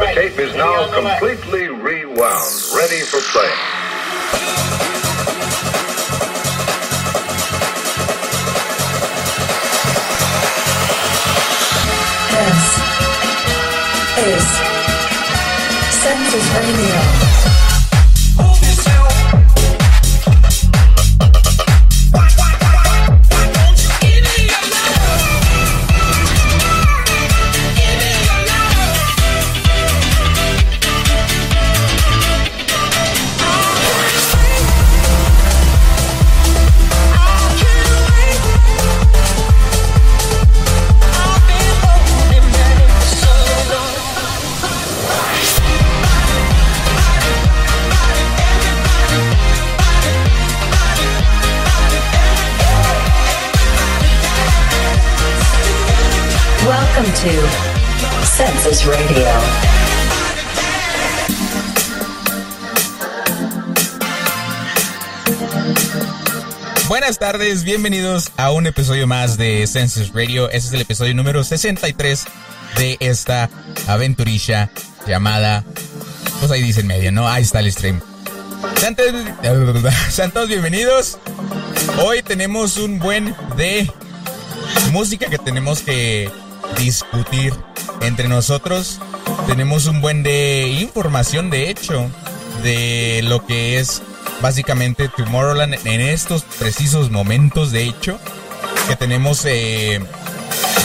The 0.00 0.06
tape 0.14 0.38
is 0.38 0.54
now 0.54 0.88
completely 0.94 1.68
rewound, 1.68 2.50
ready 2.74 3.02
for 3.02 3.20
play. 3.20 3.52
This 12.30 12.62
is 14.16 14.44
Census 16.00 16.46
Radio. 16.54 17.29
To 57.20 57.28
Census 58.24 58.86
Radio. 58.86 59.28
Buenas 66.88 67.18
tardes, 67.18 67.64
bienvenidos 67.64 68.32
a 68.38 68.52
un 68.52 68.66
episodio 68.66 69.06
más 69.06 69.36
de 69.36 69.66
Census 69.66 70.14
Radio. 70.14 70.46
Este 70.46 70.68
es 70.68 70.72
el 70.72 70.80
episodio 70.80 71.14
número 71.14 71.44
63 71.44 72.24
de 72.78 72.96
esta 73.00 73.50
aventurilla 73.86 74.70
llamada. 75.06 75.62
Pues 76.38 76.50
ahí 76.50 76.62
dice 76.62 76.80
en 76.80 76.86
medio, 76.86 77.12
¿no? 77.12 77.28
Ahí 77.28 77.42
está 77.42 77.60
el 77.60 77.70
stream. 77.70 78.00
Sean 78.78 78.96
todos- 80.32 80.48
bienvenidos. 80.48 81.18
Hoy 82.02 82.22
tenemos 82.22 82.78
un 82.78 82.98
buen 82.98 83.34
de 83.56 83.92
música 84.90 85.26
que 85.28 85.36
tenemos 85.36 85.80
que 85.80 86.30
discutir 86.76 87.54
entre 88.00 88.28
nosotros. 88.28 89.00
Tenemos 89.46 89.86
un 89.86 90.00
buen 90.00 90.22
de 90.22 90.68
información, 90.80 91.50
de 91.50 91.70
hecho, 91.70 92.08
de 92.62 93.20
lo 93.24 93.44
que 93.46 93.78
es 93.78 94.02
básicamente 94.40 95.08
Tomorrowland 95.08 95.74
en 95.86 96.00
estos 96.00 96.42
precisos 96.42 97.10
momentos, 97.10 97.72
de 97.72 97.84
hecho, 97.84 98.18
que 98.88 98.96
tenemos... 98.96 99.44
Eh, 99.44 100.00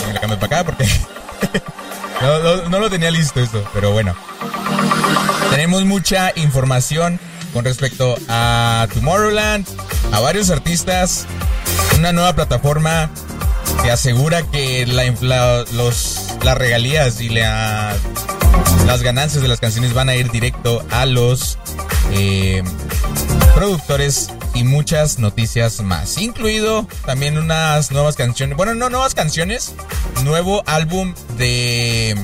me 0.08 0.14
la 0.14 0.20
cambio 0.20 0.40
para 0.40 0.62
acá 0.62 0.66
porque 0.66 0.86
no, 2.22 2.40
no- 2.40 2.70
no 2.70 2.80
lo 2.80 2.90
tenía 2.90 3.12
listo 3.12 3.40
esto, 3.40 3.64
pero 3.74 3.92
bueno. 3.92 4.16
Tenemos 5.52 5.86
mucha 5.86 6.32
información 6.36 7.20
con 7.54 7.64
respecto 7.64 8.18
a 8.28 8.88
Tomorrowland, 8.94 9.66
a 10.12 10.20
varios 10.20 10.50
artistas, 10.50 11.26
una 11.98 12.12
nueva 12.12 12.34
plataforma 12.34 13.10
que 13.84 13.92
asegura 13.92 14.42
que 14.44 14.86
la, 14.86 15.64
los, 15.74 16.36
las 16.44 16.58
regalías 16.58 17.22
y 17.22 17.30
la- 17.30 17.96
las 18.88 19.02
ganancias 19.02 19.42
de 19.42 19.48
las 19.50 19.60
canciones 19.60 19.94
van 19.94 20.10
a 20.10 20.16
ir 20.16 20.32
directo 20.32 20.84
a 20.92 21.06
los 21.06 21.58
eh, 22.12 22.64
productores 23.56 24.30
y 24.54 24.64
muchas 24.64 25.20
noticias 25.20 25.82
más, 25.82 26.18
incluido 26.18 26.88
también 27.06 27.38
unas 27.38 27.92
nuevas 27.92 28.16
canciones, 28.16 28.56
bueno, 28.56 28.74
no 28.76 28.90
nuevas 28.90 29.14
canciones, 29.16 29.74
nuevo 30.24 30.64
álbum 30.66 31.14
de 31.38 32.16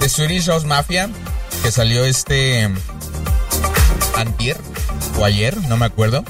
de 0.00 0.08
Swedish 0.08 0.46
House 0.46 0.64
Mafia 0.64 1.10
que 1.62 1.70
salió 1.70 2.04
este 2.04 2.70
antier 4.16 4.56
o 5.18 5.24
ayer, 5.24 5.56
no 5.68 5.76
me 5.76 5.84
acuerdo. 5.86 6.24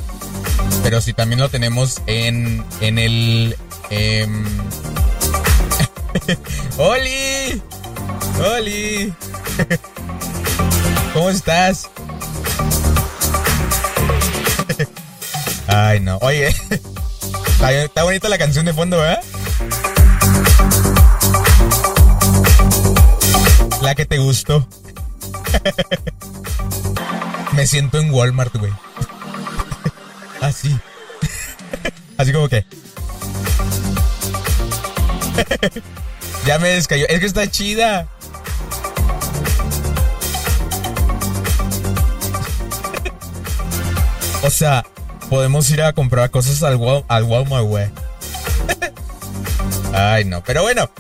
Pero 0.83 1.01
sí 1.01 1.13
también 1.13 1.41
lo 1.41 1.49
tenemos 1.49 2.01
en 2.07 2.65
en 2.81 2.99
el 2.99 3.57
em, 3.91 4.45
¡Oli! 6.79 7.63
¡Oli! 8.57 9.13
¿Cómo 11.15 11.31
estás? 11.31 11.89
Ay, 15.67 16.01
no. 16.01 16.19
Oye, 16.19 16.49
está, 16.49 17.73
está 17.73 18.03
bonita 18.03 18.29
la 18.29 18.39
canción 18.39 18.65
de 18.65 18.75
fondo, 18.75 18.99
¿verdad? 18.99 19.23
La 23.83 23.95
que 23.95 24.07
te 24.07 24.19
gustó. 24.19 24.67
Me 27.53 27.67
siento 27.67 27.99
en 27.99 28.13
Walmart, 28.13 28.55
güey. 28.57 28.73
Así. 30.41 30.77
Así 32.17 32.33
como 32.33 32.49
que. 32.49 32.65
ya 36.47 36.59
me 36.59 36.69
descayó. 36.71 37.07
Es 37.09 37.21
que 37.21 37.27
está 37.27 37.51
chida. 37.51 38.09
O 44.43 44.51
sea, 44.51 44.85
podemos 45.29 45.69
ir 45.71 45.83
a 45.83 45.93
comprar 45.93 46.31
cosas 46.31 46.63
al, 46.63 46.77
Wal- 46.77 47.05
al 47.09 47.25
Walmart, 47.25 47.65
güey. 47.67 47.87
Ay, 49.93 50.25
no. 50.25 50.43
Pero 50.45 50.63
bueno, 50.63 50.91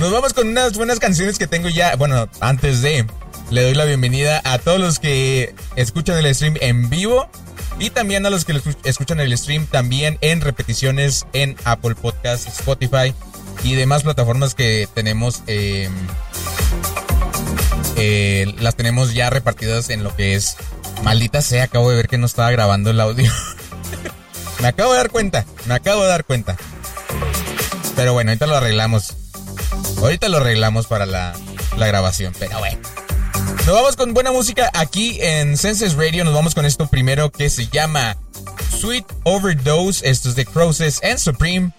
nos 0.00 0.12
vamos 0.12 0.34
con 0.34 0.48
unas 0.48 0.74
buenas 0.74 0.98
canciones 0.98 1.38
que 1.38 1.46
tengo 1.46 1.68
ya. 1.68 1.96
Bueno, 1.96 2.28
antes 2.40 2.82
de, 2.82 3.06
le 3.50 3.62
doy 3.62 3.74
la 3.74 3.84
bienvenida 3.84 4.40
a 4.44 4.58
todos 4.58 4.78
los 4.80 4.98
que 4.98 5.54
escuchan 5.76 6.18
el 6.18 6.34
stream 6.34 6.56
en 6.60 6.90
vivo 6.90 7.28
y 7.78 7.90
también 7.90 8.24
a 8.26 8.30
los 8.30 8.44
que 8.44 8.60
escuchan 8.84 9.20
el 9.20 9.36
stream 9.36 9.66
también 9.66 10.18
en 10.20 10.40
repeticiones 10.40 11.26
en 11.32 11.56
Apple 11.64 11.94
Podcast, 11.94 12.46
Spotify 12.48 13.14
y 13.64 13.74
demás 13.74 14.02
plataformas 14.02 14.54
que 14.54 14.88
tenemos. 14.94 15.42
eh, 15.46 15.88
eh, 17.96 18.54
las 18.58 18.74
tenemos 18.74 19.14
ya 19.14 19.30
repartidas 19.30 19.90
en 19.90 20.02
lo 20.02 20.14
que 20.16 20.34
es. 20.34 20.56
Maldita 21.02 21.42
sea, 21.42 21.64
acabo 21.64 21.90
de 21.90 21.96
ver 21.96 22.08
que 22.08 22.18
no 22.18 22.26
estaba 22.26 22.50
grabando 22.50 22.90
el 22.90 23.00
audio. 23.00 23.30
me 24.60 24.68
acabo 24.68 24.92
de 24.92 24.98
dar 24.98 25.10
cuenta, 25.10 25.44
me 25.66 25.74
acabo 25.74 26.02
de 26.02 26.08
dar 26.08 26.24
cuenta. 26.24 26.56
Pero 27.96 28.12
bueno, 28.12 28.30
ahorita 28.30 28.46
lo 28.46 28.56
arreglamos. 28.56 29.14
Ahorita 29.98 30.28
lo 30.28 30.38
arreglamos 30.38 30.86
para 30.86 31.06
la, 31.06 31.34
la 31.76 31.86
grabación, 31.86 32.34
pero 32.38 32.58
bueno. 32.58 32.78
Nos 33.66 33.76
vamos 33.76 33.96
con 33.96 34.12
buena 34.12 34.32
música 34.32 34.70
aquí 34.74 35.18
en 35.20 35.56
Senses 35.56 35.94
Radio. 35.94 36.24
Nos 36.24 36.34
vamos 36.34 36.54
con 36.54 36.66
esto 36.66 36.88
primero 36.88 37.30
que 37.30 37.48
se 37.48 37.68
llama 37.68 38.16
Sweet 38.80 39.06
Overdose. 39.22 40.08
Esto 40.08 40.30
es 40.30 40.34
de 40.34 40.44
Crosses 40.44 41.00
and 41.04 41.18
Supreme. 41.18 41.70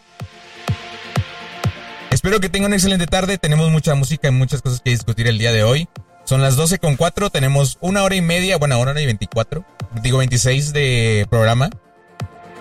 Espero 2.10 2.40
que 2.40 2.48
tengan 2.48 2.68
una 2.68 2.78
excelente 2.78 3.06
tarde. 3.06 3.38
Tenemos 3.38 3.70
mucha 3.70 3.96
música 3.96 4.30
y 4.30 4.32
muchas 4.32 4.62
cosas 4.62 4.80
que 4.80 4.92
discutir 4.92 5.28
el 5.28 5.38
día 5.38 5.52
de 5.52 5.64
hoy. 5.64 5.90
Son 6.24 6.42
las 6.42 6.56
12 6.56 6.80
con 6.80 6.96
4. 6.96 7.30
Tenemos 7.32 7.78
una 7.82 8.04
hora 8.04 8.16
y 8.16 8.22
media, 8.22 8.58
bueno, 8.58 8.80
una 8.80 8.92
hora 8.92 9.02
y 9.02 9.06
24. 9.06 9.66
Digo 10.02 10.20
26 10.20 10.72
de 10.72 11.28
programa. 11.30 11.70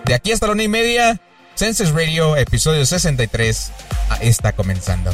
De 0.04 0.14
aquí 0.14 0.32
hasta 0.32 0.48
la 0.48 0.54
una 0.54 0.64
y 0.64 0.68
media, 0.68 1.20
Senses 1.54 1.92
Radio, 1.92 2.36
episodio 2.36 2.84
63, 2.84 3.72
ah, 4.10 4.18
está 4.20 4.52
comenzando. 4.52 5.12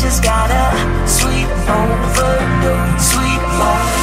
Just 0.00 0.22
got 0.22 0.48
a 0.50 1.08
sweet 1.08 1.48
overdose. 1.66 3.10
Sweet 3.10 3.40
overdose. 3.42 3.97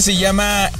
se 0.00 0.16
llama 0.16 0.70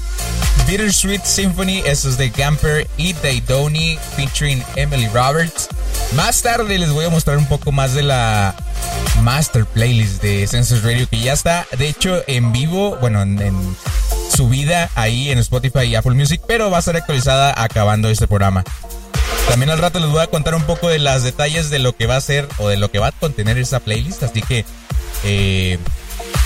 Bittersweet 0.66 1.22
Symphony. 1.25 1.82
Eso 1.84 2.08
es 2.08 2.19
de 2.19 2.31
Gamper 2.31 2.88
y 2.96 3.12
Daidoni 3.12 3.96
featuring 4.16 4.64
Emily 4.75 5.06
Roberts. 5.08 5.69
Más 6.16 6.43
tarde 6.43 6.78
les 6.78 6.90
voy 6.90 7.05
a 7.05 7.11
mostrar 7.11 7.38
un 7.38 7.46
poco 7.46 7.70
más 7.70 7.94
de 7.94 8.02
la 8.02 8.56
master 9.22 9.66
playlist 9.66 10.20
de 10.20 10.46
Census 10.49 10.82
Radio 10.82 11.08
que 11.08 11.20
ya 11.20 11.32
está, 11.32 11.66
de 11.78 11.88
hecho, 11.88 12.22
en 12.26 12.50
vivo, 12.50 12.96
bueno, 13.00 13.22
en, 13.22 13.40
en 13.40 13.76
subida 14.34 14.90
ahí 14.96 15.31
en 15.31 15.38
Spotify 15.38 15.84
y 15.84 15.94
Apple 15.94 16.14
Music, 16.14 16.40
pero 16.49 16.70
va 16.70 16.78
a 16.78 16.82
ser 16.82 16.96
actualizada 16.96 17.55
acabando 17.56 18.08
este 18.08 18.26
programa. 18.26 18.64
También 19.49 19.70
al 19.70 19.78
rato 19.78 20.00
les 20.00 20.10
voy 20.10 20.22
a 20.22 20.26
contar 20.26 20.55
un 20.55 20.64
poco 20.64 20.88
de 20.88 20.99
los 20.99 21.22
detalles 21.22 21.70
de 21.70 21.78
lo 21.78 21.94
que 21.94 22.06
va 22.06 22.17
a 22.17 22.20
ser 22.20 22.49
o 22.58 22.69
de 22.69 22.76
lo 22.78 22.90
que 22.90 22.99
va 22.99 23.08
a 23.08 23.12
contener 23.12 23.58
esa 23.58 23.81
playlist, 23.81 24.22
así 24.25 24.43
que 24.43 24.64
eh, 25.22 25.78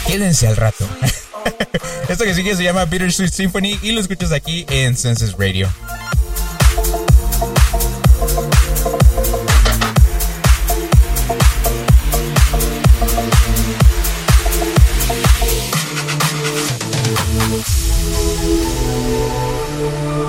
quédense 0.06 0.46
al 0.48 0.56
rato. 0.56 0.86
Esto 2.08 2.24
que 2.24 2.34
sigue 2.34 2.56
se 2.56 2.62
llama 2.62 2.84
Bittersweet 2.84 3.30
Symphony 3.30 3.78
y 3.82 3.92
lo 3.92 4.00
escuchas 4.00 4.32
aquí 4.32 4.64
en 4.68 4.96
Census 4.96 5.36
Radio. 5.38 5.68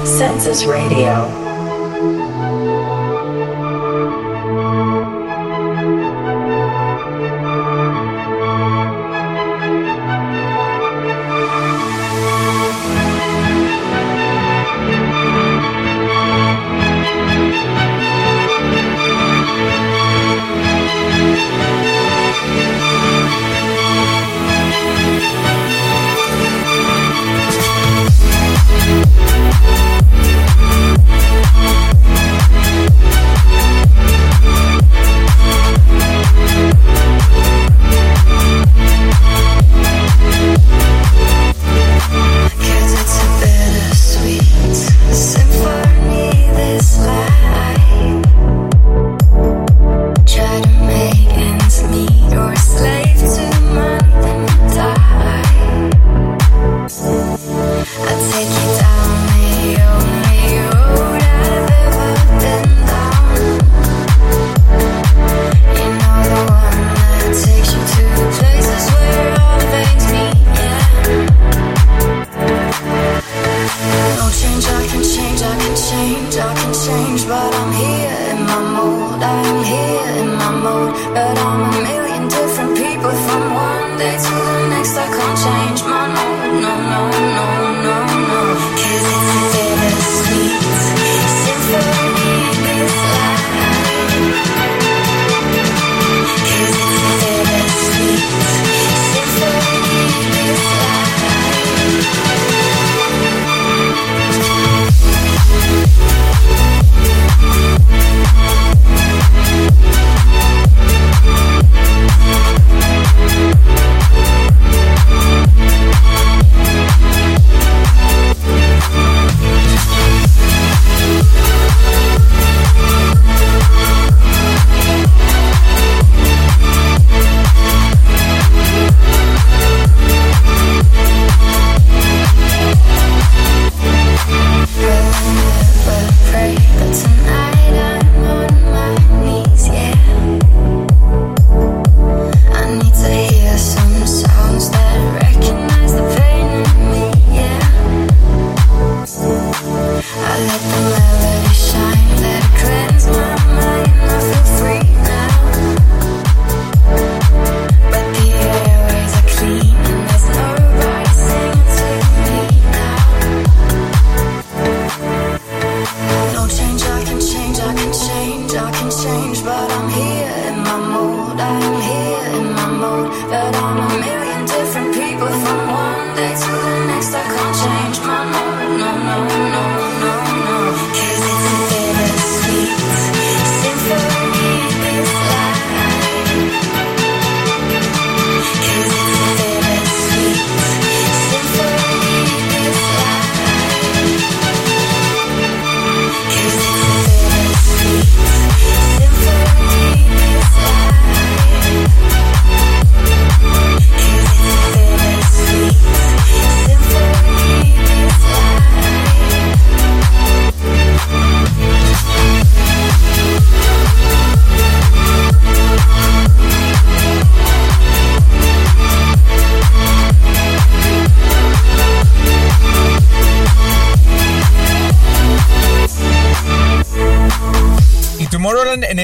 Census 0.05 0.65
Radio. 0.65 1.48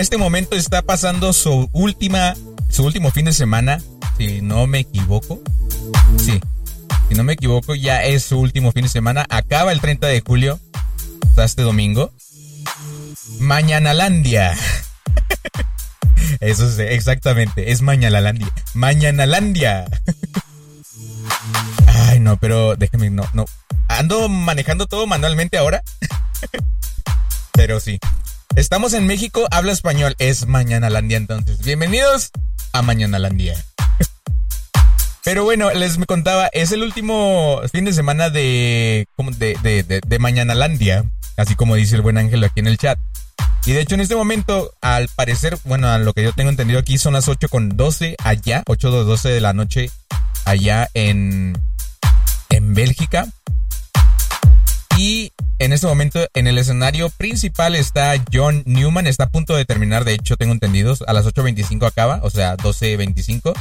Este 0.05 0.17
momento 0.19 0.55
está 0.55 0.83
pasando 0.83 1.33
su 1.33 1.67
última, 1.73 2.35
su 2.69 2.85
último 2.85 3.09
fin 3.09 3.25
de 3.25 3.33
semana, 3.33 3.81
si 4.19 4.39
no 4.39 4.67
me 4.67 4.77
equivoco. 4.77 5.41
Sí, 6.23 6.39
si 7.09 7.15
no 7.15 7.23
me 7.23 7.33
equivoco, 7.33 7.73
ya 7.73 8.03
es 8.03 8.23
su 8.23 8.37
último 8.37 8.71
fin 8.71 8.83
de 8.83 8.89
semana. 8.89 9.25
Acaba 9.31 9.71
el 9.71 9.81
30 9.81 10.05
de 10.05 10.21
julio, 10.21 10.59
sea, 11.33 11.45
este 11.45 11.63
domingo. 11.63 12.13
Mañanalandia. 13.39 14.55
Eso 16.39 16.67
es 16.67 16.77
exactamente, 16.77 17.71
es 17.71 17.81
Mañanalandia. 17.81 18.53
Mañanalandia. 18.75 19.85
Ay, 21.87 22.19
no, 22.19 22.37
pero 22.37 22.75
déjeme, 22.75 23.09
no, 23.09 23.27
no. 23.33 23.45
Ando 23.87 24.29
manejando 24.29 24.85
todo 24.85 25.07
manualmente 25.07 25.57
ahora. 25.57 25.81
pero 27.53 27.79
sí. 27.79 27.99
Estamos 28.55 28.93
en 28.93 29.05
México, 29.07 29.47
habla 29.51 29.71
español, 29.71 30.15
es 30.19 30.47
Mañana 30.47 30.89
Landia 30.89 31.17
entonces. 31.17 31.59
Bienvenidos 31.59 32.31
a 32.71 32.81
Mañana 32.81 33.19
Landia. 33.19 33.55
Pero 35.23 35.43
bueno, 35.43 35.71
les 35.71 35.97
contaba, 36.05 36.47
es 36.53 36.71
el 36.71 36.83
último 36.83 37.61
fin 37.71 37.83
de 37.83 37.93
semana 37.93 38.29
de, 38.29 39.07
de, 39.37 39.83
de, 39.83 40.01
de, 40.05 40.19
Mañana 40.19 40.55
Landia, 40.55 41.03
así 41.35 41.55
como 41.55 41.75
dice 41.75 41.95
el 41.95 42.01
buen 42.01 42.17
ángel 42.17 42.43
aquí 42.43 42.59
en 42.59 42.67
el 42.67 42.77
chat. 42.77 42.99
Y 43.65 43.71
de 43.71 43.81
hecho 43.81 43.95
en 43.95 44.01
este 44.01 44.15
momento, 44.15 44.71
al 44.81 45.09
parecer, 45.09 45.57
bueno, 45.65 45.89
a 45.89 45.97
lo 45.97 46.13
que 46.13 46.23
yo 46.23 46.31
tengo 46.31 46.49
entendido 46.51 46.79
aquí 46.79 46.97
son 46.97 47.13
las 47.13 47.27
8 47.27 47.49
con 47.49 47.75
12 47.75 48.15
allá, 48.23 48.63
8 48.67 48.89
o 48.89 49.03
12 49.03 49.29
de 49.29 49.41
la 49.41 49.53
noche 49.53 49.89
allá 50.45 50.89
en, 50.93 51.57
en 52.49 52.73
Bélgica. 52.73 53.27
Y 54.97 55.33
en 55.59 55.73
este 55.73 55.87
momento 55.87 56.25
en 56.33 56.47
el 56.47 56.57
escenario 56.57 57.09
principal 57.09 57.75
está 57.75 58.13
John 58.31 58.63
Newman, 58.65 59.07
está 59.07 59.25
a 59.25 59.29
punto 59.29 59.55
de 59.55 59.65
terminar, 59.65 60.05
de 60.05 60.13
hecho 60.13 60.37
tengo 60.37 60.53
entendido, 60.53 60.95
a 61.07 61.13
las 61.13 61.25
8.25 61.25 61.85
acaba, 61.85 62.19
o 62.23 62.29
sea, 62.29 62.55
12.25. 62.57 63.53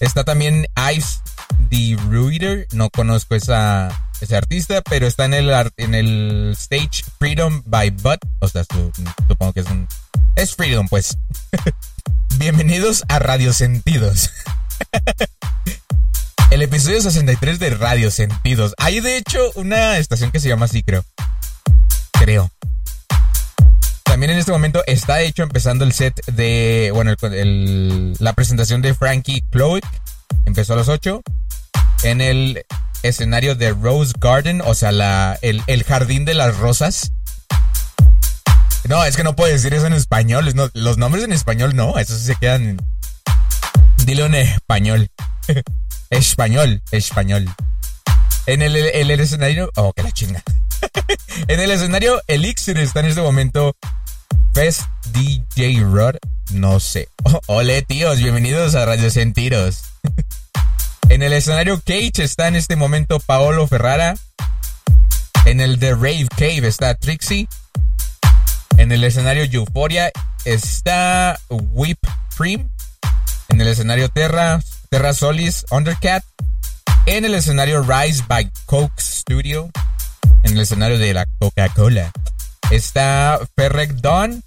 Está 0.00 0.24
también 0.24 0.66
Ice 0.94 1.20
the 1.68 1.96
Ruiter, 2.08 2.66
no 2.72 2.90
conozco 2.90 3.34
esa, 3.34 4.10
ese 4.20 4.36
artista, 4.36 4.82
pero 4.82 5.06
está 5.06 5.24
en 5.24 5.34
el, 5.34 5.50
en 5.76 5.94
el 5.94 6.50
stage 6.52 7.04
Freedom 7.18 7.62
by 7.66 7.90
Bud, 7.90 8.18
o 8.40 8.48
sea, 8.48 8.64
supongo 9.28 9.52
que 9.52 9.60
es 9.60 9.66
un... 9.66 9.86
Es 10.36 10.56
Freedom, 10.56 10.88
pues. 10.88 11.18
Bienvenidos 12.38 13.04
a 13.08 13.18
Radio 13.18 13.52
Sentidos. 13.52 14.30
El 16.50 16.62
episodio 16.62 17.00
63 17.00 17.60
de 17.60 17.70
Radio 17.70 18.10
Sentidos. 18.10 18.74
Hay 18.76 18.98
de 18.98 19.16
hecho 19.16 19.38
una 19.54 19.98
estación 19.98 20.32
que 20.32 20.40
se 20.40 20.48
llama 20.48 20.64
así, 20.64 20.82
creo. 20.82 21.04
Creo. 22.12 22.50
También 24.02 24.32
en 24.32 24.38
este 24.38 24.50
momento 24.50 24.82
está 24.86 25.20
hecho 25.20 25.44
empezando 25.44 25.84
el 25.84 25.92
set 25.92 26.20
de, 26.26 26.90
bueno, 26.92 27.14
la 28.18 28.32
presentación 28.32 28.82
de 28.82 28.94
Frankie 28.94 29.44
Chloe. 29.52 29.80
Empezó 30.44 30.72
a 30.72 30.76
las 30.76 30.88
8. 30.88 31.22
En 32.02 32.20
el 32.20 32.66
escenario 33.04 33.54
de 33.54 33.70
Rose 33.70 34.12
Garden, 34.18 34.60
o 34.64 34.74
sea, 34.74 34.90
la, 34.90 35.38
el, 35.42 35.84
jardín 35.84 36.24
de 36.24 36.34
las 36.34 36.56
rosas. 36.56 37.12
No, 38.88 39.04
es 39.04 39.16
que 39.16 39.22
no 39.22 39.36
puedo 39.36 39.52
decir 39.52 39.72
eso 39.72 39.86
en 39.86 39.92
español. 39.92 40.52
los 40.74 40.98
nombres 40.98 41.22
en 41.22 41.32
español 41.32 41.76
no, 41.76 41.96
esos 41.96 42.18
sí 42.18 42.26
se 42.26 42.34
quedan. 42.34 42.76
Dilo 44.04 44.26
en 44.26 44.34
español. 44.34 45.08
Español, 46.10 46.82
español. 46.90 47.48
En 48.46 48.62
el, 48.62 48.74
escenario. 49.20 49.70
Oh, 49.76 49.92
que 49.92 50.02
la 50.02 50.10
chinga. 50.10 50.42
en 51.46 51.60
el 51.60 51.70
escenario 51.70 52.20
Elixir 52.26 52.76
está 52.78 52.98
en 52.98 53.06
este 53.06 53.20
momento. 53.20 53.76
Fest 54.52 54.82
DJ 55.12 55.84
Rod. 55.84 56.16
No 56.50 56.80
sé. 56.80 57.08
Oh, 57.22 57.40
ole, 57.46 57.82
tíos, 57.82 58.18
bienvenidos 58.18 58.74
a 58.74 58.86
Radio 58.86 59.08
Sentiros. 59.08 59.82
en 61.08 61.22
el 61.22 61.32
escenario 61.32 61.80
Cage 61.80 62.24
está 62.24 62.48
en 62.48 62.56
este 62.56 62.74
momento 62.74 63.20
Paolo 63.20 63.68
Ferrara. 63.68 64.16
En 65.44 65.60
el 65.60 65.78
The 65.78 65.92
Rave 65.92 66.26
Cave 66.30 66.66
está 66.66 66.96
Trixie. 66.96 67.46
En 68.78 68.90
el 68.90 69.04
escenario 69.04 69.44
Euphoria 69.44 70.10
está 70.44 71.38
Whip 71.48 72.00
Cream. 72.36 72.68
En 73.48 73.60
el 73.60 73.68
escenario 73.68 74.08
Terra 74.08 74.60
Terra 74.90 75.14
Solis 75.14 75.64
Undercat. 75.70 76.24
En 77.06 77.24
el 77.24 77.36
escenario 77.36 77.80
Rise 77.84 78.24
by 78.26 78.50
Coke 78.66 79.00
Studio. 79.00 79.70
En 80.42 80.54
el 80.54 80.60
escenario 80.62 80.98
de 80.98 81.14
la 81.14 81.26
Coca-Cola. 81.38 82.10
Está 82.72 83.38
Ferrec 83.54 83.92
Dawn. 84.00 84.42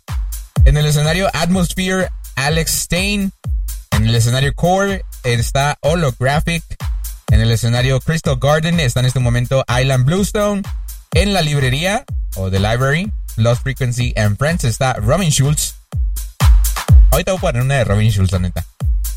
En 0.65 0.75
el 0.75 0.85
escenario 0.85 1.29
Atmosphere, 1.33 2.09
Alex 2.35 2.71
Stein. 2.71 3.31
En 3.91 4.05
el 4.05 4.13
escenario 4.15 4.53
Core 4.53 5.05
está 5.23 5.77
Holographic. 5.79 6.63
En 7.31 7.39
el 7.39 7.49
escenario 7.49 8.01
Crystal 8.01 8.37
Garden 8.37 8.81
está 8.81 8.99
en 8.99 9.05
este 9.05 9.21
momento 9.21 9.63
Island 9.69 10.03
Bluestone. 10.03 10.61
En 11.13 11.31
la 11.31 11.41
librería 11.41 12.03
o 12.35 12.51
The 12.51 12.59
Library, 12.59 13.13
Lost 13.37 13.63
Frequency 13.63 14.13
and 14.17 14.37
Friends 14.37 14.65
está 14.65 14.91
Robin 14.95 15.29
Schultz. 15.29 15.75
Ahorita 17.11 17.31
voy 17.31 17.37
a 17.37 17.41
poner 17.41 17.61
una 17.61 17.75
de 17.75 17.85
Robin 17.85 18.11
Schultz, 18.11 18.33
la 18.33 18.39
neta. 18.39 18.65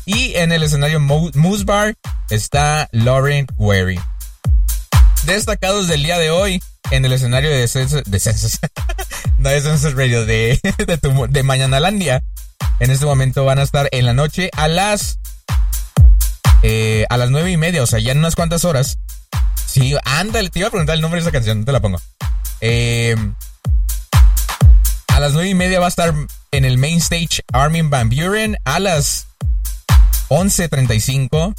Y 0.07 0.37
en 0.37 0.53
el 0.53 0.63
escenario 0.63 1.01
Moose 1.01 1.65
Bar 1.65 1.93
está 2.29 2.87
Lauren 2.93 3.45
Wary. 3.57 3.99
Destacados 5.25 5.89
del 5.89 6.01
día 6.01 6.17
de 6.17 6.31
hoy 6.31 6.63
en 6.91 7.03
el 7.03 7.11
escenario 7.11 7.49
de 7.49 7.67
Census, 7.67 8.03
de 8.05 8.19
no 9.37 9.49
de 9.49 9.59
Census 9.59 9.93
Radio, 9.95 10.25
de, 10.25 10.61
de, 10.77 11.27
de 11.29 11.43
Mañanalandia. 11.43 12.23
En 12.79 12.89
este 12.89 13.05
momento 13.05 13.43
van 13.43 13.59
a 13.59 13.63
estar 13.63 13.89
en 13.91 14.05
la 14.05 14.13
noche 14.13 14.49
a 14.55 14.69
las 14.69 15.19
eh, 16.63 17.05
a 17.09 17.17
las 17.17 17.29
nueve 17.29 17.51
y 17.51 17.57
media, 17.57 17.83
o 17.83 17.85
sea, 17.85 17.99
ya 17.99 18.13
en 18.13 18.19
unas 18.19 18.37
cuantas 18.37 18.63
horas. 18.63 18.99
Sí, 19.65 19.93
ándale, 20.05 20.49
te 20.49 20.59
iba 20.59 20.69
a 20.69 20.71
preguntar 20.71 20.95
el 20.95 21.01
nombre 21.01 21.19
de 21.19 21.23
esa 21.23 21.33
canción, 21.33 21.59
no 21.59 21.65
te 21.65 21.73
la 21.73 21.81
pongo. 21.81 21.99
Eh, 22.61 23.13
a 25.09 25.19
las 25.19 25.33
nueve 25.33 25.49
y 25.49 25.53
media 25.53 25.81
va 25.81 25.87
a 25.87 25.89
estar 25.89 26.13
en 26.51 26.63
el 26.63 26.77
main 26.77 26.99
stage 26.99 27.41
Armin 27.51 27.89
Van 27.89 28.09
Buren. 28.09 28.55
A 28.63 28.79
las 28.79 29.27
11.35 30.29 31.55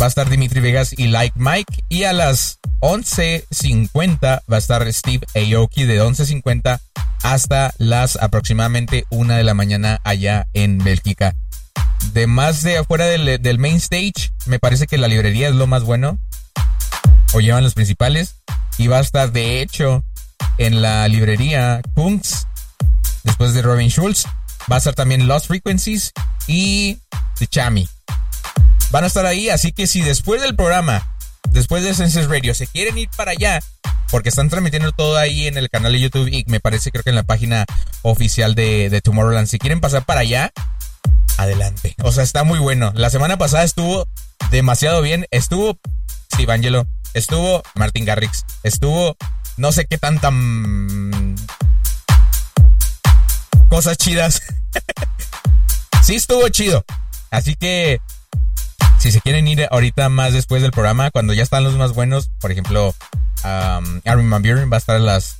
va 0.00 0.06
a 0.06 0.08
estar 0.08 0.28
Dimitri 0.28 0.60
Vegas 0.60 0.92
y 0.96 1.08
Like 1.08 1.34
Mike. 1.38 1.84
Y 1.88 2.04
a 2.04 2.12
las 2.12 2.58
11.50 2.80 4.20
va 4.20 4.56
a 4.56 4.58
estar 4.58 4.92
Steve 4.92 5.26
Aoki 5.34 5.84
de 5.84 6.02
11.50 6.02 6.80
hasta 7.22 7.72
las 7.78 8.16
aproximadamente 8.16 9.04
1 9.10 9.34
de 9.34 9.44
la 9.44 9.54
mañana 9.54 10.00
allá 10.04 10.46
en 10.54 10.78
Bélgica. 10.78 11.34
De 12.12 12.26
más 12.26 12.62
de 12.62 12.78
afuera 12.78 13.06
del, 13.06 13.58
main 13.58 13.76
stage, 13.76 14.32
me 14.46 14.58
parece 14.58 14.88
que 14.88 14.98
la 14.98 15.08
librería 15.08 15.48
es 15.48 15.54
lo 15.54 15.66
más 15.66 15.84
bueno. 15.84 16.18
O 17.34 17.40
llevan 17.40 17.64
los 17.64 17.74
principales. 17.74 18.36
Y 18.78 18.88
va 18.88 18.98
a 18.98 19.02
estar 19.02 19.32
de 19.32 19.62
hecho 19.62 20.02
en 20.58 20.82
la 20.82 21.06
librería 21.08 21.80
Kungs 21.94 22.46
después 23.24 23.54
de 23.54 23.62
Robin 23.62 23.88
Schulz 23.88 24.26
Va 24.70 24.76
a 24.76 24.78
estar 24.78 24.94
también 24.94 25.26
Lost 25.26 25.46
Frequencies 25.46 26.12
y 26.46 26.98
The 27.38 27.46
Chami. 27.46 27.88
Van 28.90 29.04
a 29.04 29.06
estar 29.06 29.26
ahí, 29.26 29.48
así 29.48 29.72
que 29.72 29.86
si 29.86 30.02
después 30.02 30.42
del 30.42 30.54
programa, 30.54 31.16
después 31.50 31.82
de 31.82 31.94
Senses 31.94 32.28
Radio, 32.28 32.54
se 32.54 32.66
quieren 32.66 32.98
ir 32.98 33.08
para 33.16 33.32
allá, 33.32 33.60
porque 34.10 34.28
están 34.28 34.50
transmitiendo 34.50 34.92
todo 34.92 35.16
ahí 35.16 35.46
en 35.46 35.56
el 35.56 35.70
canal 35.70 35.92
de 35.92 36.00
YouTube 36.00 36.28
y 36.28 36.44
me 36.46 36.60
parece 36.60 36.90
creo 36.90 37.02
que 37.02 37.10
en 37.10 37.16
la 37.16 37.22
página 37.22 37.64
oficial 38.02 38.54
de, 38.54 39.00
Tomorrowland, 39.02 39.48
si 39.48 39.58
quieren 39.58 39.80
pasar 39.80 40.04
para 40.04 40.20
allá, 40.20 40.52
adelante. 41.38 41.96
O 42.02 42.12
sea, 42.12 42.22
está 42.22 42.44
muy 42.44 42.58
bueno. 42.58 42.92
La 42.94 43.08
semana 43.10 43.38
pasada 43.38 43.64
estuvo 43.64 44.06
demasiado 44.50 45.00
bien. 45.00 45.26
Estuvo 45.30 45.78
Steve 46.34 46.52
Angelo, 46.52 46.86
estuvo 47.14 47.62
Martin 47.74 48.04
Garrix, 48.04 48.44
estuvo 48.62 49.16
no 49.56 49.72
sé 49.72 49.86
qué 49.86 49.98
tanta 49.98 50.30
cosas 53.72 53.96
chidas. 53.96 54.42
sí 56.02 56.16
estuvo 56.16 56.46
chido. 56.50 56.84
Así 57.30 57.56
que 57.56 58.00
si 58.98 59.10
se 59.10 59.22
quieren 59.22 59.48
ir 59.48 59.66
ahorita 59.70 60.10
más 60.10 60.34
después 60.34 60.60
del 60.60 60.72
programa, 60.72 61.10
cuando 61.10 61.32
ya 61.32 61.42
están 61.42 61.64
los 61.64 61.78
más 61.78 61.94
buenos, 61.94 62.28
por 62.38 62.52
ejemplo, 62.52 62.94
um, 63.44 64.00
Armin 64.04 64.28
Van 64.28 64.42
Buren 64.42 64.70
va 64.70 64.76
a 64.76 64.78
estar 64.78 64.96
a 64.96 64.98
las... 64.98 65.38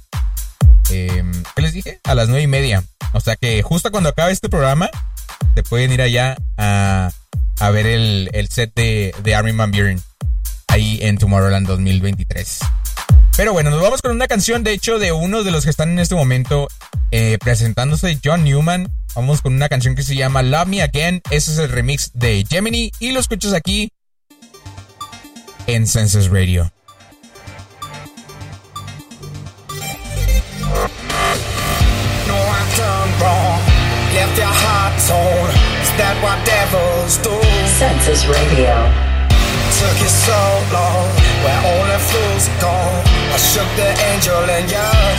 Em, 0.89 1.31
¿Qué 1.55 1.61
les 1.61 1.75
dije? 1.75 2.01
A 2.05 2.15
las 2.15 2.29
nueve 2.29 2.45
y 2.45 2.47
media. 2.47 2.83
O 3.13 3.21
sea 3.21 3.37
que 3.37 3.61
justo 3.61 3.91
cuando 3.91 4.09
acabe 4.09 4.33
este 4.33 4.49
programa, 4.49 4.89
se 5.55 5.63
pueden 5.63 5.93
ir 5.93 6.01
allá 6.01 6.39
a, 6.57 7.11
a 7.61 7.71
ver 7.71 7.85
el, 7.85 8.31
el 8.33 8.49
set 8.49 8.73
de, 8.75 9.15
de 9.23 9.35
Armin 9.35 9.59
Van 9.59 9.73
Buren 9.73 10.01
ahí 10.69 11.01
en 11.03 11.19
Tomorrowland 11.19 11.67
2023. 11.67 12.61
Pero 13.37 13.53
bueno, 13.55 13.71
nos 13.71 13.81
vamos 13.81 14.03
con 14.03 14.13
una 14.13 14.29
canción, 14.29 14.63
de 14.63 14.73
hecho, 14.73 14.99
de 14.99 15.13
uno 15.13 15.43
de 15.43 15.51
los 15.51 15.65
que 15.65 15.71
están 15.71 15.91
en 15.91 15.99
este 15.99 16.15
momento 16.15 16.69
eh, 17.11 17.39
presentándose, 17.43 18.19
John 18.23 18.45
Newman. 18.45 18.93
Vamos 19.15 19.41
con 19.41 19.55
una 19.55 19.69
canción 19.69 19.95
que 19.95 20.03
se 20.03 20.15
llama 20.15 20.43
Love 20.43 20.69
Me 20.69 20.83
Again. 20.83 21.23
Ese 21.31 21.53
es 21.53 21.59
el 21.59 21.71
remix 21.71 22.11
de 22.15 22.45
Gemini 22.49 22.93
y 22.99 23.13
lo 23.13 23.21
escuchas 23.21 23.55
aquí 23.55 23.91
en 25.67 25.87
Census 25.87 26.29
Radio. 26.29 26.71
Census 37.79 38.27
Radio. 38.27 39.12
took 39.83 39.99
it 39.99 40.15
so 40.31 40.41
long, 40.71 41.11
where 41.43 41.61
all 41.67 41.85
the 41.91 41.99
fools 42.11 42.47
are 42.49 42.61
gone. 42.63 43.03
I 43.35 43.39
shook 43.51 43.71
the 43.75 43.91
angel 44.11 44.45
and 44.57 44.67
young. 44.71 45.17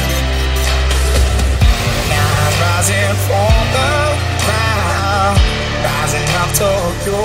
Now 2.08 2.30
I'm 2.44 2.56
rising 2.68 3.14
from 3.28 3.64
the 3.76 3.92
ground, 4.46 5.36
rising 5.84 6.28
up 6.42 6.50
to 6.62 6.72
you. 7.06 7.20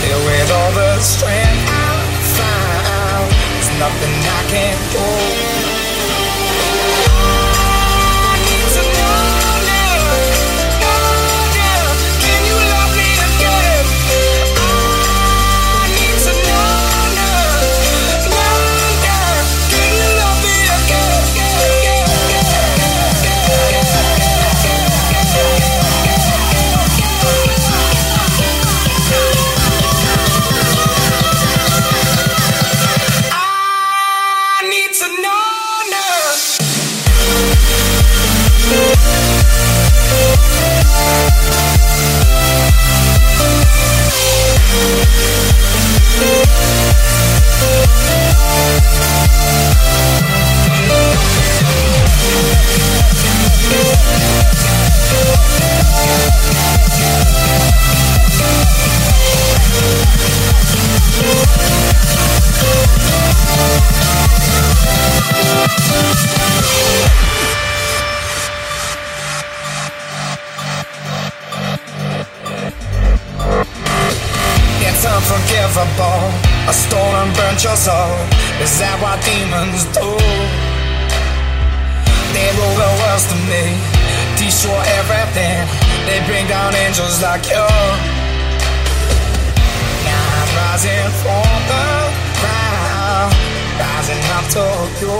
Filled 0.00 0.24
with 0.28 0.50
all 0.58 0.72
the 0.80 0.92
strength 1.00 1.64
I 1.72 1.90
found, 2.36 3.28
there's 3.32 3.70
nothing 3.80 4.16
I 4.36 4.40
can't 4.52 4.82
do. 4.92 5.57
Thank 46.20 46.67
A 76.68 76.72
stone 76.74 77.32
burnt 77.32 77.64
your 77.64 77.76
soul. 77.80 78.12
Is 78.60 78.76
that 78.76 79.00
what 79.00 79.16
demons 79.24 79.88
do? 79.96 80.04
They 82.36 82.48
rule 82.60 82.76
the 82.76 82.92
world 83.00 83.24
to 83.24 83.36
me, 83.48 83.72
destroy 84.36 84.76
everything. 85.00 85.64
They 86.04 86.20
bring 86.28 86.44
down 86.44 86.76
angels 86.76 87.24
like 87.24 87.48
you. 87.48 87.64
Now 90.04 90.24
I'm 90.44 90.50
rising 90.60 91.08
from 91.24 91.56
the 91.72 91.88
ground, 92.36 93.32
rising 93.80 94.20
up 94.36 94.44
to 94.60 94.68
you. 95.00 95.16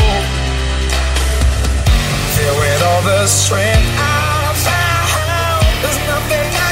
Filled 2.37 2.61
with 2.61 2.82
all 2.92 3.02
the 3.08 3.24
strength 3.24 3.88
I 3.96 4.52
found, 4.52 5.64
there's 5.80 6.00
nothing 6.12 6.48
I 6.61 6.67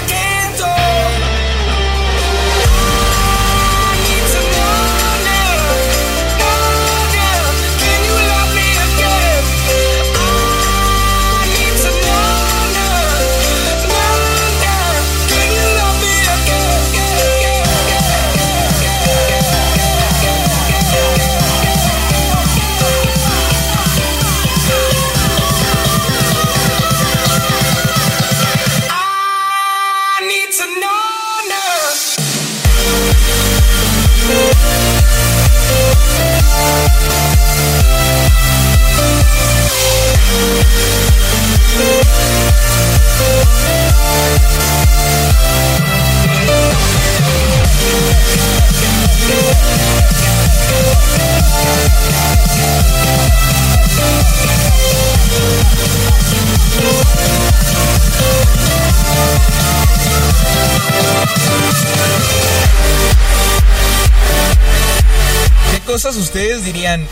ustedes 66.15 66.65
dirían 66.65 67.09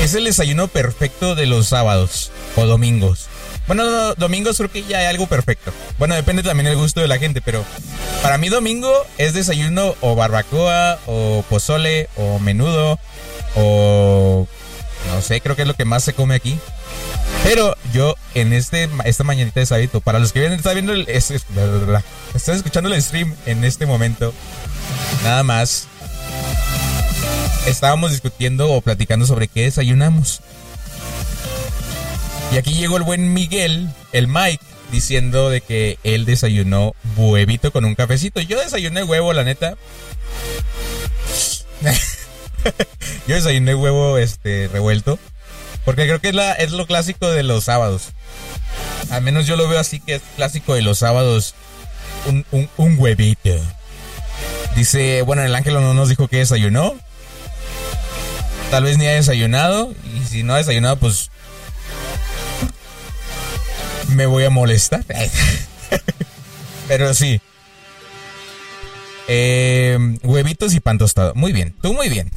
es 0.00 0.14
el 0.14 0.24
desayuno 0.24 0.68
perfecto 0.68 1.34
de 1.34 1.46
los 1.46 1.68
sábados 1.68 2.30
o 2.56 2.66
domingos? 2.66 3.26
Bueno, 3.66 3.84
no, 3.90 4.14
domingos 4.14 4.58
creo 4.58 4.70
que 4.70 4.84
ya 4.84 4.98
hay 4.98 5.06
algo 5.06 5.26
perfecto. 5.26 5.72
Bueno, 5.98 6.14
depende 6.14 6.42
también 6.44 6.66
del 6.68 6.76
gusto 6.76 7.00
de 7.00 7.08
la 7.08 7.18
gente, 7.18 7.40
pero 7.40 7.64
para 8.22 8.38
mí 8.38 8.48
domingo 8.48 8.92
es 9.18 9.34
desayuno 9.34 9.96
o 10.00 10.14
barbacoa 10.14 10.98
o 11.06 11.44
pozole 11.48 12.08
o 12.16 12.38
menudo 12.38 12.98
o 13.56 14.46
no 15.12 15.22
sé, 15.22 15.40
creo 15.40 15.56
que 15.56 15.62
es 15.62 15.68
lo 15.68 15.74
que 15.74 15.84
más 15.84 16.04
se 16.04 16.12
come 16.12 16.34
aquí. 16.36 16.58
Pero 17.42 17.76
yo 17.92 18.14
en 18.34 18.52
este 18.52 18.88
esta 19.04 19.24
mañanita 19.24 19.60
de 19.60 19.66
sábado, 19.66 20.00
para 20.00 20.18
los 20.18 20.32
que 20.32 20.40
vienen, 20.40 20.58
está 20.58 20.72
viendo 20.72 20.92
el, 20.92 21.08
es, 21.08 21.30
es- 21.30 21.44
están 22.34 22.56
escuchando 22.56 22.92
el 22.92 23.00
stream 23.02 23.34
en 23.46 23.64
este 23.64 23.86
momento, 23.86 24.32
nada 25.24 25.42
más 25.42 25.86
estábamos 27.66 28.12
discutiendo 28.12 28.70
o 28.70 28.80
platicando 28.80 29.26
sobre 29.26 29.48
qué 29.48 29.62
desayunamos. 29.62 30.40
Y 32.52 32.58
aquí 32.58 32.74
llegó 32.74 32.96
el 32.96 33.02
buen 33.02 33.34
Miguel, 33.34 33.88
el 34.12 34.28
Mike, 34.28 34.64
diciendo 34.92 35.50
de 35.50 35.60
que 35.60 35.98
él 36.04 36.24
desayunó 36.24 36.94
huevito 37.16 37.72
con 37.72 37.84
un 37.84 37.94
cafecito. 37.94 38.40
Yo 38.40 38.60
desayuné 38.60 39.02
huevo, 39.02 39.32
la 39.32 39.44
neta. 39.44 39.76
Yo 43.26 43.34
desayuné 43.34 43.74
huevo 43.74 44.16
este 44.18 44.68
revuelto. 44.72 45.18
Porque 45.84 46.02
creo 46.02 46.20
que 46.20 46.28
es, 46.28 46.34
la, 46.34 46.52
es 46.52 46.72
lo 46.72 46.86
clásico 46.86 47.30
de 47.30 47.42
los 47.42 47.64
sábados. 47.64 48.10
Al 49.10 49.22
menos 49.22 49.46
yo 49.46 49.54
lo 49.56 49.68
veo 49.68 49.78
así 49.78 50.00
que 50.00 50.16
es 50.16 50.22
clásico 50.34 50.74
de 50.74 50.82
los 50.82 50.98
sábados. 50.98 51.54
Un, 52.26 52.44
un, 52.50 52.68
un 52.76 52.98
huevito. 52.98 53.50
Dice, 54.74 55.22
bueno, 55.22 55.42
el 55.42 55.54
ángel 55.54 55.74
no 55.74 55.94
nos 55.94 56.08
dijo 56.08 56.26
que 56.26 56.38
desayunó. 56.38 56.96
Tal 58.70 58.84
vez 58.84 58.98
ni 58.98 59.06
ha 59.06 59.12
desayunado. 59.12 59.94
Y 60.14 60.24
si 60.26 60.42
no 60.42 60.54
ha 60.54 60.58
desayunado, 60.58 60.96
pues 60.96 61.30
me 64.08 64.26
voy 64.26 64.44
a 64.44 64.50
molestar. 64.50 65.04
Pero 66.88 67.14
sí. 67.14 67.40
Eh, 69.28 69.98
huevitos 70.22 70.74
y 70.74 70.80
pan 70.80 70.98
tostado. 70.98 71.34
Muy 71.34 71.52
bien, 71.52 71.76
tú 71.82 71.92
muy 71.92 72.08
bien. 72.08 72.30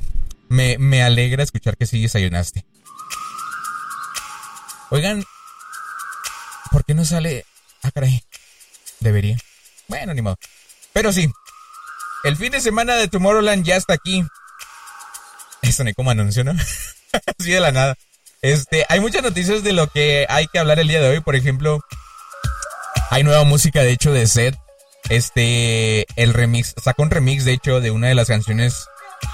Me, 0.48 0.78
me 0.80 1.04
alegra 1.04 1.44
escuchar 1.44 1.78
que 1.78 1.86
sí 1.86 2.02
desayunaste. 2.02 2.66
Oigan, 4.90 5.24
¿por 6.72 6.84
qué 6.84 6.96
no 6.96 7.06
sale? 7.06 7.46
Ah, 7.84 7.92
caray. 7.92 8.24
Debería. 9.00 9.38
Bueno, 9.88 10.14
ni 10.14 10.22
modo. 10.22 10.38
Pero 10.94 11.14
sí. 11.14 11.32
El 12.24 12.36
fin 12.36 12.52
de 12.52 12.60
semana 12.60 12.96
de 12.96 13.08
Tomorrowland 13.08 13.64
ya 13.64 13.76
está 13.76 13.94
aquí. 13.94 14.26
Eso 15.62 15.84
no 15.84 15.94
como 15.94 16.12
anuncio, 16.12 16.44
¿no? 16.44 16.54
Así 17.40 17.52
de 17.52 17.60
la 17.60 17.72
nada. 17.72 17.98
Este, 18.42 18.86
hay 18.88 19.00
muchas 19.00 19.22
noticias 19.22 19.64
de 19.64 19.74
lo 19.74 19.88
que 19.88 20.26
hay 20.30 20.48
que 20.48 20.60
hablar 20.60 20.80
el 20.80 20.88
día 20.88 21.02
de 21.02 21.10
hoy. 21.10 21.20
Por 21.20 21.36
ejemplo, 21.36 21.82
hay 23.10 23.24
nueva 23.24 23.44
música, 23.44 23.82
de 23.82 23.92
hecho, 23.92 24.14
de 24.14 24.28
Seth. 24.28 24.56
Este, 25.10 26.06
el 26.22 26.34
remix, 26.34 26.76
sacó 26.82 27.04
un 27.04 27.10
remix, 27.10 27.44
de 27.44 27.54
hecho, 27.54 27.82
de 27.82 27.92
una 27.92 28.08
de 28.08 28.16
las 28.16 28.28
canciones 28.28 28.86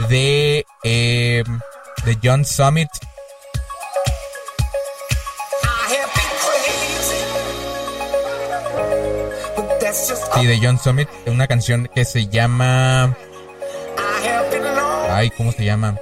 de, 0.10 0.66
eh, 0.84 1.44
de 2.06 2.18
John 2.24 2.46
Summit. 2.46 2.90
Sí, 10.36 10.46
de 10.46 10.60
John 10.62 10.78
Summit, 10.78 11.08
una 11.26 11.48
canción 11.48 11.90
que 11.94 12.04
se 12.04 12.28
llama, 12.28 13.16
ay, 15.10 15.30
¿cómo 15.32 15.54
se 15.54 15.64
llama? 15.64 15.98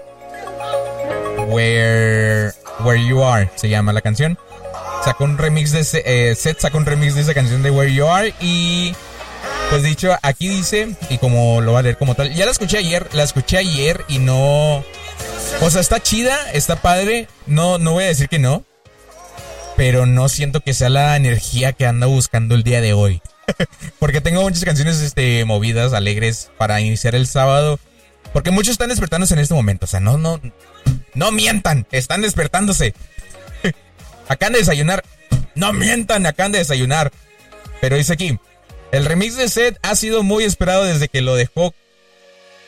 Where, 1.53 2.51
Where 2.79 3.05
You 3.05 3.23
Are, 3.23 3.49
se 3.55 3.69
llama 3.69 3.93
la 3.93 4.01
canción. 4.01 4.37
Sacó 5.03 5.25
un 5.25 5.37
remix 5.37 5.71
de 5.71 5.81
ese, 5.81 6.03
eh, 6.05 6.35
Seth 6.35 6.61
sacó 6.61 6.77
un 6.77 6.85
remix 6.85 7.15
de 7.15 7.21
esa 7.21 7.33
canción 7.33 7.61
de 7.61 7.71
Where 7.71 7.93
You 7.93 8.07
Are 8.07 8.33
y 8.39 8.95
pues 9.69 9.83
dicho, 9.83 10.15
aquí 10.21 10.47
dice, 10.49 10.95
y 11.09 11.17
como 11.17 11.61
lo 11.61 11.73
va 11.73 11.79
a 11.79 11.81
leer 11.81 11.97
como 11.97 12.15
tal, 12.15 12.33
ya 12.33 12.45
la 12.45 12.51
escuché 12.51 12.77
ayer, 12.77 13.07
la 13.13 13.23
escuché 13.23 13.57
ayer 13.57 14.05
y 14.07 14.19
no, 14.19 14.83
O 15.61 15.69
sea, 15.69 15.81
está 15.81 15.99
chida, 15.99 16.37
está 16.51 16.75
padre. 16.75 17.27
No, 17.47 17.77
no 17.77 17.93
voy 17.93 18.03
a 18.03 18.07
decir 18.07 18.29
que 18.29 18.39
no. 18.39 18.63
Pero 19.75 20.05
no 20.05 20.29
siento 20.29 20.61
que 20.61 20.73
sea 20.73 20.89
la 20.89 21.15
energía 21.15 21.73
que 21.73 21.87
anda 21.87 22.05
buscando 22.05 22.53
el 22.53 22.63
día 22.63 22.81
de 22.81 22.93
hoy. 22.93 23.21
Porque 23.99 24.21
tengo 24.21 24.41
muchas 24.41 24.63
canciones 24.63 24.99
este, 24.99 25.43
movidas, 25.45 25.93
alegres 25.93 26.51
para 26.57 26.79
iniciar 26.79 27.15
el 27.15 27.25
sábado. 27.25 27.79
Porque 28.31 28.51
muchos 28.51 28.73
están 28.73 28.89
despertándose 28.89 29.33
en 29.33 29.39
este 29.39 29.55
momento. 29.55 29.85
O 29.85 29.87
sea, 29.87 29.99
no, 29.99 30.17
no, 30.17 30.39
no 31.13 31.31
mientan. 31.31 31.85
Están 31.91 32.21
despertándose. 32.21 32.93
Acaban 34.27 34.53
de 34.53 34.59
desayunar. 34.59 35.03
No 35.55 35.71
mientan, 35.71 36.25
acaban 36.25 36.51
de 36.51 36.59
desayunar. 36.59 37.11
Pero 37.79 37.95
dice 37.95 38.13
aquí, 38.13 38.39
el 38.91 39.05
remix 39.05 39.37
de 39.37 39.49
set 39.49 39.77
ha 39.83 39.95
sido 39.95 40.23
muy 40.23 40.45
esperado 40.45 40.83
desde 40.83 41.09
que 41.09 41.21
lo 41.21 41.35
dejó, 41.35 41.75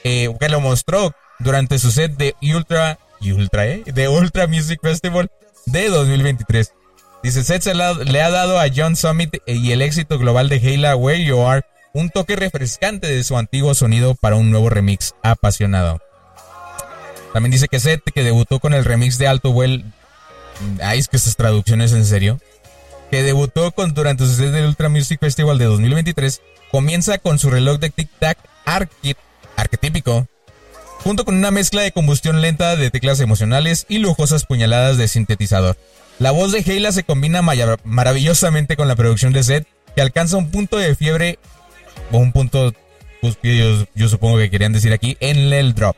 eh, 0.04 0.32
que 0.40 0.50
lo 0.50 0.60
mostró 0.60 1.16
durante 1.40 1.80
su 1.80 1.92
set 1.92 2.16
de 2.18 2.36
Ultra, 2.44 3.00
Ultra, 3.22 3.66
¿eh? 3.68 3.84
De 3.86 4.08
Ultra 4.08 4.46
Music 4.46 4.80
Festival 4.84 5.32
de 5.66 5.90
2023. 5.90 6.74
Dice, 7.24 7.44
Seth 7.44 7.66
le 7.66 8.22
ha 8.22 8.30
dado 8.30 8.60
a 8.60 8.68
John 8.74 8.96
Summit 8.96 9.38
y 9.48 9.72
el 9.72 9.82
éxito 9.82 10.20
global 10.20 10.48
de 10.48 10.58
Halo 10.58 10.98
Where 10.98 11.26
You 11.26 11.42
Are 11.42 11.66
un 11.96 12.10
toque 12.10 12.36
refrescante 12.36 13.08
de 13.08 13.24
su 13.24 13.38
antiguo 13.38 13.74
sonido 13.74 14.16
para 14.16 14.36
un 14.36 14.52
nuevo 14.52 14.70
remix 14.70 15.16
apasionado. 15.24 16.02
También 17.36 17.52
dice 17.52 17.68
que 17.68 17.82
Seth, 17.82 18.02
que 18.14 18.24
debutó 18.24 18.62
con 18.62 18.74
el 18.74 18.86
remix 18.86 19.18
de 19.18 19.28
Alto 19.28 19.50
Well, 19.50 19.84
ay, 20.82 21.00
es 21.00 21.10
que 21.10 21.18
esas 21.18 21.36
traducciones 21.36 21.92
en 21.92 22.06
serio, 22.06 22.40
que 23.12 23.24
debutó 23.24 23.74
con, 23.74 23.94
durante 23.94 24.26
su 24.26 24.36
set 24.36 24.52
del 24.52 24.68
Ultra 24.68 24.88
Music 24.88 25.20
Festival 25.20 25.58
de 25.58 25.66
2023, 25.66 26.42
comienza 26.72 27.18
con 27.18 27.38
su 27.38 27.50
reloj 27.50 27.78
de 27.80 27.92
tic-tac 27.92 28.38
arquetípico, 29.58 30.30
junto 31.04 31.26
con 31.26 31.36
una 31.36 31.52
mezcla 31.52 31.82
de 31.82 31.92
combustión 31.92 32.40
lenta 32.40 32.78
de 32.78 32.90
teclas 32.90 33.20
emocionales 33.20 33.86
y 33.90 33.98
lujosas 33.98 34.46
puñaladas 34.46 34.98
de 34.98 35.10
sintetizador. 35.10 35.76
La 36.20 36.32
voz 36.32 36.54
de 36.54 36.60
Heila 36.60 36.94
se 36.94 37.04
combina 37.04 37.42
maravillosamente 37.42 38.78
con 38.78 38.88
la 38.88 38.96
producción 38.96 39.34
de 39.34 39.44
Zed, 39.44 39.66
que 39.94 40.02
alcanza 40.02 40.38
un 40.38 40.52
punto 40.52 40.78
de 40.78 40.96
fiebre, 40.96 41.38
o 42.14 42.18
un 42.18 42.32
punto, 42.32 42.74
pues, 43.20 43.38
yo, 43.44 43.86
yo 43.94 44.08
supongo 44.08 44.38
que 44.38 44.50
querían 44.50 44.72
decir 44.72 44.94
aquí, 44.94 45.18
en 45.20 45.52
el 45.52 45.74
drop, 45.74 45.98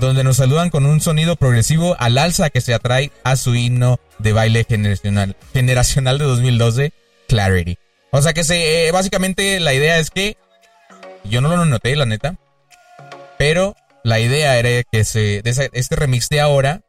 donde 0.00 0.24
nos 0.24 0.36
saludan 0.36 0.70
con 0.70 0.86
un 0.86 1.00
sonido 1.00 1.36
progresivo 1.36 1.96
al 1.98 2.18
alza 2.18 2.50
que 2.50 2.60
se 2.60 2.74
atrae 2.74 3.10
a 3.24 3.36
su 3.36 3.54
himno 3.54 3.98
de 4.18 4.32
baile 4.32 4.64
generacional, 4.68 5.36
generacional 5.52 6.18
de 6.18 6.24
2012, 6.24 6.92
Clarity. 7.28 7.78
O 8.10 8.22
sea 8.22 8.32
que 8.32 8.44
se, 8.44 8.86
eh, 8.86 8.92
básicamente 8.92 9.60
la 9.60 9.74
idea 9.74 9.98
es 9.98 10.10
que, 10.10 10.36
yo 11.24 11.40
no 11.40 11.48
lo 11.48 11.64
noté, 11.64 11.94
la 11.96 12.06
neta, 12.06 12.36
pero 13.38 13.76
la 14.04 14.20
idea 14.20 14.58
era 14.58 14.82
que 14.90 15.04
se, 15.04 15.42
este 15.44 15.96
remix 15.96 16.28
de 16.28 16.40
ahora 16.40 16.82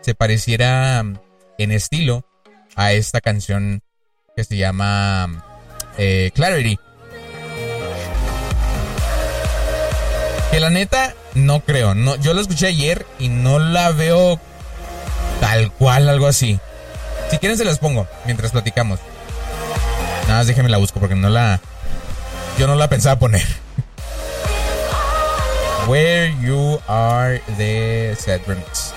se 0.00 0.14
pareciera 0.14 1.04
en 1.58 1.72
estilo 1.72 2.24
a 2.74 2.92
esta 2.92 3.20
canción 3.20 3.82
que 4.36 4.44
se 4.44 4.56
llama 4.56 5.44
eh, 5.96 6.30
Clarity. 6.34 6.78
Que 10.50 10.60
la 10.60 10.70
neta, 10.70 11.14
no 11.36 11.60
creo. 11.60 11.94
No, 11.94 12.16
yo 12.16 12.34
la 12.34 12.40
escuché 12.40 12.66
ayer 12.66 13.06
y 13.18 13.28
no 13.28 13.58
la 13.58 13.90
veo 13.92 14.40
tal 15.40 15.70
cual, 15.72 16.08
algo 16.08 16.26
así. 16.26 16.58
Si 17.30 17.38
quieren 17.38 17.58
se 17.58 17.64
las 17.64 17.78
pongo 17.78 18.08
mientras 18.24 18.52
platicamos. 18.52 18.98
Nada 20.22 20.40
más 20.40 20.46
déjenme 20.46 20.70
la 20.70 20.78
busco 20.78 20.98
porque 20.98 21.14
no 21.14 21.28
la. 21.28 21.60
Yo 22.58 22.66
no 22.66 22.74
la 22.74 22.88
pensaba 22.88 23.18
poner. 23.18 23.42
Where 25.86 26.34
you 26.42 26.80
are 26.88 27.40
the 27.58 28.16
set 28.18 28.44
remix. 28.46 28.92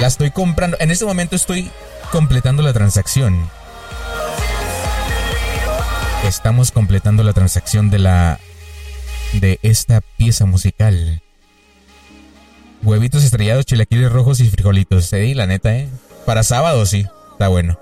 La 0.00 0.08
estoy 0.08 0.30
comprando. 0.30 0.76
En 0.80 0.90
este 0.90 1.04
momento 1.04 1.36
estoy 1.36 1.70
completando 2.10 2.62
la 2.62 2.72
transacción. 2.72 3.48
Estamos 6.24 6.72
completando 6.72 7.22
la 7.22 7.32
transacción 7.32 7.88
de 7.88 7.98
la 7.98 8.40
de 9.32 9.58
esta 9.62 10.00
pieza 10.16 10.46
musical. 10.46 11.22
Huevitos 12.82 13.24
estrellados, 13.24 13.66
chilaquiles 13.66 14.10
rojos 14.10 14.40
y 14.40 14.48
frijolitos. 14.48 15.06
Sí, 15.06 15.34
la 15.34 15.46
neta, 15.46 15.76
¿eh? 15.76 15.88
Para 16.24 16.42
sábado 16.42 16.86
sí, 16.86 17.06
está 17.32 17.48
bueno. 17.48 17.78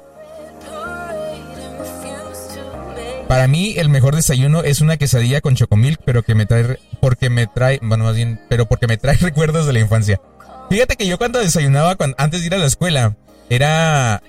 Para 3.29 3.49
mí 3.49 3.75
el 3.77 3.89
mejor 3.89 4.15
desayuno 4.15 4.63
es 4.63 4.81
una 4.81 4.97
quesadilla 4.97 5.41
con 5.41 5.57
chocomilk, 5.57 6.01
pero 6.05 6.23
que 6.23 6.35
me 6.35 6.47
trae 6.47 6.79
porque 7.01 7.29
me 7.29 7.47
trae, 7.47 7.81
bueno, 7.83 8.05
más 8.05 8.15
bien, 8.15 8.41
pero 8.49 8.67
porque 8.67 8.87
me 8.87 8.97
trae 8.97 9.17
recuerdos 9.21 9.67
de 9.67 9.73
la 9.73 9.81
infancia. 9.81 10.21
Fíjate 10.71 10.97
que 10.97 11.07
yo 11.07 11.19
cuando 11.19 11.39
desayunaba 11.39 11.97
antes 12.19 12.41
de 12.41 12.47
ir 12.47 12.55
a 12.55 12.59
la 12.59 12.67
escuela, 12.67 13.17
era... 13.51 14.23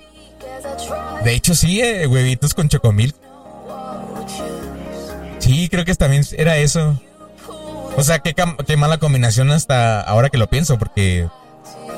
De 1.24 1.34
hecho 1.34 1.54
sí, 1.54 1.80
eh, 1.80 2.06
huevitos 2.06 2.54
con 2.54 2.68
chocomil. 2.68 3.14
Sí, 5.38 5.68
creo 5.68 5.84
que 5.84 5.94
también 5.94 6.24
era 6.36 6.56
eso. 6.58 7.00
O 7.98 8.02
sea, 8.04 8.20
qué, 8.20 8.32
qué 8.64 8.76
mala 8.76 8.98
combinación 8.98 9.50
hasta 9.50 10.00
ahora 10.00 10.30
que 10.30 10.38
lo 10.38 10.46
pienso, 10.46 10.78
porque 10.78 11.26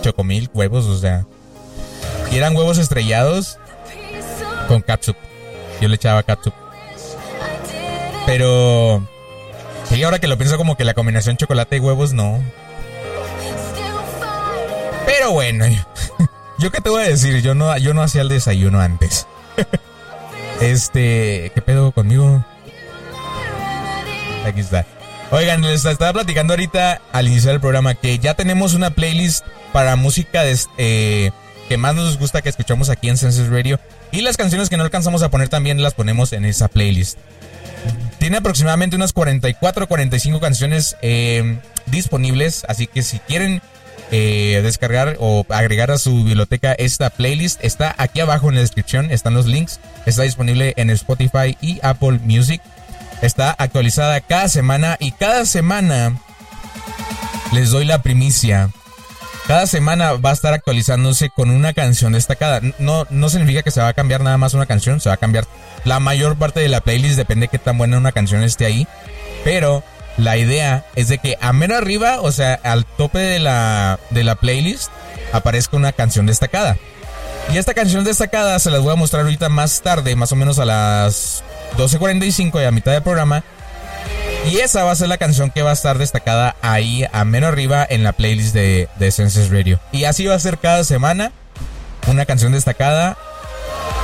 chocomil, 0.00 0.48
huevos, 0.54 0.86
o 0.86 0.98
sea... 0.98 1.26
Y 2.32 2.38
eran 2.38 2.56
huevos 2.56 2.78
estrellados 2.78 3.58
con 4.66 4.80
catsup. 4.80 5.16
Yo 5.78 5.88
le 5.88 5.96
echaba 5.96 6.22
catsup. 6.22 6.54
Pero... 8.24 9.06
Sí, 9.90 10.02
ahora 10.02 10.18
que 10.18 10.26
lo 10.26 10.38
pienso 10.38 10.56
como 10.56 10.74
que 10.74 10.84
la 10.84 10.94
combinación 10.94 11.36
chocolate 11.36 11.76
y 11.76 11.80
huevos 11.80 12.14
no. 12.14 12.42
Pero 15.04 15.32
bueno, 15.32 15.66
yo 16.58 16.70
qué 16.72 16.80
te 16.80 16.88
voy 16.88 17.02
a 17.02 17.08
decir, 17.08 17.42
yo 17.42 17.54
no, 17.54 17.76
yo 17.76 17.92
no 17.92 18.02
hacía 18.02 18.22
el 18.22 18.30
desayuno 18.30 18.80
antes. 18.80 19.26
Este, 20.62 21.50
¿qué 21.54 21.62
pedo 21.62 21.90
conmigo? 21.90 22.44
Aquí 24.44 24.60
está. 24.60 24.84
Oigan, 25.32 25.62
les 25.62 25.84
estaba 25.84 26.12
platicando 26.12 26.54
ahorita 26.54 27.00
al 27.12 27.28
iniciar 27.28 27.54
el 27.54 27.60
programa 27.60 27.94
que 27.94 28.18
ya 28.18 28.34
tenemos 28.34 28.74
una 28.74 28.90
playlist 28.90 29.44
para 29.72 29.94
música 29.94 30.42
eh, 30.76 31.30
que 31.68 31.76
más 31.76 31.94
nos 31.94 32.18
gusta 32.18 32.42
que 32.42 32.48
escuchamos 32.48 32.90
aquí 32.90 33.08
en 33.08 33.16
Senses 33.16 33.48
Radio. 33.48 33.78
Y 34.10 34.22
las 34.22 34.36
canciones 34.36 34.68
que 34.68 34.76
no 34.76 34.82
alcanzamos 34.82 35.22
a 35.22 35.30
poner 35.30 35.48
también 35.48 35.82
las 35.82 35.94
ponemos 35.94 36.32
en 36.32 36.44
esa 36.44 36.66
playlist. 36.66 37.16
Tiene 38.18 38.38
aproximadamente 38.38 38.96
unas 38.96 39.12
44 39.12 39.86
45 39.86 40.40
canciones 40.40 40.96
eh, 41.00 41.58
disponibles. 41.86 42.64
Así 42.68 42.88
que 42.88 43.02
si 43.02 43.20
quieren 43.20 43.62
eh, 44.10 44.60
descargar 44.64 45.16
o 45.20 45.46
agregar 45.48 45.92
a 45.92 45.98
su 45.98 46.24
biblioteca 46.24 46.72
esta 46.72 47.10
playlist. 47.10 47.64
Está 47.64 47.94
aquí 47.96 48.18
abajo 48.18 48.48
en 48.48 48.56
la 48.56 48.62
descripción, 48.62 49.12
están 49.12 49.34
los 49.34 49.46
links. 49.46 49.78
Está 50.06 50.24
disponible 50.24 50.74
en 50.76 50.90
Spotify 50.90 51.56
y 51.60 51.78
Apple 51.84 52.18
Music. 52.24 52.60
Está 53.22 53.50
actualizada 53.50 54.20
cada 54.20 54.48
semana 54.48 54.96
y 54.98 55.12
cada 55.12 55.44
semana 55.44 56.18
les 57.52 57.70
doy 57.70 57.84
la 57.84 58.02
primicia. 58.02 58.70
Cada 59.46 59.66
semana 59.66 60.12
va 60.12 60.30
a 60.30 60.34
estar 60.34 60.54
actualizándose 60.54 61.28
con 61.28 61.50
una 61.50 61.72
canción 61.72 62.12
destacada. 62.12 62.60
No, 62.78 63.06
no 63.10 63.28
significa 63.28 63.62
que 63.62 63.70
se 63.70 63.80
va 63.80 63.88
a 63.88 63.94
cambiar 63.94 64.22
nada 64.22 64.38
más 64.38 64.54
una 64.54 64.66
canción, 64.66 65.00
se 65.00 65.08
va 65.08 65.16
a 65.16 65.18
cambiar 65.18 65.46
la 65.84 65.98
mayor 65.98 66.36
parte 66.36 66.60
de 66.60 66.68
la 66.68 66.80
playlist, 66.80 67.16
depende 67.16 67.44
de 67.44 67.48
qué 67.48 67.58
tan 67.58 67.76
buena 67.76 67.98
una 67.98 68.12
canción 68.12 68.42
esté 68.42 68.64
ahí. 68.64 68.86
Pero 69.44 69.82
la 70.16 70.36
idea 70.36 70.84
es 70.94 71.08
de 71.08 71.18
que 71.18 71.36
a 71.40 71.52
mero 71.52 71.76
arriba, 71.76 72.20
o 72.20 72.30
sea, 72.32 72.60
al 72.62 72.84
tope 72.84 73.18
de 73.18 73.38
la, 73.38 73.98
de 74.10 74.24
la 74.24 74.36
playlist, 74.36 74.90
aparezca 75.32 75.76
una 75.76 75.92
canción 75.92 76.26
destacada. 76.26 76.76
Y 77.52 77.58
esta 77.58 77.74
canción 77.74 78.04
destacada 78.04 78.58
se 78.60 78.70
las 78.70 78.80
voy 78.80 78.92
a 78.92 78.96
mostrar 78.96 79.22
ahorita 79.22 79.48
más 79.48 79.82
tarde, 79.82 80.14
más 80.14 80.30
o 80.30 80.36
menos 80.36 80.60
a 80.60 80.64
las 80.64 81.42
12.45 81.76 82.62
y 82.62 82.64
a 82.64 82.70
mitad 82.70 82.92
del 82.92 83.02
programa. 83.02 83.42
Y 84.48 84.58
esa 84.58 84.84
va 84.84 84.92
a 84.92 84.94
ser 84.94 85.08
la 85.08 85.18
canción 85.18 85.50
que 85.50 85.62
va 85.62 85.70
a 85.70 85.74
estar 85.74 85.98
destacada 85.98 86.54
ahí 86.62 87.04
a 87.12 87.24
mero 87.24 87.48
arriba 87.48 87.84
en 87.88 88.04
la 88.04 88.12
playlist 88.12 88.54
de, 88.54 88.88
de 88.98 89.48
Radio. 89.50 89.80
Y 89.90 90.04
así 90.04 90.26
va 90.26 90.36
a 90.36 90.38
ser 90.38 90.58
cada 90.58 90.84
semana 90.84 91.32
una 92.06 92.24
canción 92.24 92.52
destacada, 92.52 93.18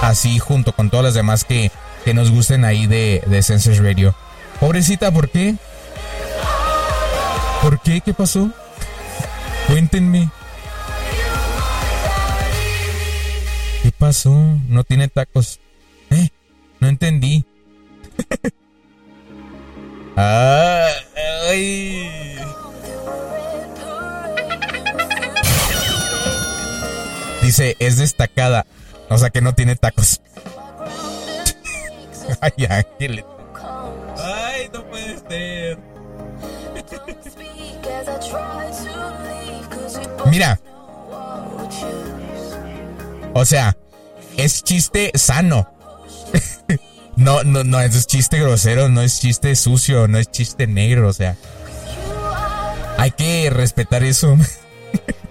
así 0.02 0.40
junto 0.40 0.72
con 0.72 0.90
todas 0.90 1.04
las 1.04 1.14
demás 1.14 1.44
que, 1.44 1.70
que 2.04 2.14
nos 2.14 2.32
gusten 2.32 2.64
ahí 2.64 2.86
de, 2.86 3.22
de 3.26 3.80
Radio. 3.80 4.14
Pobrecita, 4.58 5.12
¿por 5.12 5.30
qué? 5.30 5.54
¿Por 7.62 7.80
qué? 7.80 8.00
¿Qué 8.00 8.12
pasó? 8.12 8.50
Cuéntenme. 9.68 10.30
Pasó? 13.98 14.30
No 14.68 14.84
tiene 14.84 15.08
tacos. 15.08 15.60
¿Eh? 16.10 16.28
No 16.80 16.88
entendí. 16.88 17.44
Ay. 20.16 22.38
Dice, 27.42 27.76
es 27.78 27.98
destacada. 27.98 28.66
O 29.08 29.18
sea 29.18 29.30
que 29.30 29.40
no 29.40 29.54
tiene 29.54 29.76
tacos. 29.76 30.20
Ay, 32.40 32.66
Ángel. 32.68 33.24
Ay, 34.18 34.70
no 34.72 34.84
puede 34.86 35.18
ser. 35.28 35.78
Mira. 40.30 40.58
O 43.34 43.44
sea, 43.44 43.76
es 44.36 44.62
chiste 44.62 45.12
sano. 45.14 45.72
no, 47.16 47.42
no, 47.44 47.64
no 47.64 47.80
es 47.80 48.06
chiste 48.06 48.38
grosero, 48.38 48.88
no 48.88 49.02
es 49.02 49.20
chiste 49.20 49.54
sucio, 49.56 50.08
no 50.08 50.18
es 50.18 50.30
chiste 50.30 50.66
negro, 50.66 51.08
o 51.08 51.12
sea. 51.12 51.36
Hay 52.98 53.10
que 53.10 53.50
respetar 53.50 54.02
eso. 54.04 54.36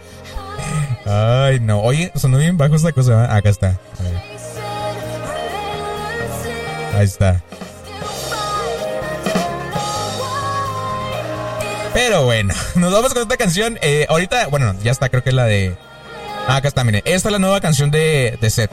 Ay, 1.05 1.59
no. 1.59 1.81
Oye, 1.81 2.11
sonó 2.15 2.37
bien 2.37 2.57
bajo 2.57 2.75
esta 2.75 2.91
cosa. 2.91 3.35
Acá 3.35 3.49
está. 3.49 3.79
Ahí 6.95 7.05
está. 7.05 7.43
Pero 11.93 12.25
bueno, 12.25 12.53
nos 12.75 12.91
vamos 12.91 13.13
con 13.13 13.23
esta 13.23 13.37
canción. 13.37 13.79
Eh, 13.81 14.05
ahorita, 14.09 14.47
bueno, 14.47 14.75
ya 14.83 14.91
está, 14.91 15.09
creo 15.09 15.23
que 15.23 15.29
es 15.29 15.35
la 15.35 15.45
de. 15.45 15.75
Ah, 16.47 16.57
acá 16.57 16.67
está, 16.67 16.83
miren. 16.83 17.01
Esta 17.05 17.29
es 17.29 17.31
la 17.31 17.39
nueva 17.39 17.59
canción 17.59 17.91
de, 17.91 18.37
de 18.39 18.49
Seth. 18.49 18.71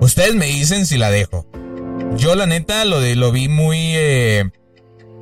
Ustedes 0.00 0.34
me 0.34 0.46
dicen 0.46 0.86
si 0.86 0.96
la 0.96 1.10
dejo. 1.10 1.46
Yo, 2.16 2.34
la 2.34 2.46
neta, 2.46 2.84
lo, 2.84 3.00
de, 3.00 3.14
lo 3.14 3.30
vi 3.30 3.48
muy 3.48 3.92
eh, 3.94 4.50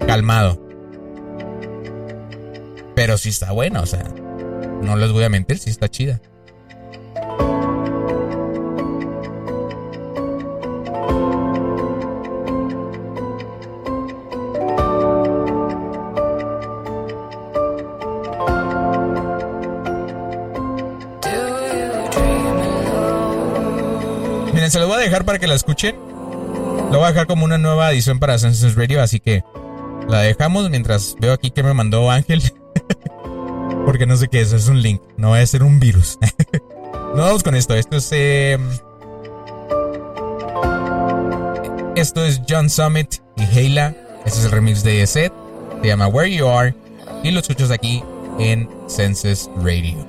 calmado. 0.07 0.65
Pero 2.95 3.19
sí 3.19 3.31
está 3.31 3.53
buena, 3.53 3.81
o 3.81 3.87
sea. 3.87 4.05
No 4.83 4.97
les 4.97 5.11
voy 5.11 5.25
a 5.25 5.29
mentir, 5.29 5.59
sí 5.59 5.71
está 5.71 5.89
chida. 5.89 6.21
Dejar 25.09 25.25
para 25.25 25.39
que 25.39 25.47
la 25.47 25.55
escuchen. 25.55 25.97
Lo 26.91 26.99
voy 26.99 27.05
a 27.05 27.09
dejar 27.09 27.27
como 27.27 27.45
una 27.45 27.59
nueva 27.59 27.91
edición 27.93 28.19
para 28.19 28.39
Senses 28.39 28.75
Radio, 28.75 29.03
así 29.03 29.21
que 29.21 29.43
la 30.09 30.21
dejamos 30.21 30.71
mientras 30.71 31.17
veo 31.21 31.33
aquí 31.33 31.51
que 31.51 31.63
me 31.63 31.75
mandó 31.75 32.11
Ángel. 32.11 32.43
Porque 33.85 34.07
no 34.07 34.17
sé 34.17 34.29
qué 34.29 34.41
es, 34.41 34.53
es 34.53 34.69
un 34.69 34.83
link, 34.83 35.01
no 35.17 35.31
va 35.31 35.41
a 35.41 35.47
ser 35.47 35.63
un 35.63 35.81
virus. 35.81 36.19
no 37.15 37.23
vamos 37.23 37.43
con 37.43 37.55
esto, 37.55 37.75
esto 37.75 37.97
es... 37.97 38.09
Eh, 38.13 38.59
esto 41.97 42.25
es 42.25 42.41
John 42.49 42.71
Summit 42.71 43.17
y 43.37 43.43
Hayla. 43.43 43.95
Este 44.25 44.39
es 44.39 44.45
el 44.45 44.51
remix 44.53 44.85
de 44.85 45.07
Seth. 45.07 45.33
Se 45.81 45.89
llama 45.89 46.07
Where 46.07 46.31
You 46.33 46.47
Are. 46.47 46.75
Y 47.25 47.31
lo 47.33 47.41
escuchas 47.41 47.71
aquí 47.71 48.05
en 48.39 48.69
Senses 48.87 49.51
Radio. 49.57 50.07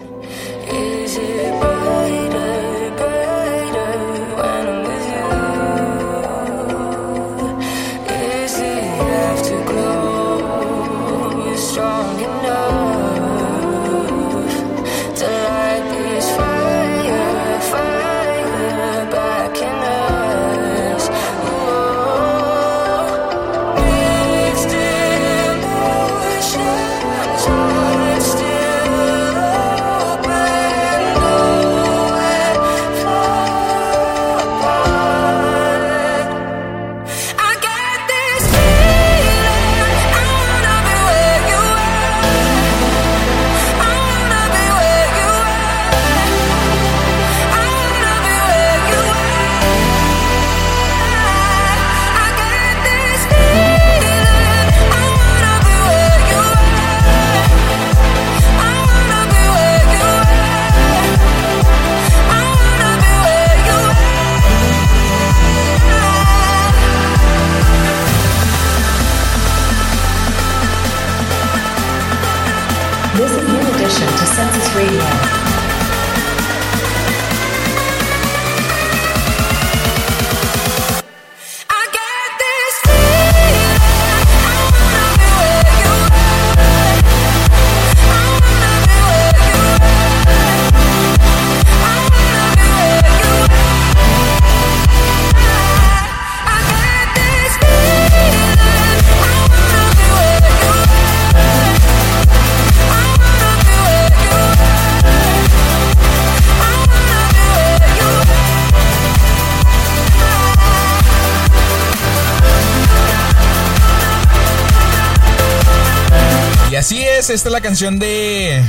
Esta 117.34 117.50
es 117.50 117.54
la 117.54 117.62
canción 117.62 118.00
de 118.00 118.60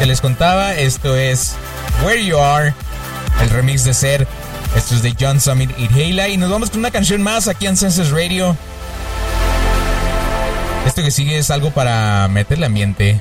que 0.00 0.06
les 0.06 0.20
contaba. 0.20 0.74
Esto 0.74 1.14
es 1.14 1.54
Where 2.04 2.24
You 2.24 2.36
Are, 2.36 2.74
el 3.40 3.50
remix 3.50 3.84
de 3.84 3.94
Ser. 3.94 4.26
Esto 4.74 4.96
es 4.96 5.02
de 5.02 5.14
John 5.18 5.40
Summit 5.40 5.70
y 5.78 5.86
Hayla. 5.86 6.28
Y 6.28 6.36
nos 6.36 6.50
vamos 6.50 6.70
con 6.70 6.80
una 6.80 6.90
canción 6.90 7.22
más 7.22 7.46
aquí 7.46 7.66
en 7.66 7.76
Senses 7.76 8.10
Radio. 8.10 8.56
Esto 10.84 11.02
que 11.02 11.12
sigue 11.12 11.38
es 11.38 11.52
algo 11.52 11.70
para 11.70 12.26
meterle 12.26 12.66
ambiente, 12.66 13.20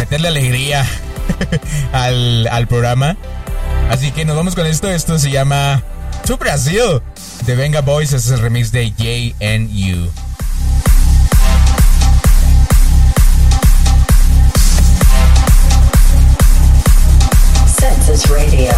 meterle 0.00 0.28
alegría 0.28 0.84
al, 1.92 2.48
al 2.48 2.66
programa. 2.66 3.16
Así 3.90 4.10
que 4.10 4.24
nos 4.24 4.36
vamos 4.36 4.56
con 4.56 4.66
esto. 4.66 4.88
Esto 4.88 5.20
se 5.20 5.30
llama 5.30 5.84
To 6.26 6.36
Brasil 6.36 7.00
de 7.46 7.54
Venga 7.54 7.80
Boys. 7.80 8.12
Este 8.12 8.34
es 8.34 8.34
el 8.34 8.40
remix 8.40 8.72
de 8.72 8.90
JNU. 8.90 10.27
Radio. 18.26 18.77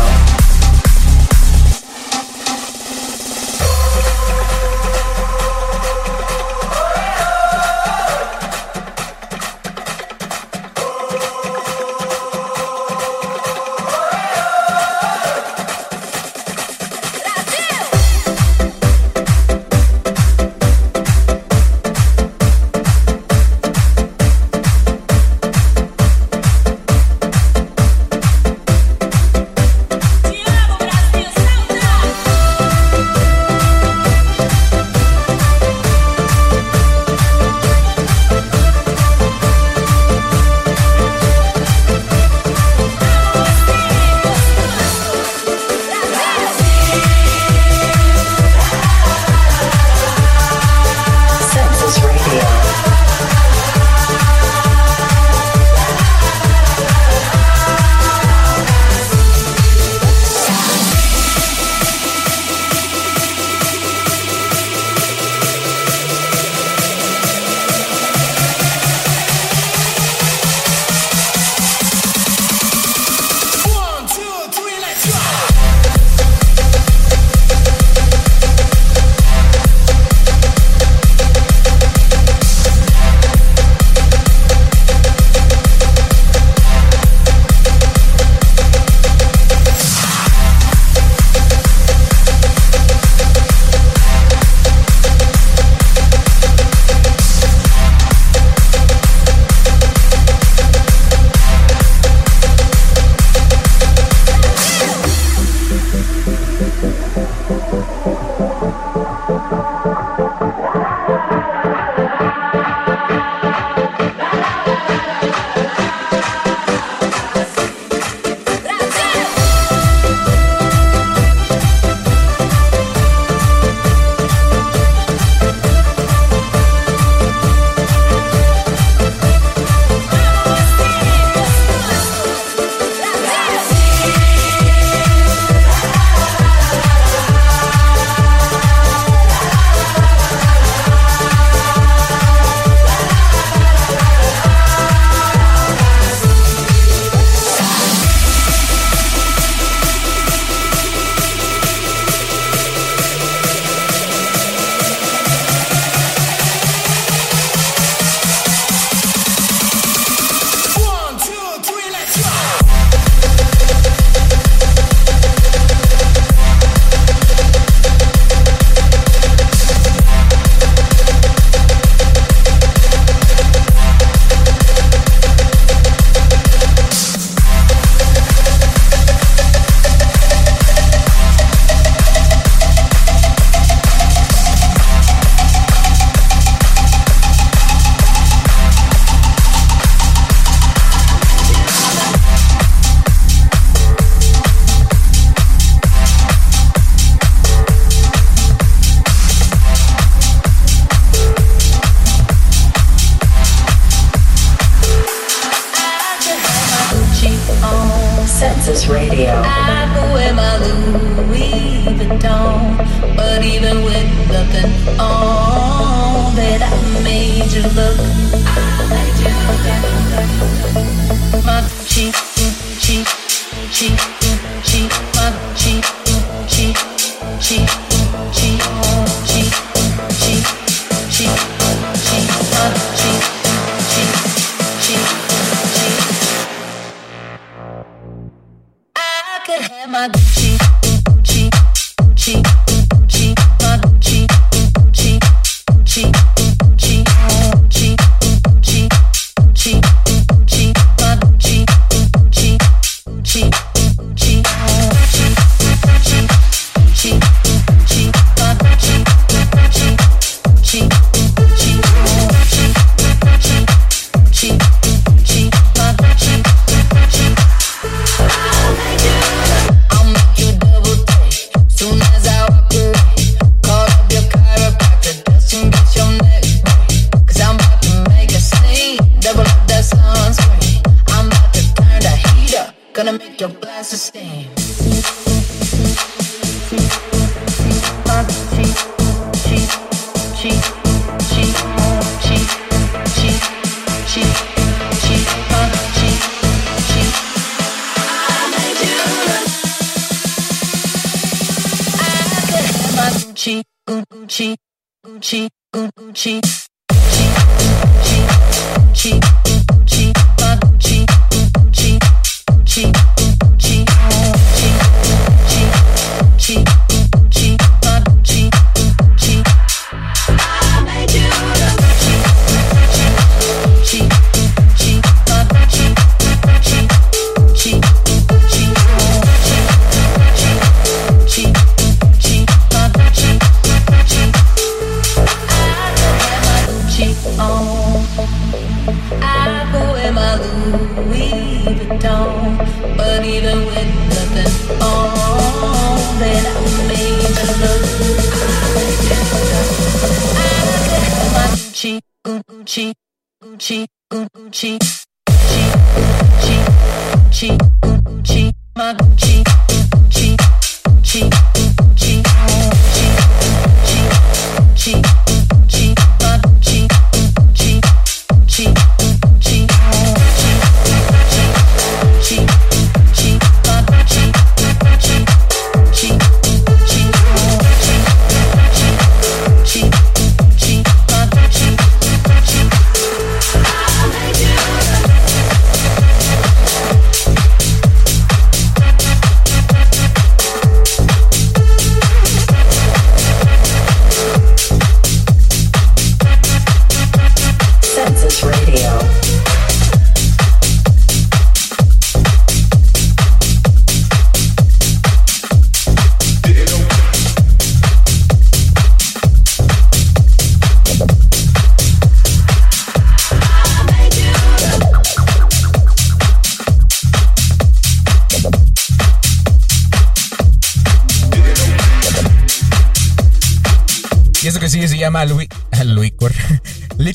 Gucci, 357.40 357.56
Gucci, 358.04 358.50
my 358.76 358.94
Gucci, 358.94 359.42
Gucci, 359.88 360.36
Gucci. 360.84 361.39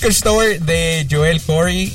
Store 0.10 0.60
de 0.60 1.08
Joel 1.10 1.42
Corey. 1.42 1.92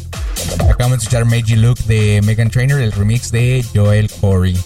Acabamos 0.68 0.98
de 0.98 1.04
escuchar 1.04 1.24
You 1.44 1.56
Look 1.56 1.78
de 1.84 2.20
Megan 2.24 2.50
Trainer, 2.50 2.80
el 2.80 2.90
remix 2.92 3.30
de 3.30 3.64
Joel 3.72 4.10
Corey. 4.20 4.58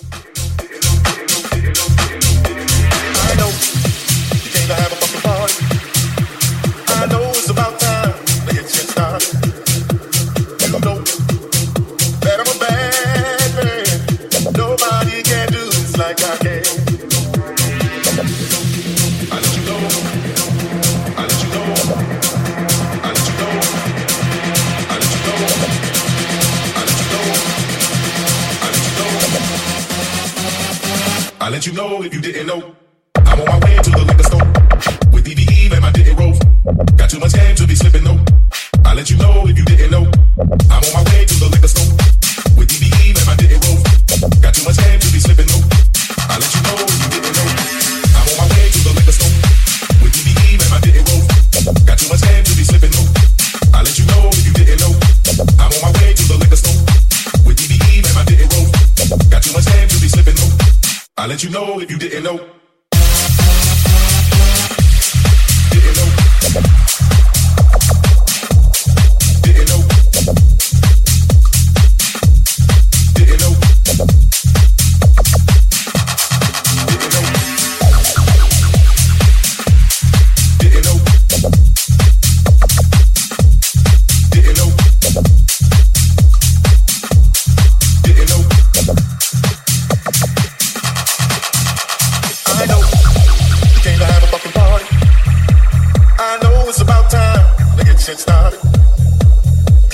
it's 96.75 96.83
about 96.83 97.09
time 97.09 97.77
to 97.79 97.85
get 97.85 98.01
shit 98.01 98.19
started. 98.19 98.59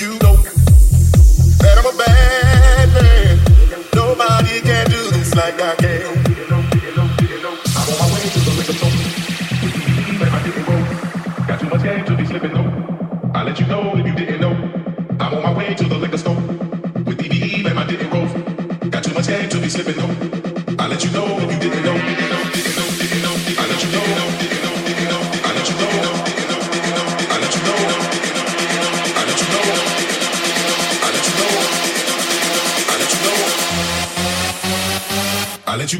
You 0.01 0.17
know 0.17 0.35
that 1.61 1.77
I'm 1.77 1.85
a 1.85 1.95
bad 1.95 2.89
man. 2.97 3.37
Nobody 3.93 4.61
can 4.61 4.89
do 4.89 5.11
this 5.11 5.35
like 5.35 5.61
I 5.61 5.75
can. 5.75 6.01
I'm 7.77 7.85
on 7.85 7.97
my 8.01 8.07
way 8.09 8.25
to 8.33 8.39
the 8.39 8.53
my. 10.31 10.41
Got 11.45 11.59
too 11.59 11.69
much 11.69 11.83
to 12.07 12.15
be 12.17 12.25
slipping, 12.25 12.53
though. 12.53 13.31
I 13.35 13.43
let 13.43 13.59
you 13.59 13.67
know 13.67 13.95
if 13.95 14.07
you 14.07 14.15
didn't 14.15 14.41
know. 14.41 14.55
I'm 15.19 15.35
on 15.35 15.43
my 15.43 15.53
way 15.55 15.75
to 15.75 15.83
the 15.83 15.97
liquor 15.99 16.17
store 16.17 16.33
with 16.33 17.19
DVE 17.19 17.63
and 17.63 17.75
my. 17.75 17.85
Got 18.89 19.03
too 19.03 19.13
much 19.13 19.27
to 19.27 19.59
be 19.61 19.69
slipping, 19.69 19.97
though. 19.97 20.30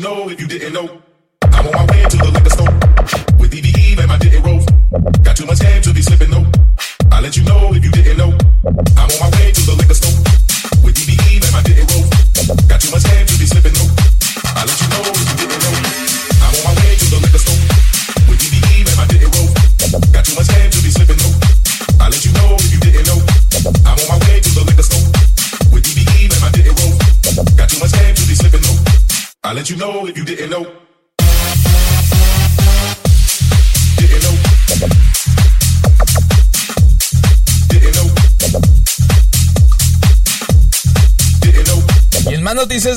know 0.02 0.30
if 0.30 0.40
you 0.42 0.48
didn't 0.48 0.74
know. 0.74 1.01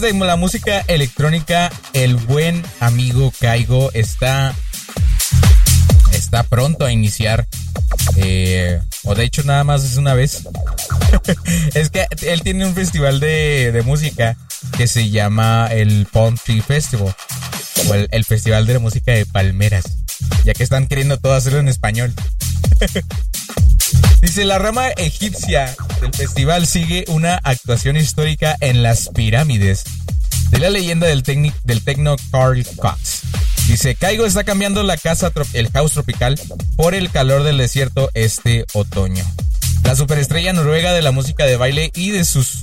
De 0.04 0.12
la 0.12 0.36
música 0.36 0.84
electrónica, 0.86 1.72
el 1.94 2.16
buen 2.16 2.62
amigo 2.80 3.32
Caigo 3.40 3.90
está, 3.94 4.54
está 6.12 6.42
pronto 6.42 6.84
a 6.84 6.92
iniciar. 6.92 7.46
Eh, 8.16 8.82
o 9.04 9.14
de 9.14 9.24
hecho 9.24 9.44
nada 9.44 9.64
más 9.64 9.82
es 9.82 9.96
una 9.96 10.12
vez. 10.12 10.42
es 11.74 11.88
que 11.88 12.06
él 12.20 12.42
tiene 12.42 12.66
un 12.66 12.74
festival 12.74 13.18
de, 13.18 13.82
música 13.86 14.36
que 14.76 14.88
se 14.88 15.08
llama 15.08 15.68
el 15.70 16.06
Palm 16.12 16.36
Tree 16.36 16.60
Festival. 16.60 17.16
O 17.88 17.94
el 17.94 18.24
Festival 18.26 18.66
de 18.66 18.74
la 18.74 18.80
Música 18.80 19.12
de 19.12 19.24
Palmeras. 19.24 19.84
Ya 20.44 20.52
que 20.52 20.64
están 20.64 20.86
queriendo 20.86 21.16
todo 21.16 21.32
hacerlo 21.32 21.60
en 21.60 21.68
español. 21.68 22.12
Dice, 24.20 24.44
la 24.44 24.58
rama 24.58 24.88
egipcia 24.88 25.74
del 26.00 26.12
festival 26.12 26.66
sigue 26.66 27.04
una 27.08 27.36
actuación 27.36 27.96
histórica 27.96 28.56
en 28.60 28.82
las 28.82 29.10
pirámides 29.10 29.84
de 30.50 30.58
la 30.58 30.70
leyenda 30.70 31.06
del, 31.06 31.22
del 31.22 31.84
tecno 31.84 32.16
Carl 32.30 32.64
Cox. 32.76 33.22
Dice, 33.66 33.94
Caigo 33.94 34.26
está 34.26 34.44
cambiando 34.44 34.82
la 34.82 34.96
casa, 34.96 35.32
el 35.54 35.70
house 35.70 35.92
tropical, 35.92 36.38
por 36.76 36.94
el 36.94 37.10
calor 37.10 37.42
del 37.42 37.58
desierto 37.58 38.10
este 38.14 38.66
otoño. 38.74 39.24
La 39.84 39.96
superestrella 39.96 40.52
noruega 40.52 40.92
de 40.92 41.02
la 41.02 41.12
música 41.12 41.44
de 41.46 41.56
baile 41.56 41.90
y 41.94 42.10
de 42.10 42.24
sus... 42.24 42.60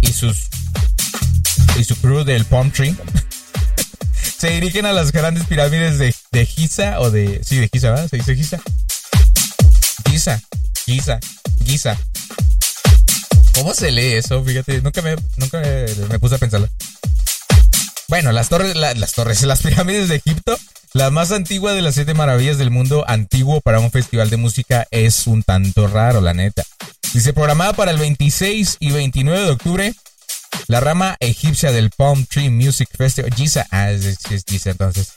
Y 0.00 0.12
sus... 0.12 0.48
Y 1.78 1.84
su 1.84 1.96
crew 1.96 2.24
del 2.24 2.46
Palm 2.46 2.70
Tree 2.70 2.96
se 4.38 4.50
dirigen 4.50 4.86
a 4.86 4.92
las 4.92 5.12
grandes 5.12 5.44
pirámides 5.44 5.98
de, 5.98 6.14
de 6.32 6.46
Giza 6.46 7.00
o 7.00 7.10
de... 7.10 7.42
Sí, 7.44 7.56
de 7.56 7.68
Giza, 7.68 7.90
¿verdad? 7.90 8.08
¿Se 8.08 8.16
dice 8.16 8.34
Giza? 8.34 8.60
Giza, 10.08 10.40
Giza, 10.86 11.20
Giza. 11.64 11.98
¿Cómo 13.56 13.72
se 13.72 13.90
lee 13.90 14.12
eso? 14.12 14.44
Fíjate, 14.44 14.82
nunca 14.82 15.00
me, 15.00 15.16
nunca 15.38 15.62
me, 16.10 16.18
puse 16.18 16.34
a 16.34 16.38
pensarlo. 16.38 16.68
Bueno, 18.06 18.30
las 18.30 18.50
torres, 18.50 18.76
las 18.76 19.12
torres, 19.12 19.42
las 19.44 19.62
pirámides 19.62 20.10
de 20.10 20.16
Egipto, 20.16 20.58
la 20.92 21.10
más 21.10 21.32
antigua 21.32 21.72
de 21.72 21.80
las 21.80 21.94
siete 21.94 22.12
maravillas 22.12 22.58
del 22.58 22.70
mundo 22.70 23.06
antiguo 23.08 23.62
para 23.62 23.80
un 23.80 23.90
festival 23.90 24.28
de 24.28 24.36
música, 24.36 24.86
es 24.90 25.26
un 25.26 25.42
tanto 25.42 25.88
raro, 25.88 26.20
la 26.20 26.34
neta. 26.34 26.64
Dice, 27.14 27.32
programada 27.32 27.72
para 27.72 27.92
el 27.92 27.98
26 27.98 28.76
y 28.78 28.90
29 28.90 29.40
de 29.40 29.50
octubre, 29.50 29.94
la 30.66 30.80
rama 30.80 31.16
egipcia 31.20 31.72
del 31.72 31.88
Palm 31.88 32.26
Tree 32.26 32.50
Music 32.50 32.90
Festival, 32.94 33.32
Giza, 33.34 33.66
ah, 33.70 33.90
es, 33.90 34.18
Giza 34.46 34.70
entonces. 34.70 35.12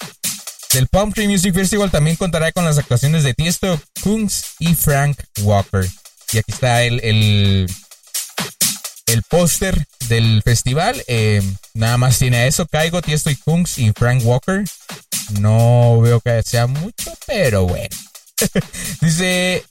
Del 0.72 0.88
Palm 0.88 1.12
Tree 1.12 1.28
Music 1.28 1.54
Festival 1.54 1.92
también 1.92 2.16
contará 2.16 2.54
con 2.54 2.64
las 2.64 2.78
actuaciones 2.78 3.26
de 3.26 3.34
Tiesto, 3.34 3.82
Kungs 4.02 4.46
y 4.60 4.76
Frank 4.76 5.20
Walker. 5.42 5.86
Y 6.32 6.38
aquí 6.38 6.52
está 6.54 6.84
el 6.84 7.68
el 9.10 9.24
póster 9.24 9.86
del 10.08 10.42
festival. 10.44 11.04
Eh, 11.08 11.42
nada 11.74 11.98
más 11.98 12.20
tiene 12.20 12.48
eso. 12.48 12.66
Caigo, 12.68 13.02
Tiesto 13.02 13.30
y 13.30 13.36
Kungs 13.36 13.78
y 13.78 13.92
Frank 13.92 14.22
Walker. 14.24 14.64
No 15.40 16.00
veo 16.02 16.20
que 16.22 16.42
sea 16.44 16.68
mucho, 16.68 17.14
pero 17.28 17.66
bueno. 17.66 17.96
Dice. 19.02 19.64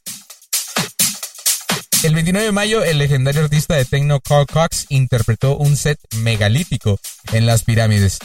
El 2.04 2.14
29 2.14 2.46
de 2.46 2.52
mayo, 2.52 2.84
el 2.84 2.98
legendario 2.98 3.42
artista 3.42 3.74
de 3.74 3.84
techno 3.84 4.20
Carl 4.20 4.46
Cox 4.46 4.86
interpretó 4.88 5.56
un 5.56 5.76
set 5.76 5.98
megalítico 6.18 7.00
en 7.32 7.46
las 7.46 7.64
pirámides. 7.64 8.18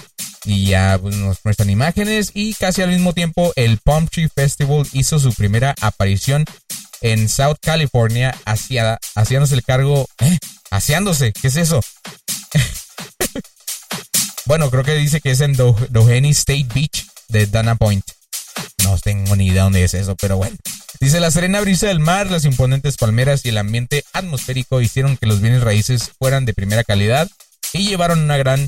Y 0.45 0.67
ya 0.67 0.99
pues, 1.01 1.15
nos 1.15 1.39
muestran 1.43 1.71
imágenes 1.71 2.31
y 2.35 2.53
casi 2.53 2.83
al 2.83 2.91
mismo 2.91 3.13
tiempo 3.13 3.51
el 3.55 3.79
Palm 3.79 4.07
Tree 4.07 4.29
Festival 4.29 4.85
hizo 4.91 5.17
su 5.17 5.33
primera 5.33 5.73
aparición 5.81 6.45
en 7.01 7.29
South 7.29 7.57
California 7.61 8.35
haciéndose 8.45 9.55
el 9.55 9.63
cargo... 9.63 10.07
¿eh? 10.19 10.37
Haciéndose, 10.73 11.33
¿qué 11.33 11.49
es 11.49 11.55
eso? 11.55 11.81
bueno, 14.45 14.71
creo 14.71 14.83
que 14.83 14.95
dice 14.95 15.21
que 15.21 15.29
es 15.29 15.39
en 15.41 15.53
Doheny 15.53 16.31
State 16.31 16.65
Beach 16.73 17.05
de 17.27 17.45
Dana 17.45 17.75
Point. 17.75 18.03
No 18.83 18.97
tengo 18.97 19.35
ni 19.35 19.49
idea 19.49 19.65
dónde 19.65 19.83
es 19.83 19.93
eso, 19.93 20.15
pero 20.15 20.37
bueno. 20.37 20.57
Dice 20.99 21.19
la 21.19 21.29
serena 21.29 21.61
brisa 21.61 21.85
del 21.85 21.99
mar, 21.99 22.31
las 22.31 22.43
imponentes 22.45 22.97
palmeras 22.97 23.45
y 23.45 23.49
el 23.49 23.59
ambiente 23.59 24.03
atmosférico 24.13 24.81
hicieron 24.81 25.15
que 25.15 25.27
los 25.27 25.41
bienes 25.41 25.61
raíces 25.61 26.09
fueran 26.17 26.43
de 26.45 26.55
primera 26.55 26.83
calidad 26.83 27.29
y 27.71 27.87
llevaron 27.89 28.21
una 28.21 28.37
gran 28.37 28.67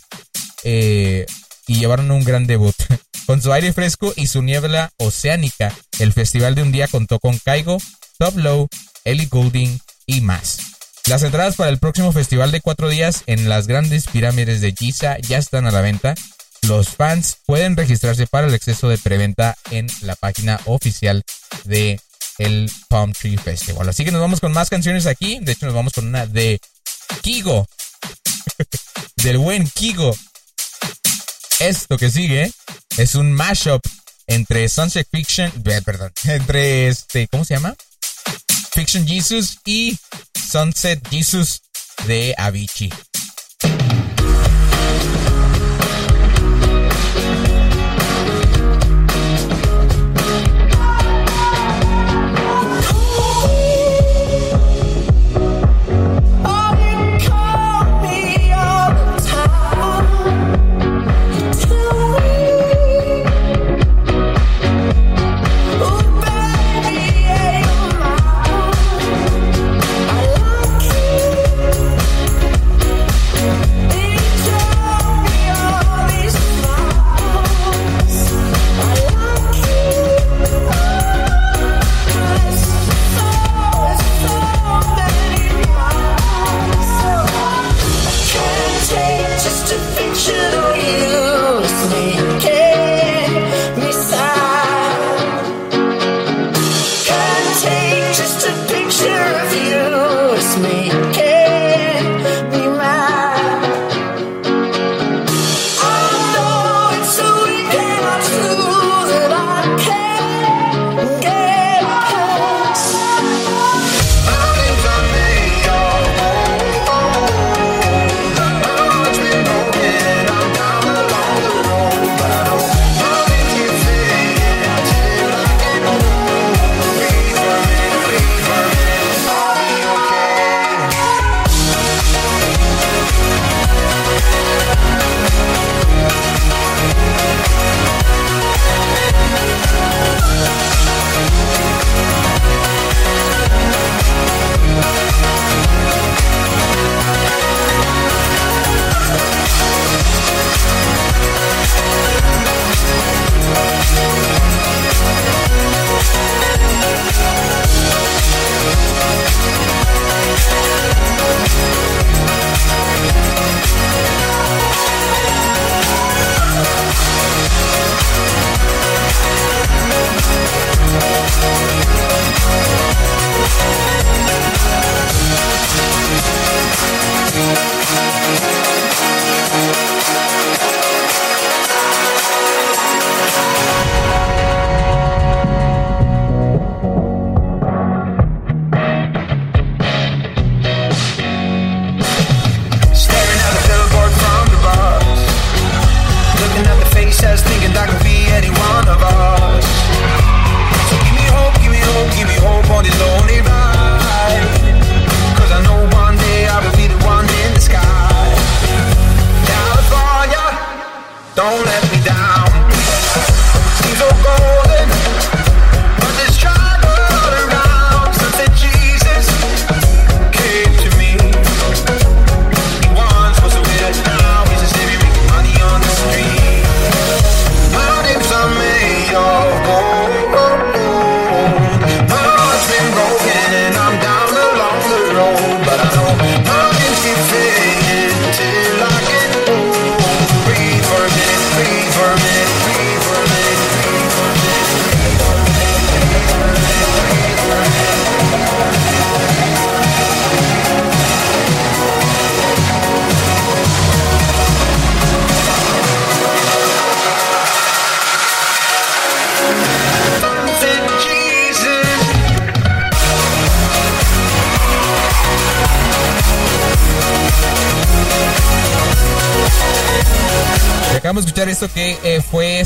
eh, 0.63 1.25
y 1.65 1.79
llevaron 1.79 2.11
un 2.11 2.23
gran 2.23 2.45
debut. 2.45 2.75
con 3.25 3.41
su 3.41 3.51
aire 3.51 3.73
fresco 3.73 4.13
y 4.15 4.27
su 4.27 4.43
niebla 4.43 4.91
oceánica, 4.97 5.73
el 5.97 6.13
festival 6.13 6.53
de 6.53 6.61
un 6.61 6.71
día 6.71 6.87
contó 6.87 7.17
con 7.17 7.39
Caigo, 7.39 7.79
Top 8.19 8.37
Low, 8.37 8.67
Ellie 9.05 9.25
Goulding 9.25 9.79
y 10.05 10.21
más. 10.21 10.74
Las 11.07 11.21
entradas 11.21 11.55
para 11.55 11.69
el 11.69 11.77
próximo 11.77 12.11
festival 12.11 12.51
de 12.51 12.61
cuatro 12.61 12.89
días 12.89 13.21
en 13.27 13.47
las 13.47 13.67
grandes 13.67 14.07
pirámides 14.07 14.59
de 14.59 14.73
Giza 14.73 15.19
ya 15.19 15.37
están 15.37 15.67
a 15.67 15.71
la 15.71 15.81
venta. 15.81 16.15
Los 16.63 16.89
fans 16.89 17.37
pueden 17.45 17.77
registrarse 17.77 18.25
para 18.25 18.47
el 18.47 18.55
exceso 18.55 18.89
de 18.89 18.97
preventa 18.97 19.55
en 19.69 19.85
la 20.01 20.15
página 20.15 20.59
oficial 20.65 21.23
de 21.65 22.01
el 22.39 22.71
Palm 22.89 23.13
Tree 23.13 23.37
Festival. 23.37 23.87
Así 23.87 24.03
que 24.03 24.11
nos 24.11 24.19
vamos 24.19 24.39
con 24.39 24.51
más 24.51 24.71
canciones 24.71 25.05
aquí. 25.05 25.37
De 25.41 25.51
hecho, 25.51 25.67
nos 25.67 25.75
vamos 25.75 25.93
con 25.93 26.07
una 26.07 26.25
de 26.25 26.59
Kigo. 27.21 27.67
Del 29.17 29.37
buen 29.37 29.69
Kigo. 29.69 30.17
Esto 31.59 31.99
que 31.99 32.09
sigue 32.09 32.51
es 32.97 33.13
un 33.13 33.31
mashup 33.31 33.81
entre 34.25 34.67
Sunset 34.69 35.07
Fiction, 35.11 35.53
eh, 35.65 35.81
perdón, 35.85 36.11
entre 36.23 36.87
este, 36.87 37.27
¿cómo 37.27 37.45
se 37.45 37.53
llama? 37.53 37.75
Fiction 38.75 39.07
Jesus 39.07 39.59
y 39.63 39.97
Sunset 40.33 40.99
Jesus 41.09 41.61
de 42.07 42.35
Avicii. 42.37 42.91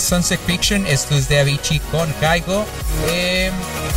Sunset 0.09 0.39
Fiction. 0.39 0.87
Es 0.87 1.07
de 1.29 1.39
Avicii 1.39 1.79
con 1.91 2.11
Kaigo. 2.13 2.65
Em, 3.11 3.53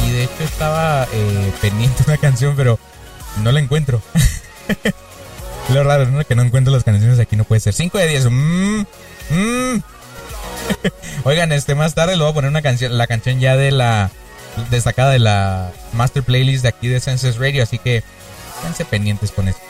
y 0.06 0.10
de 0.10 0.24
hecho 0.24 0.44
estaba 0.44 1.08
eh, 1.10 1.52
pendiente 1.62 2.04
una 2.06 2.18
canción, 2.18 2.54
pero 2.54 2.78
no 3.42 3.50
la 3.50 3.60
encuentro. 3.60 4.02
Lo 5.72 5.82
raro, 5.84 6.06
¿no? 6.06 6.22
Que 6.24 6.34
no 6.34 6.42
encuentro 6.42 6.72
las 6.72 6.84
canciones 6.84 7.18
aquí, 7.18 7.34
no 7.34 7.44
puede 7.44 7.60
ser. 7.60 7.72
5 7.72 7.96
de 7.96 8.08
10. 8.08 8.26
Mm, 8.30 8.80
mm. 9.30 9.82
Oigan, 11.24 11.50
este 11.52 11.74
más 11.74 11.94
tarde 11.94 12.16
le 12.16 12.22
voy 12.22 12.30
a 12.30 12.34
poner 12.34 12.50
una 12.50 12.62
canción, 12.62 12.98
la 12.98 13.06
canción 13.06 13.40
ya 13.40 13.56
de 13.56 13.70
la 13.70 14.10
destacada 14.70 15.12
de 15.12 15.18
la 15.18 15.72
master 15.94 16.22
playlist 16.22 16.62
de 16.62 16.68
aquí 16.68 16.88
de 16.88 17.00
Senses 17.00 17.38
Radio, 17.38 17.62
así 17.62 17.78
que 17.78 18.02
quédense 18.60 18.84
pendientes 18.84 19.30
con 19.30 19.48
esto. 19.48 19.62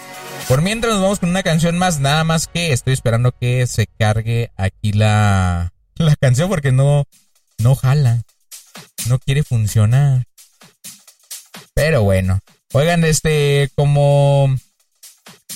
Por 0.48 0.60
mientras 0.60 0.94
nos 0.94 1.02
vamos 1.02 1.20
con 1.20 1.28
una 1.28 1.44
canción 1.44 1.78
más, 1.78 2.00
nada 2.00 2.24
más 2.24 2.48
que 2.48 2.72
estoy 2.72 2.94
esperando 2.94 3.30
que 3.30 3.66
se 3.68 3.86
cargue 3.86 4.50
aquí 4.56 4.92
la, 4.92 5.72
la 6.02 6.16
canción 6.16 6.48
porque 6.48 6.72
no, 6.72 7.04
no 7.58 7.74
jala, 7.74 8.22
no 9.08 9.18
quiere 9.18 9.42
funcionar. 9.42 10.24
Pero 11.74 12.02
bueno, 12.02 12.40
oigan, 12.72 13.04
este, 13.04 13.70
como 13.74 14.54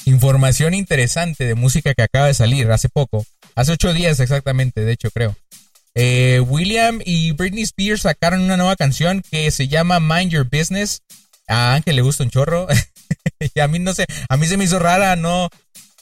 información 0.06 0.74
interesante 0.74 1.44
de 1.44 1.54
música 1.54 1.94
que 1.94 2.02
acaba 2.02 2.26
de 2.26 2.34
salir 2.34 2.70
hace 2.70 2.88
poco, 2.88 3.26
hace 3.54 3.72
ocho 3.72 3.92
días 3.92 4.20
exactamente, 4.20 4.82
de 4.82 4.92
hecho 4.92 5.10
creo. 5.10 5.36
Eh, 5.94 6.40
William 6.40 7.00
y 7.04 7.32
Britney 7.32 7.62
Spears 7.62 8.02
sacaron 8.02 8.42
una 8.42 8.58
nueva 8.58 8.76
canción 8.76 9.22
que 9.30 9.50
se 9.50 9.66
llama 9.66 9.98
Mind 9.98 10.30
Your 10.30 10.44
Business. 10.44 11.02
A 11.48 11.74
Ángel 11.74 11.96
le 11.96 12.02
gusta 12.02 12.22
un 12.22 12.30
chorro. 12.30 12.66
y 13.54 13.60
a 13.60 13.66
mí 13.68 13.78
no 13.78 13.94
sé, 13.94 14.06
a 14.28 14.36
mí 14.36 14.46
se 14.46 14.58
me 14.58 14.64
hizo 14.64 14.78
rara, 14.78 15.16
no 15.16 15.48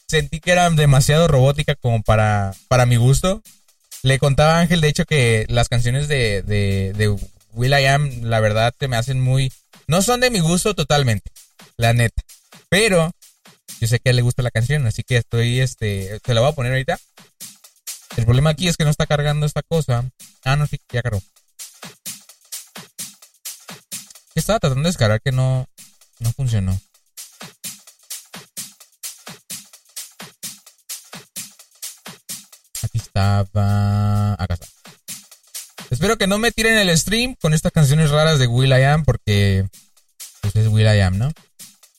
sentí 0.09 0.41
que 0.41 0.53
era 0.53 0.69
demasiado 0.71 1.29
robótica 1.29 1.75
como 1.77 2.03
para, 2.03 2.55
para 2.69 2.87
mi 2.87 2.97
gusto. 2.97 3.43
Le 4.05 4.19
contaba 4.19 4.59
a 4.59 4.61
Ángel, 4.61 4.83
de 4.83 4.89
hecho, 4.89 5.07
que 5.07 5.47
las 5.49 5.71
canciones 5.71 6.09
de, 6.09 6.43
de, 6.43 6.93
de 6.95 7.09
Will 7.55 7.73
I 7.73 7.87
Am, 7.87 8.21
la 8.21 8.39
verdad, 8.39 8.75
se 8.79 8.87
me 8.87 8.97
hacen 8.97 9.19
muy... 9.19 9.51
No 9.87 10.03
son 10.03 10.21
de 10.21 10.31
mi 10.31 10.41
gusto 10.41 10.75
totalmente, 10.75 11.31
la 11.79 11.95
neta. 11.95 12.23
Pero 12.69 13.13
yo 13.81 13.89
sé 13.89 14.01
que 14.01 14.11
a 14.11 14.11
él 14.11 14.17
le 14.17 14.23
gusta 14.23 14.43
la 14.43 14.51
canción, 14.51 14.87
así 14.87 15.05
que 15.05 15.17
estoy, 15.17 15.59
este, 15.61 16.21
te 16.23 16.35
la 16.35 16.43
voy 16.43 16.51
a 16.51 16.55
poner 16.55 16.73
ahorita. 16.73 16.99
El 18.19 18.27
problema 18.27 18.51
aquí 18.51 18.69
es 18.69 18.77
que 18.77 18.85
no 18.85 18.91
está 18.91 19.07
cargando 19.07 19.47
esta 19.47 19.63
cosa. 19.63 20.05
Ah, 20.45 20.57
no, 20.57 20.67
sí, 20.67 20.79
ya 20.93 21.01
cargó. 21.01 21.23
Estaba 24.35 24.61
tratando 24.61 24.83
de 24.83 24.91
descargar 24.91 25.23
que 25.23 25.33
no, 25.33 25.67
no 26.19 26.33
funcionó. 26.35 26.79
Estaba. 33.15 34.35
Acá 34.35 34.55
está. 34.55 34.67
Espero 35.91 36.17
que 36.19 36.27
no 36.27 36.39
me 36.39 36.51
tiren 36.51 36.77
el 36.79 36.97
stream 36.99 37.37
con 37.41 37.55
estas 37.55 37.71
canciones 37.71 38.11
raras 38.11 38.39
de 38.39 38.49
Will 38.49 38.71
I 38.71 38.83
Am 38.83 39.05
porque 39.05 39.69
pues 40.41 40.57
es 40.57 40.67
Will 40.69 40.87
I 40.87 41.01
Am, 41.01 41.19
¿no? 41.19 41.31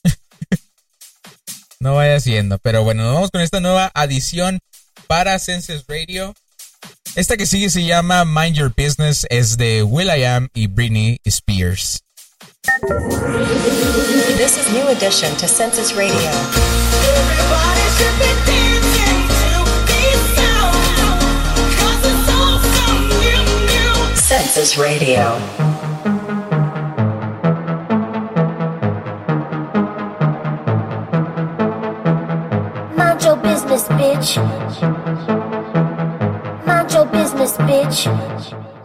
no 1.80 1.94
vaya 1.94 2.20
siendo. 2.20 2.58
Pero 2.58 2.84
bueno, 2.84 3.04
nos 3.04 3.14
vamos 3.14 3.30
con 3.30 3.40
esta 3.40 3.60
nueva 3.60 3.90
adición 3.94 4.60
para 5.06 5.38
Senses 5.38 5.84
Radio. 5.88 6.34
Esta 7.14 7.38
que 7.38 7.46
sigue 7.46 7.70
se 7.70 7.84
llama 7.84 8.26
Mind 8.26 8.56
Your 8.56 8.74
Business, 8.76 9.26
es 9.30 9.56
de 9.56 9.82
Will 9.82 10.08
I 10.08 10.24
Am 10.24 10.48
y 10.52 10.66
Britney 10.66 11.18
Spears. 11.24 12.02
This 14.36 14.58
is 14.58 14.70
new 14.70 14.86
addition 14.88 15.34
to 15.36 15.48
Census 15.48 15.94
Radio. 15.94 16.30
Census 24.26 24.76
Radio. 24.76 25.38
Mind 32.96 33.22
your 33.22 33.36
business, 33.36 33.86
bitch. 33.86 34.36
Mind 36.66 36.92
your 36.92 37.06
business, 37.06 37.56
bitch. 37.58 38.75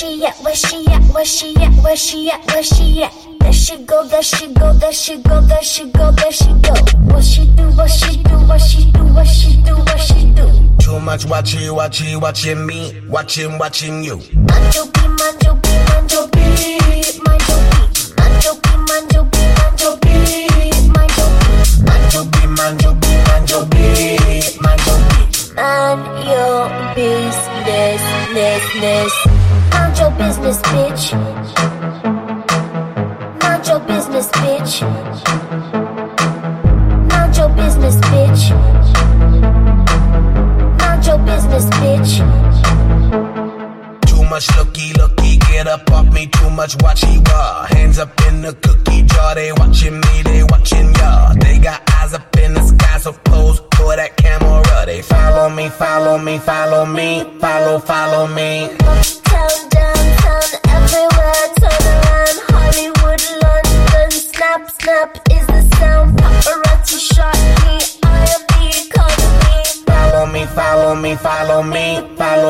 Where 0.00 0.14
she 0.14 0.24
at? 0.24 0.36
Where 0.44 0.54
she 0.54 0.86
at? 0.86 1.02
Where 1.12 1.24
she 1.24 1.56
at? 1.56 1.82
Where 1.82 1.96
she 1.96 2.30
at? 2.30 2.46
Where 2.52 2.62
she 2.62 3.02
at? 3.02 3.12
There 3.40 3.52
she 3.52 3.82
go, 3.82 4.06
there 4.06 4.22
she 4.22 4.54
go, 4.54 4.72
there 4.74 4.92
she 4.92 5.20
go, 5.22 5.40
there 5.40 5.60
she 5.60 5.90
go, 5.90 6.12
there 6.12 6.30
she 6.30 6.52
go. 6.62 6.72
What 7.12 7.24
she 7.24 7.46
do? 7.46 7.64
What 7.72 7.90
she 7.90 8.22
do? 8.22 8.34
What 8.46 8.60
she 8.60 8.92
do? 8.92 9.00
What 9.00 9.26
she 9.26 9.60
do? 9.60 9.74
What 9.74 9.98
she 9.98 10.32
do? 10.34 10.46
Too 10.78 11.00
much 11.00 11.26
watching, 11.26 11.74
watching, 11.74 12.20
watching 12.20 12.64
me, 12.64 13.02
watching, 13.08 13.58
watching 13.58 14.04
you. 14.04 14.18
Mind 14.36 14.74
your 14.76 14.86
beat, 14.86 15.08
mind 15.18 15.42
your 15.42 15.56
beat, 15.56 15.88
mind 15.90 16.12
your 16.12 16.28
beat, 16.28 17.18
mind 17.26 17.48
your 17.48 17.66
beat. 17.66 18.18
Mind 18.18 18.44
your 18.44 18.54
beat, 18.54 18.78
mind 18.86 19.12
your 19.12 19.24
beat, 19.24 19.50
mind 19.58 19.80
your 19.82 19.96
beat, 19.98 20.94
mind 20.94 21.10
your 21.18 21.26
beat. 21.34 21.82
Mind 21.82 22.14
your 22.14 22.24
beat, 22.24 22.50
mind 22.54 22.82
your 22.82 22.94
beat, 22.94 23.26
mind 23.26 23.50
your 23.50 23.66
beat, 23.66 24.62
mind 24.62 24.80
your 24.86 24.98
beat. 25.10 25.54
Mind 25.56 26.06
your 26.22 26.70
business, 26.94 28.02
ness, 28.32 28.74
ness. 28.76 29.27
Mind 29.98 30.16
your 30.16 30.26
business, 30.28 30.62
bitch. 30.62 31.12
Mind 33.42 33.66
your 33.66 33.80
business, 33.80 34.28
bitch. 34.28 34.82
Mind 37.10 37.36
your 37.36 37.48
business, 37.48 37.96
bitch. 37.96 38.50
Mind 40.78 41.04
your 41.04 41.18
business, 41.18 41.66
bitch. 41.80 42.12
Too 44.06 44.22
much 44.30 44.46
looky, 44.56 44.92
looky, 44.92 45.38
get 45.38 45.66
up 45.66 45.90
off 45.90 46.06
me. 46.12 46.28
Too 46.28 46.50
much 46.50 46.76
watchy 46.78 47.18
wah. 47.28 47.66
Hands 47.66 47.98
up 47.98 48.12
in 48.28 48.42
the 48.42 48.52
cookie 48.52 49.02
jar. 49.02 49.34
They 49.34 49.50
watching 49.50 49.98
me, 49.98 50.22
they 50.22 50.44
watching 50.44 50.94
ya. 50.94 51.32
They 51.40 51.58
got 51.58 51.82
eyes 51.96 52.14
up 52.14 52.36
in 52.36 52.54
the 52.54 52.62
sky, 52.64 52.98
so 52.98 53.14
pose 53.24 53.60
for 53.74 53.96
that 53.96 54.16
camera. 54.16 54.86
They 54.86 55.02
follow 55.02 55.50
me, 55.50 55.68
follow 55.70 56.18
me, 56.18 56.38
follow 56.38 56.86
me, 56.86 57.24
follow, 57.40 57.80
follow 57.80 58.28
me. 58.28 58.70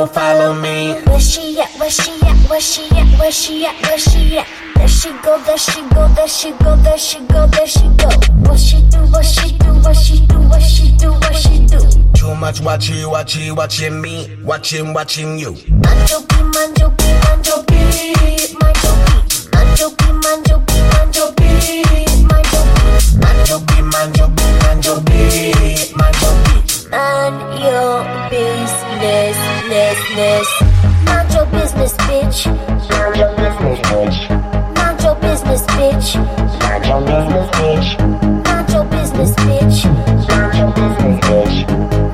Follow, 0.08 0.54
me. 0.54 0.94
Where 1.06 1.20
she 1.20 1.60
at? 1.60 1.70
Where 1.78 1.90
she 1.90 2.12
at? 2.22 2.36
Where 2.48 2.60
she 2.60 2.82
at? 2.90 3.18
Where 3.18 3.30
she 3.32 3.66
at? 3.66 3.74
Where 3.82 3.98
she 3.98 4.38
at? 4.38 4.46
There 4.76 4.88
she 4.88 5.10
go, 5.22 5.38
there 5.44 5.58
she 5.58 5.82
go, 5.90 6.08
there 6.14 6.28
she 6.28 6.52
go, 6.52 6.76
there 6.76 6.98
she 6.98 7.18
go, 7.26 7.46
there 7.48 7.66
she 7.66 7.88
go. 7.98 8.08
What 8.48 8.58
she 8.58 8.80
do? 8.88 8.98
What 9.10 9.24
she 9.24 9.58
do? 9.58 9.66
What 9.82 9.96
she 9.96 10.20
do? 10.26 10.38
What 10.38 10.62
she 10.62 10.92
do? 10.92 11.10
What 11.10 11.34
she 11.36 11.66
do? 11.66 11.78
Too 12.14 12.34
much 12.36 12.60
watchy, 12.60 13.04
watchy, 13.04 13.50
watching 13.54 14.00
me, 14.00 14.38
watching, 14.44 14.92
watching 14.94 15.38
you. 15.38 15.52
Manjo 15.52 16.20
beat, 16.28 16.46
manjo 16.54 16.96
beat, 16.96 17.16
manjo 17.24 17.66
beat, 17.66 18.54
manjo 18.60 18.92
beat. 19.04 19.34
Manjo 19.52 19.88
beat, 19.98 20.14
manjo 20.22 20.56
beat, 20.66 20.84
manjo 20.92 21.36
beat, 21.36 21.84
manjo 22.28 22.60
beat. 22.72 23.20
Manjo 23.20 23.58
beat, 23.66 23.84
manjo 23.92 24.26
beat, 24.36 24.37
ness, 30.18 30.62
ness. 30.62 31.04
Mind 31.06 31.32
your 31.32 31.46
business, 31.46 31.92
bitch. 32.08 32.38
Mind 32.90 33.16
your 33.16 33.32
business, 33.36 33.78
bitch. 33.88 34.18
Mind 34.76 35.02
your 35.02 35.14
business, 35.16 35.62
bitch. 35.76 36.08
Mind 36.62 36.86
your 36.86 37.00
business, 37.00 37.48
bitch. 37.58 37.88
Mind 38.44 38.70
your 38.70 38.84
business, 38.84 39.32
bitch. 39.44 39.78
Mind 40.28 40.58
your 40.58 40.70
business, 40.78 41.18
bitch. 41.26 41.56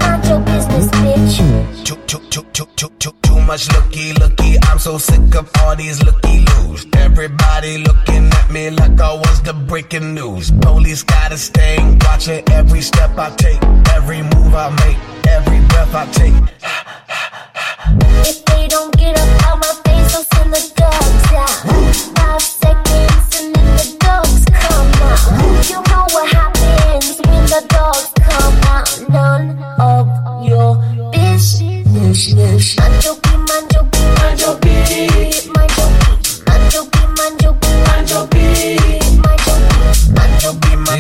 Mind 0.01 0.25
your 0.31 0.41
business, 0.41 0.87
bitch. 1.01 1.85
Too, 1.85 1.97
too, 2.07 2.19
too, 2.31 2.43
too, 2.53 2.67
too, 2.77 2.91
too, 2.99 3.15
too 3.23 3.41
much 3.43 3.71
looky, 3.73 4.13
looky. 4.15 4.57
I'm 4.69 4.79
so 4.79 4.99
sick 4.99 5.35
of 5.35 5.51
all 5.61 5.77
these 5.77 6.03
looky 6.03 6.45
loos. 6.51 6.87
Everybody 6.97 7.79
looking 7.79 8.27
at 8.41 8.51
me 8.51 8.71
like 8.71 9.01
I 9.01 9.15
was 9.15 9.43
the 9.43 9.55
breaking 9.55 10.15
news. 10.15 10.51
Police 10.51 11.03
gotta 11.03 11.39
stay 11.39 11.77
watching 12.05 12.43
every 12.51 12.81
step 12.81 13.17
I 13.19 13.31
take, 13.31 13.63
every 13.97 14.23
move 14.23 14.55
I 14.55 14.69
make, 14.85 14.99
every 15.29 15.61
breath 15.69 15.95
I 15.95 16.07
take. 16.13 16.35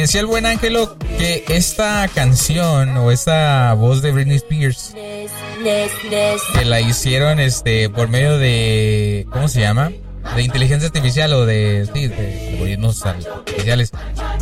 Decía 0.05 0.21
el 0.21 0.27
buen 0.27 0.45
Ángelo 0.45 0.99
que 1.17 1.45
esta 1.49 2.07
canción 2.09 2.95
o 2.99 3.11
esta 3.11 3.73
voz 3.73 4.03
de 4.03 4.13
Britney 4.13 4.37
Spears 4.37 4.93
que 5.65 6.65
la 6.65 6.81
hicieron 6.81 7.41
este 7.41 7.91
por 7.91 8.09
medio 8.09 8.39
de 8.39 9.27
¿cómo 9.31 9.49
se 9.49 9.61
llama? 9.61 9.91
de 10.37 10.43
inteligencia 10.43 10.87
artificial 10.87 11.33
o 11.35 11.45
de 11.45 11.89
sí, 11.93 12.09
de, 12.09 12.51
algoritmos 12.53 13.05
artificiales. 13.05 13.91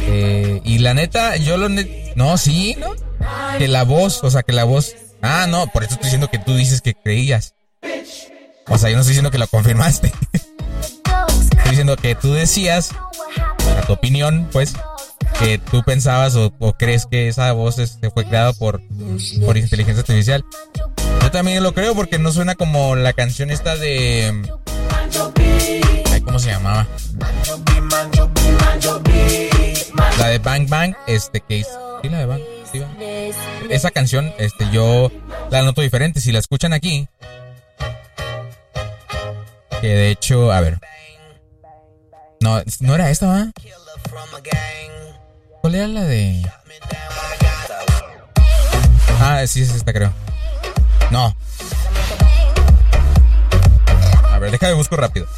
Eh, 0.00 0.60
y 0.64 0.78
la 0.78 0.94
neta, 0.94 1.36
yo 1.36 1.56
lo 1.56 1.68
no, 1.68 2.38
sí, 2.38 2.76
¿no? 2.78 2.94
Que 3.58 3.66
la 3.66 3.82
voz, 3.82 4.22
o 4.22 4.30
sea, 4.30 4.42
que 4.42 4.52
la 4.52 4.64
voz 4.64 4.94
Ah, 5.22 5.46
no, 5.48 5.68
por 5.68 5.84
eso 5.84 5.94
estoy 5.94 6.06
diciendo 6.06 6.28
que 6.28 6.40
tú 6.40 6.56
dices 6.56 6.82
que 6.82 6.94
creías. 6.94 7.54
O 8.66 8.76
sea, 8.76 8.90
yo 8.90 8.96
no 8.96 9.02
estoy 9.02 9.12
diciendo 9.12 9.30
que 9.30 9.38
lo 9.38 9.46
confirmaste. 9.46 10.12
estoy 10.32 11.70
diciendo 11.70 11.96
que 11.96 12.16
tú 12.16 12.32
decías, 12.32 12.90
a 13.78 13.86
tu 13.86 13.92
opinión, 13.92 14.48
pues, 14.50 14.74
que 15.38 15.58
tú 15.58 15.82
pensabas 15.82 16.36
o, 16.36 16.52
crees 16.78 17.06
que 17.06 17.28
esa 17.28 17.52
voz 17.52 17.78
este, 17.78 18.10
fue 18.10 18.24
creada 18.24 18.52
por, 18.52 18.80
por 19.44 19.56
inteligencia 19.56 20.00
artificial. 20.00 20.44
Yo 21.20 21.30
también 21.30 21.62
lo 21.62 21.72
creo 21.74 21.94
porque 21.94 22.18
no 22.18 22.32
suena 22.32 22.54
como 22.54 22.96
la 22.96 23.12
canción 23.12 23.50
esta 23.50 23.76
de... 23.76 24.42
¿Cómo 26.24 26.38
se 26.38 26.50
llamaba? 26.50 26.86
La 30.18 30.28
de 30.28 30.38
Bang 30.38 30.68
Bang, 30.68 30.94
este 31.06 31.40
que... 31.40 31.64
Sí, 31.64 32.08
la 32.08 32.18
de 32.18 32.26
Bang. 32.26 32.40
Esa 33.68 33.90
canción, 33.90 34.32
este, 34.38 34.68
yo 34.72 35.10
la 35.50 35.62
noto 35.62 35.82
diferente. 35.82 36.20
Si 36.20 36.32
la 36.32 36.38
escuchan 36.38 36.72
aquí, 36.72 37.08
que 39.80 39.88
de 39.88 40.10
hecho, 40.10 40.52
a 40.52 40.60
ver. 40.60 40.78
No, 42.40 42.62
no 42.80 42.94
era 42.94 43.10
esta, 43.10 43.26
¿va? 43.26 43.52
¿Cuál 45.62 45.76
era 45.76 45.86
la 45.86 46.02
de? 46.02 46.42
Ah, 49.20 49.44
sí, 49.46 49.62
es 49.62 49.70
esta, 49.70 49.92
creo. 49.92 50.12
No. 51.12 51.36
A 54.32 54.38
ver, 54.40 54.50
déjame 54.50 54.72
busco 54.72 54.96
rápido. 54.96 55.28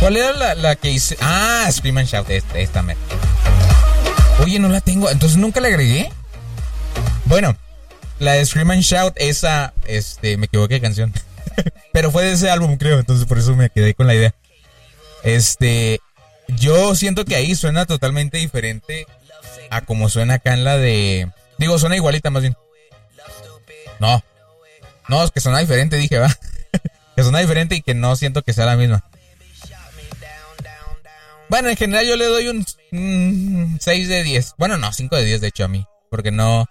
¿Cuál 0.00 0.16
era 0.16 0.54
la, 0.54 0.76
que 0.76 0.92
hice? 0.92 1.18
Ah, 1.20 1.68
Scream 1.70 1.98
and 1.98 2.08
Shout, 2.08 2.30
esta, 2.30 2.58
esta 2.58 2.82
me. 2.82 2.96
Oye, 4.42 4.58
no 4.58 4.70
la 4.70 4.80
tengo, 4.80 5.10
entonces 5.10 5.36
nunca 5.36 5.60
la 5.60 5.68
agregué. 5.68 6.10
Bueno, 7.26 7.54
la 8.18 8.32
de 8.32 8.46
Scream 8.46 8.70
and 8.70 8.82
Shout, 8.82 9.14
esa, 9.16 9.72
este, 9.86 10.36
me 10.36 10.46
equivoqué 10.46 10.74
de 10.74 10.80
canción. 10.80 11.12
Pero 11.92 12.10
fue 12.10 12.24
de 12.24 12.32
ese 12.32 12.50
álbum, 12.50 12.76
creo, 12.76 12.98
entonces 12.98 13.26
por 13.26 13.38
eso 13.38 13.54
me 13.56 13.70
quedé 13.70 13.94
con 13.94 14.06
la 14.06 14.14
idea. 14.14 14.34
Este, 15.22 16.00
yo 16.48 16.94
siento 16.94 17.24
que 17.24 17.36
ahí 17.36 17.54
suena 17.54 17.86
totalmente 17.86 18.38
diferente 18.38 19.06
a 19.70 19.80
como 19.82 20.08
suena 20.08 20.34
acá 20.34 20.54
en 20.54 20.64
la 20.64 20.76
de. 20.76 21.30
Digo, 21.58 21.78
suena 21.78 21.96
igualita 21.96 22.30
más 22.30 22.42
bien. 22.42 22.56
No. 23.98 24.22
No, 25.08 25.22
es 25.22 25.30
que 25.30 25.40
suena 25.40 25.60
diferente, 25.60 25.96
dije, 25.96 26.18
va. 26.18 26.28
que 27.16 27.22
suena 27.22 27.40
diferente 27.40 27.76
y 27.76 27.82
que 27.82 27.94
no 27.94 28.16
siento 28.16 28.42
que 28.42 28.52
sea 28.52 28.66
la 28.66 28.76
misma. 28.76 29.04
Bueno, 31.48 31.68
en 31.68 31.76
general 31.76 32.06
yo 32.06 32.16
le 32.16 32.26
doy 32.26 32.48
un 32.48 33.78
6 33.80 34.08
de 34.08 34.22
10. 34.22 34.54
Bueno, 34.58 34.78
no, 34.78 34.92
5 34.92 35.16
de 35.16 35.24
10 35.24 35.40
de 35.40 35.48
hecho 35.48 35.64
a 35.64 35.68
mí. 35.68 35.86
Porque 36.10 36.30
no... 36.30 36.66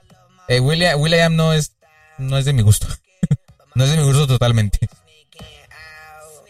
Eh, 0.47 0.59
William, 0.59 1.35
no 1.35 1.53
es, 1.53 1.73
no 2.17 2.37
es 2.37 2.45
de 2.45 2.53
mi 2.53 2.61
gusto. 2.61 2.87
no 3.75 3.83
es 3.83 3.91
de 3.91 3.97
mi 3.97 4.03
gusto 4.03 4.27
totalmente. 4.27 4.79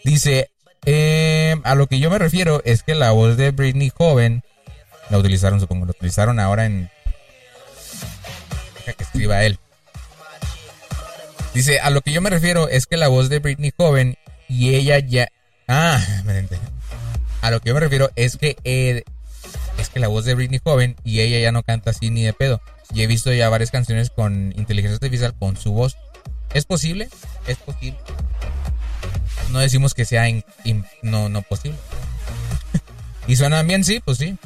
Dice, 0.04 0.50
eh, 0.84 1.56
a 1.64 1.74
lo 1.74 1.86
que 1.86 1.98
yo 1.98 2.10
me 2.10 2.18
refiero 2.18 2.62
es 2.64 2.82
que 2.82 2.94
la 2.94 3.12
voz 3.12 3.36
de 3.36 3.50
Britney 3.50 3.90
joven, 3.90 4.42
la 5.10 5.18
utilizaron 5.18 5.60
supongo, 5.60 5.86
la 5.86 5.92
utilizaron 5.92 6.38
ahora 6.40 6.66
en... 6.66 6.90
Deja 8.74 8.92
que 8.92 9.04
escriba 9.04 9.44
él. 9.44 9.58
Dice, 11.54 11.80
a 11.80 11.90
lo 11.90 12.00
que 12.00 12.12
yo 12.12 12.20
me 12.20 12.30
refiero 12.30 12.68
es 12.68 12.86
que 12.86 12.96
la 12.96 13.08
voz 13.08 13.28
de 13.28 13.38
Britney 13.38 13.72
joven 13.76 14.18
y 14.48 14.74
ella 14.74 14.98
ya... 14.98 15.28
Ah, 15.68 16.04
me. 16.24 16.46
A 17.40 17.50
lo 17.50 17.60
que 17.60 17.68
yo 17.68 17.74
me 17.74 17.80
refiero 17.80 18.10
es 18.16 18.36
que 18.36 18.56
eh, 18.64 19.04
es 19.78 19.88
que 19.88 20.00
la 20.00 20.08
voz 20.08 20.24
de 20.24 20.34
Britney 20.34 20.60
joven 20.62 20.96
y 21.04 21.20
ella 21.20 21.38
ya 21.38 21.52
no 21.52 21.62
canta 21.62 21.90
así 21.90 22.10
ni 22.10 22.22
de 22.22 22.32
pedo. 22.32 22.60
Y 22.92 23.02
he 23.02 23.06
visto 23.06 23.32
ya 23.32 23.48
varias 23.48 23.70
canciones 23.70 24.10
con 24.10 24.52
inteligencia 24.56 24.96
artificial 24.96 25.34
con 25.38 25.56
su 25.56 25.72
voz. 25.72 25.96
¿Es 26.52 26.64
posible? 26.64 27.08
Es 27.46 27.56
posible. 27.58 27.98
No 29.50 29.58
decimos 29.58 29.94
que 29.94 30.04
sea 30.04 30.24
no, 31.02 31.28
no 31.28 31.42
posible. 31.42 31.78
¿Y 33.26 33.36
suenan 33.36 33.66
bien? 33.66 33.84
Sí, 33.84 34.00
pues 34.04 34.18
sí. 34.18 34.36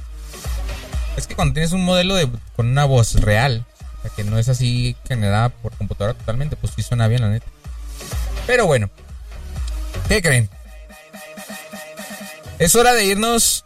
Es 1.17 1.27
que 1.27 1.35
cuando 1.35 1.55
tienes 1.55 1.73
un 1.73 1.85
modelo 1.85 2.15
de, 2.15 2.29
con 2.55 2.69
una 2.69 2.85
voz 2.85 3.15
real, 3.21 3.67
que 4.15 4.25
no 4.25 4.39
es 4.39 4.49
así 4.49 4.97
generada 5.07 5.49
por 5.49 5.73
computadora 5.77 6.15
totalmente, 6.15 6.57
pues 6.57 6.73
sí 6.75 6.83
suena 6.83 7.09
bien, 7.09 7.23
la 7.23 7.29
neta. 7.29 7.47
Pero 8.47 8.67
bueno, 8.67 8.89
¿qué 10.09 10.23
creen? 10.23 10.49
Es 12.59 12.75
hora 12.75 12.95
de 12.95 13.05
irnos 13.05 13.65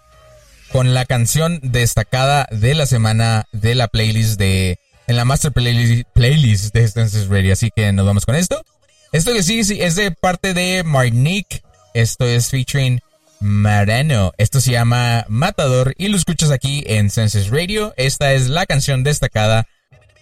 con 0.72 0.94
la 0.94 1.04
canción 1.04 1.60
destacada 1.62 2.48
de 2.50 2.74
la 2.74 2.86
semana 2.86 3.46
de 3.52 3.74
la 3.74 3.88
playlist 3.88 4.38
de. 4.38 4.78
En 5.06 5.16
la 5.16 5.24
master 5.24 5.52
playlist, 5.52 6.08
playlist 6.14 6.72
de 6.74 6.84
Stances 6.88 7.28
Ready. 7.28 7.50
Así 7.50 7.70
que 7.74 7.92
nos 7.92 8.06
vamos 8.06 8.24
con 8.24 8.34
esto. 8.34 8.64
Esto 9.12 9.32
que 9.34 9.42
sí, 9.42 9.62
sí 9.64 9.82
es 9.82 9.94
de 9.94 10.10
parte 10.10 10.54
de 10.54 10.82
Marnick. 10.84 11.62
Esto 11.92 12.24
es 12.24 12.48
featuring 12.48 13.00
Marano. 13.40 14.32
Esto 14.38 14.60
se 14.60 14.70
llama 14.70 15.26
Matador 15.28 15.94
y 15.98 16.08
lo 16.08 16.16
escuchas 16.16 16.50
aquí 16.50 16.84
en 16.86 17.10
Senses 17.10 17.50
Radio. 17.50 17.92
Esta 17.96 18.32
es 18.32 18.48
la 18.48 18.64
canción 18.64 19.02
destacada 19.02 19.66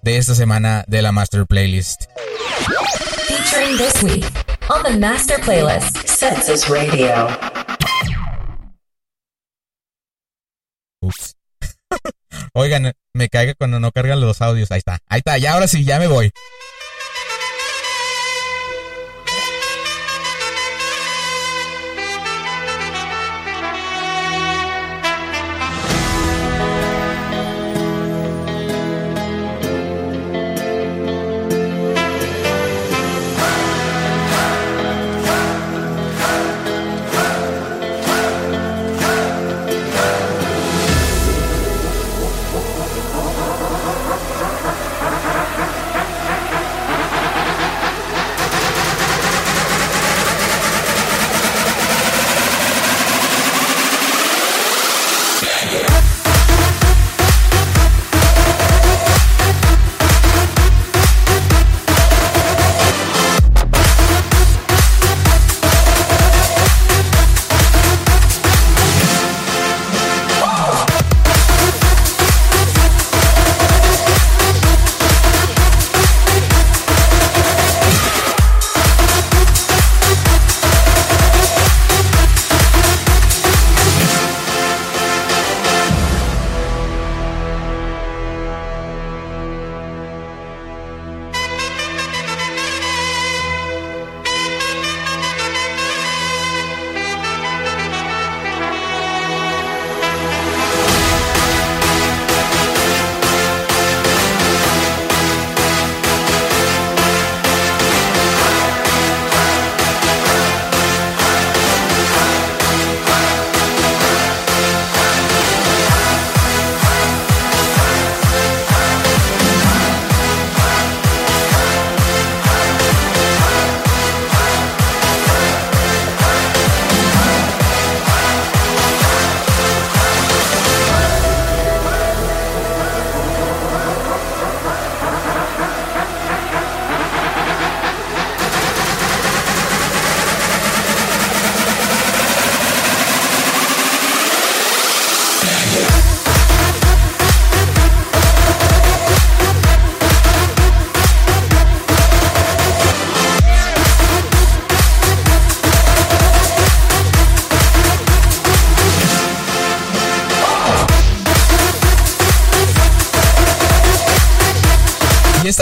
de 0.03 0.17
esta 0.17 0.35
semana 0.35 0.85
de 0.89 1.03
la 1.03 1.13
Master 1.13 1.47
Playlist. 1.47 2.07
Featuring 3.29 3.77
this 3.77 4.03
week 4.03 4.25
on 4.69 4.83
the 4.83 4.97
Master 4.99 5.39
Playlist, 5.41 5.97
Census 6.07 6.69
Radio. 6.69 7.29
Oigan, 12.53 12.93
me 13.13 13.29
caiga 13.29 13.55
cuando 13.55 13.81
no 13.81 13.93
cargan 13.93 14.21
los 14.21 14.41
audios. 14.43 14.71
Ahí 14.71 14.79
está, 14.79 15.01
ahí 15.07 15.19
está, 15.19 15.39
ya 15.39 15.55
ahora 15.55 15.69
sí, 15.69 15.85
ya 15.85 15.99
me 15.99 16.07
voy. 16.07 16.33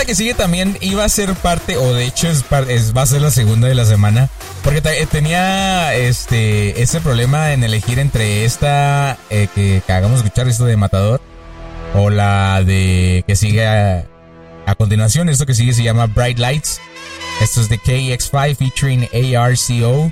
Que 0.09 0.15
sigue 0.15 0.33
también 0.33 0.79
iba 0.81 1.05
a 1.05 1.09
ser 1.11 1.35
parte, 1.35 1.77
o 1.77 1.93
de 1.93 2.07
hecho 2.07 2.29
es, 2.29 2.43
va 2.51 3.03
a 3.03 3.07
ser 3.07 3.21
la 3.21 3.31
segunda 3.31 3.69
de 3.69 3.75
la 3.75 3.85
semana. 3.85 4.31
Porque 4.65 4.81
tenía 4.81 5.95
este 5.95 6.81
ese 6.81 7.03
problema 7.03 7.53
en 7.53 7.63
elegir 7.63 7.99
entre 7.99 8.47
esta 8.47 9.19
eh, 9.29 9.49
que, 9.55 9.83
que, 9.87 9.93
hagamos 9.93 10.21
escuchar, 10.21 10.49
esto 10.49 10.65
de 10.65 10.79
Matador, 10.79 11.21
o 11.95 12.09
la 12.09 12.63
de 12.65 13.23
que 13.27 13.37
sigue 13.37 13.67
a, 13.67 14.07
a 14.65 14.75
continuación. 14.77 15.29
Esto 15.29 15.45
que 15.45 15.53
sigue 15.53 15.75
se 15.75 15.83
llama 15.83 16.07
Bright 16.07 16.39
Lights. 16.39 16.81
Esto 17.43 17.61
es 17.61 17.69
de 17.69 17.79
KX5 17.79 18.57
featuring 18.57 19.37
ARCO. 19.37 20.11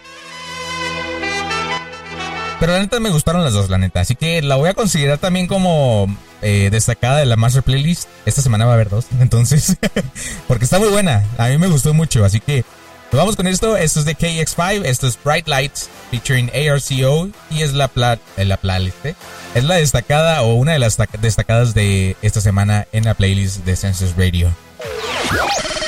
Pero 2.60 2.72
la 2.72 2.80
neta 2.80 3.00
me 3.00 3.08
gustaron 3.08 3.42
las 3.42 3.54
dos, 3.54 3.70
la 3.70 3.78
neta. 3.78 4.00
Así 4.00 4.14
que 4.14 4.42
la 4.42 4.56
voy 4.56 4.68
a 4.68 4.74
considerar 4.74 5.16
también 5.16 5.46
como 5.46 6.14
eh, 6.46 6.70
destacada 6.70 7.18
de 7.18 7.26
la 7.26 7.34
Master 7.34 7.64
Playlist. 7.64 8.08
Esta 8.24 8.40
semana 8.40 8.66
va 8.66 8.70
a 8.70 8.74
haber 8.74 8.88
dos. 8.88 9.06
Entonces, 9.20 9.76
porque 10.48 10.64
está 10.64 10.78
muy 10.78 10.88
buena. 10.88 11.24
A 11.38 11.48
mí 11.48 11.58
me 11.58 11.66
gustó 11.66 11.92
mucho. 11.92 12.24
Así 12.24 12.38
que 12.38 12.64
nos 13.10 13.18
vamos 13.18 13.34
con 13.34 13.48
esto. 13.48 13.76
Esto 13.76 13.98
es 13.98 14.06
de 14.06 14.16
KX5. 14.16 14.84
Esto 14.84 15.08
es 15.08 15.18
Bright 15.24 15.48
Lights 15.48 15.90
featuring 16.12 16.48
ARCO. 16.54 17.30
Y 17.50 17.62
es 17.62 17.72
la, 17.72 17.88
pla 17.88 18.20
eh, 18.36 18.44
la 18.44 18.58
playlist. 18.58 19.04
¿eh? 19.04 19.16
Es 19.56 19.64
la 19.64 19.74
destacada 19.74 20.42
o 20.42 20.54
una 20.54 20.72
de 20.72 20.78
las 20.78 20.96
destacadas 21.20 21.74
de 21.74 22.16
esta 22.22 22.40
semana 22.40 22.86
en 22.92 23.06
la 23.06 23.14
playlist 23.14 23.64
de 23.64 23.74
Census 23.74 24.14
Radio. 24.16 24.52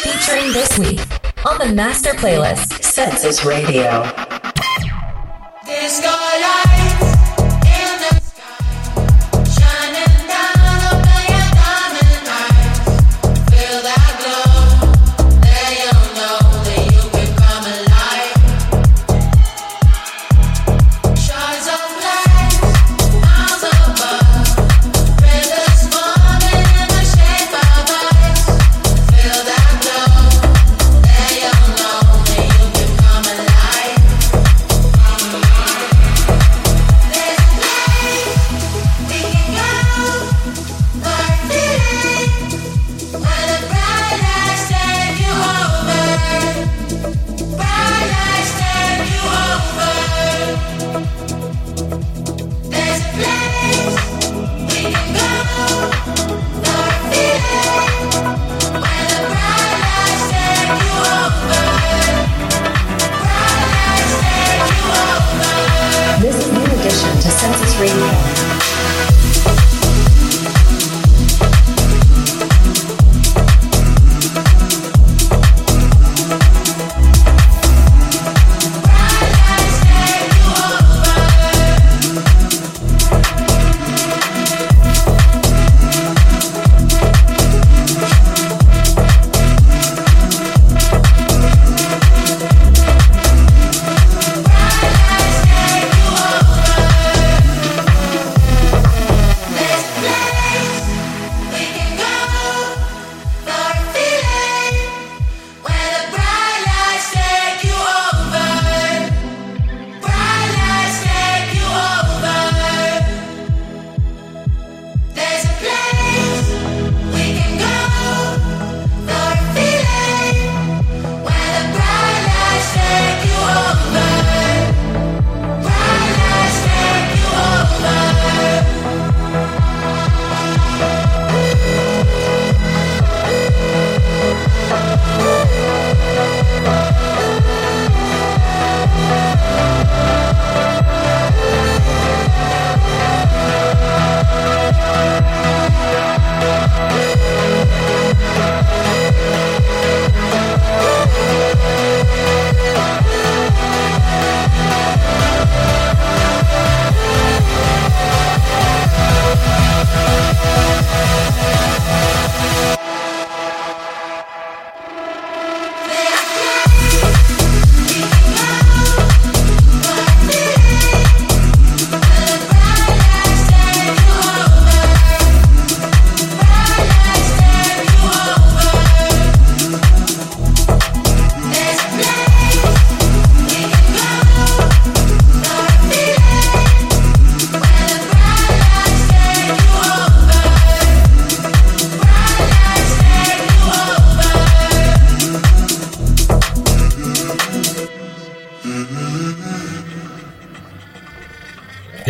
Featuring 0.02 0.52
this 0.52 0.76
week 0.78 1.00
on 1.44 1.56
the 1.58 1.72
Master 1.72 2.16
Playlist, 2.16 2.82
Census 2.82 3.44
Radio. 3.44 4.17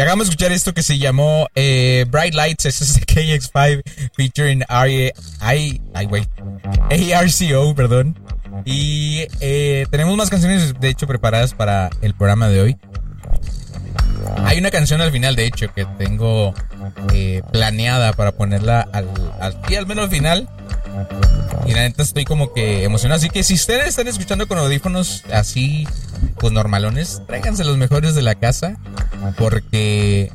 Vamos 0.07 0.29
a 0.29 0.31
escuchar 0.31 0.53
esto 0.53 0.73
que 0.73 0.83
se 0.83 0.97
llamó 0.97 1.49
eh, 1.55 2.07
Bright 2.09 2.33
Lights, 2.35 2.67
es 2.67 3.01
KX5 3.01 3.83
featuring 4.15 4.63
I, 4.71 5.13
I, 5.43 7.13
ARCO, 7.13 7.75
perdón. 7.75 8.19
Y 8.65 9.27
eh, 9.41 9.87
tenemos 9.91 10.17
más 10.17 10.31
canciones, 10.31 10.75
de 10.79 10.89
hecho, 10.89 11.07
preparadas 11.07 11.53
para 11.53 11.91
el 12.01 12.15
programa 12.15 12.49
de 12.49 12.61
hoy. 12.61 12.77
Hay 14.45 14.59
una 14.59 14.71
canción 14.71 15.01
al 15.01 15.11
final, 15.11 15.37
de 15.37 15.47
hecho, 15.47 15.73
que 15.75 15.85
tengo 15.85 16.55
eh, 17.13 17.43
planeada 17.53 18.13
para 18.13 18.33
ponerla 18.33 18.89
al, 18.93 19.09
al, 19.41 19.59
al 19.77 19.87
menos 19.87 20.05
al 20.05 20.11
final. 20.11 20.49
Y 21.67 21.73
la 21.73 21.83
neta 21.83 22.03
estoy 22.03 22.25
como 22.25 22.53
que 22.53 22.85
emocionado. 22.85 23.19
Así 23.19 23.31
que 23.31 23.43
si 23.43 23.55
ustedes 23.55 23.89
están 23.89 24.09
escuchando 24.09 24.49
con 24.49 24.59
audífonos 24.59 25.25
así, 25.33 25.87
pues 26.39 26.53
normalones, 26.53 27.23
tráiganse 27.27 27.65
los 27.65 27.77
mejores 27.77 28.15
de 28.15 28.23
la 28.23 28.35
casa 28.35 28.77
porque 29.37 30.33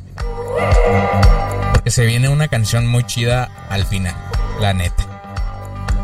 porque 1.72 1.90
se 1.90 2.06
viene 2.06 2.28
una 2.28 2.48
canción 2.48 2.86
muy 2.86 3.04
chida 3.04 3.50
al 3.68 3.84
final, 3.86 4.14
la 4.60 4.74
neta. 4.74 5.06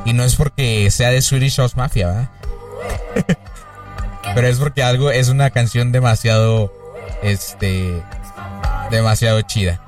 Y 0.05 0.13
no 0.13 0.25
es 0.25 0.35
porque 0.37 0.91
sea 0.91 1.11
de 1.11 1.23
Swedish 1.23 1.57
House 1.57 1.77
Mafia, 1.77 2.07
¿verdad? 2.07 2.31
Pero 4.35 4.47
es 4.47 4.59
porque 4.59 4.83
algo 4.83 5.11
es 5.11 5.29
una 5.29 5.51
canción 5.51 5.93
demasiado 5.93 6.73
este 7.23 8.03
demasiado 8.91 9.41
chida, 9.43 9.81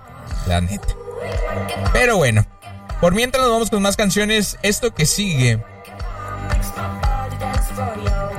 la 0.46 0.60
neta. 0.60 0.88
Pero 1.92 2.16
bueno, 2.16 2.46
Por 3.02 3.16
mientras 3.16 3.42
nos 3.42 3.50
vamos 3.50 3.68
con 3.68 3.82
más 3.82 3.96
canciones, 3.96 4.58
esto 4.62 4.94
que 4.94 5.06
sigue 5.06 5.60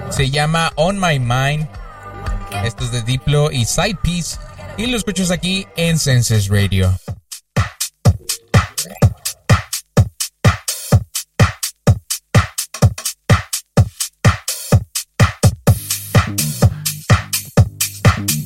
se 0.09 0.29
llama 0.29 0.71
On 0.75 0.97
My 0.97 1.19
Mind. 1.19 1.67
Esto 2.63 2.85
es 2.85 2.93
de 2.93 3.01
Diplo 3.01 3.51
y 3.51 3.65
Side 3.65 3.97
Piece. 4.01 4.37
Y 4.77 4.85
lo 4.85 4.95
escuchas 4.95 5.31
aquí 5.31 5.67
en 5.75 5.99
Senses 5.99 6.47
Radio. 6.47 6.97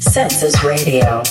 Senses 0.02 0.64
Radio. 0.64 1.22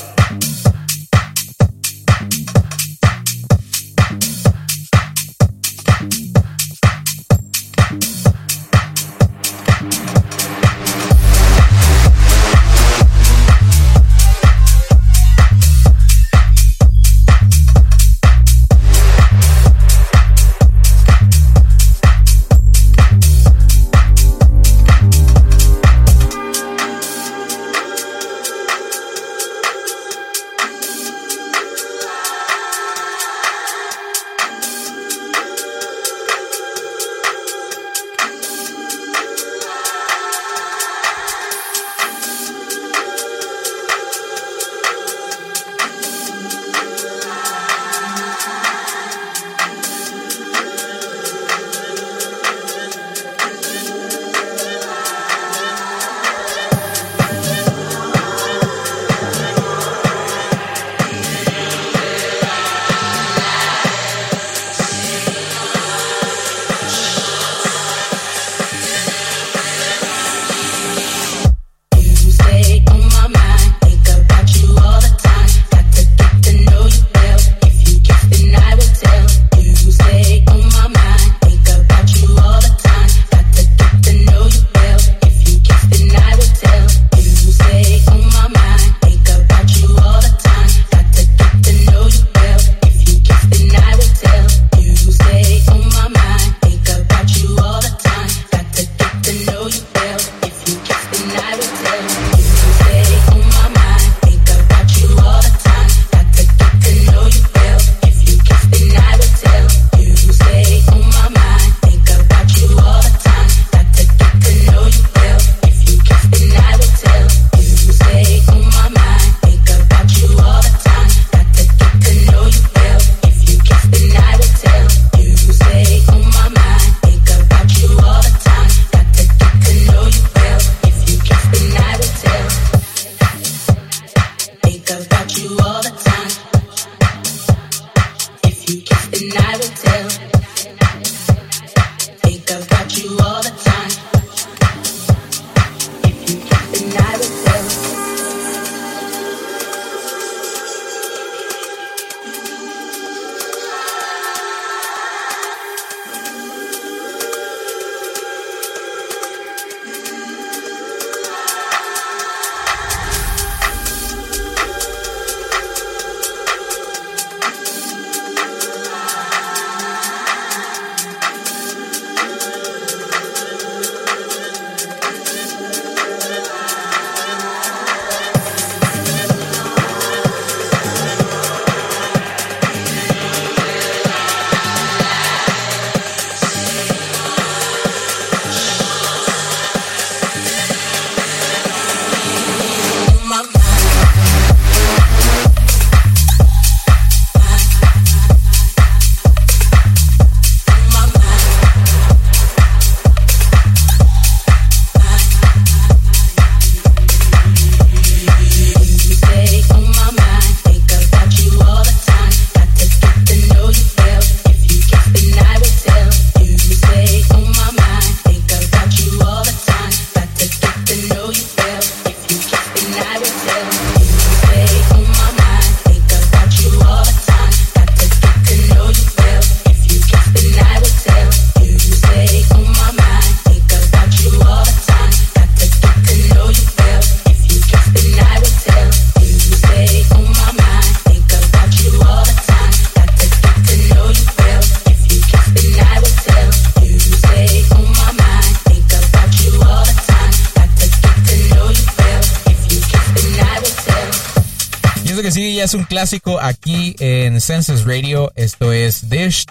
Aquí 256.41 256.95
en 257.01 257.41
Census 257.41 257.85
Radio. 257.85 258.33
Esto 258.37 258.73
es 258.73 259.11
Dished. 259.11 259.49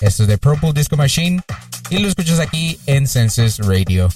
Esto 0.00 0.22
es 0.22 0.28
de 0.28 0.38
Purple 0.38 0.72
Disco 0.72 0.96
Machine. 0.96 1.42
Y 1.90 1.98
lo 1.98 2.06
escuchas 2.06 2.38
aquí 2.38 2.78
en 2.86 3.08
Census 3.08 3.58
Radio. 3.58 4.08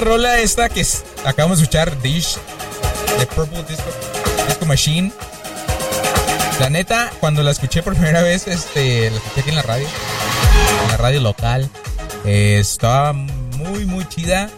Rola 0.00 0.38
esta 0.38 0.68
que 0.68 0.84
acabamos 1.24 1.58
de 1.58 1.64
escuchar, 1.64 2.00
Dish, 2.00 2.36
de 3.18 3.26
Purple 3.26 3.64
Disco, 3.68 4.66
Machine. 4.66 5.12
La 6.60 6.70
neta, 6.70 7.10
cuando 7.20 7.42
la 7.42 7.50
escuché 7.50 7.82
por 7.82 7.94
primera 7.94 8.22
vez, 8.22 8.46
este, 8.48 9.10
la 9.10 9.16
escuché 9.16 9.40
aquí 9.40 9.50
en 9.50 9.56
la 9.56 9.62
radio, 9.62 9.86
en 10.84 10.88
la 10.88 10.96
radio 10.96 11.20
local, 11.20 11.68
eh, 12.24 12.58
estaba 12.60 13.12
muy, 13.12 13.84
muy 13.84 14.08
chida. 14.08 14.48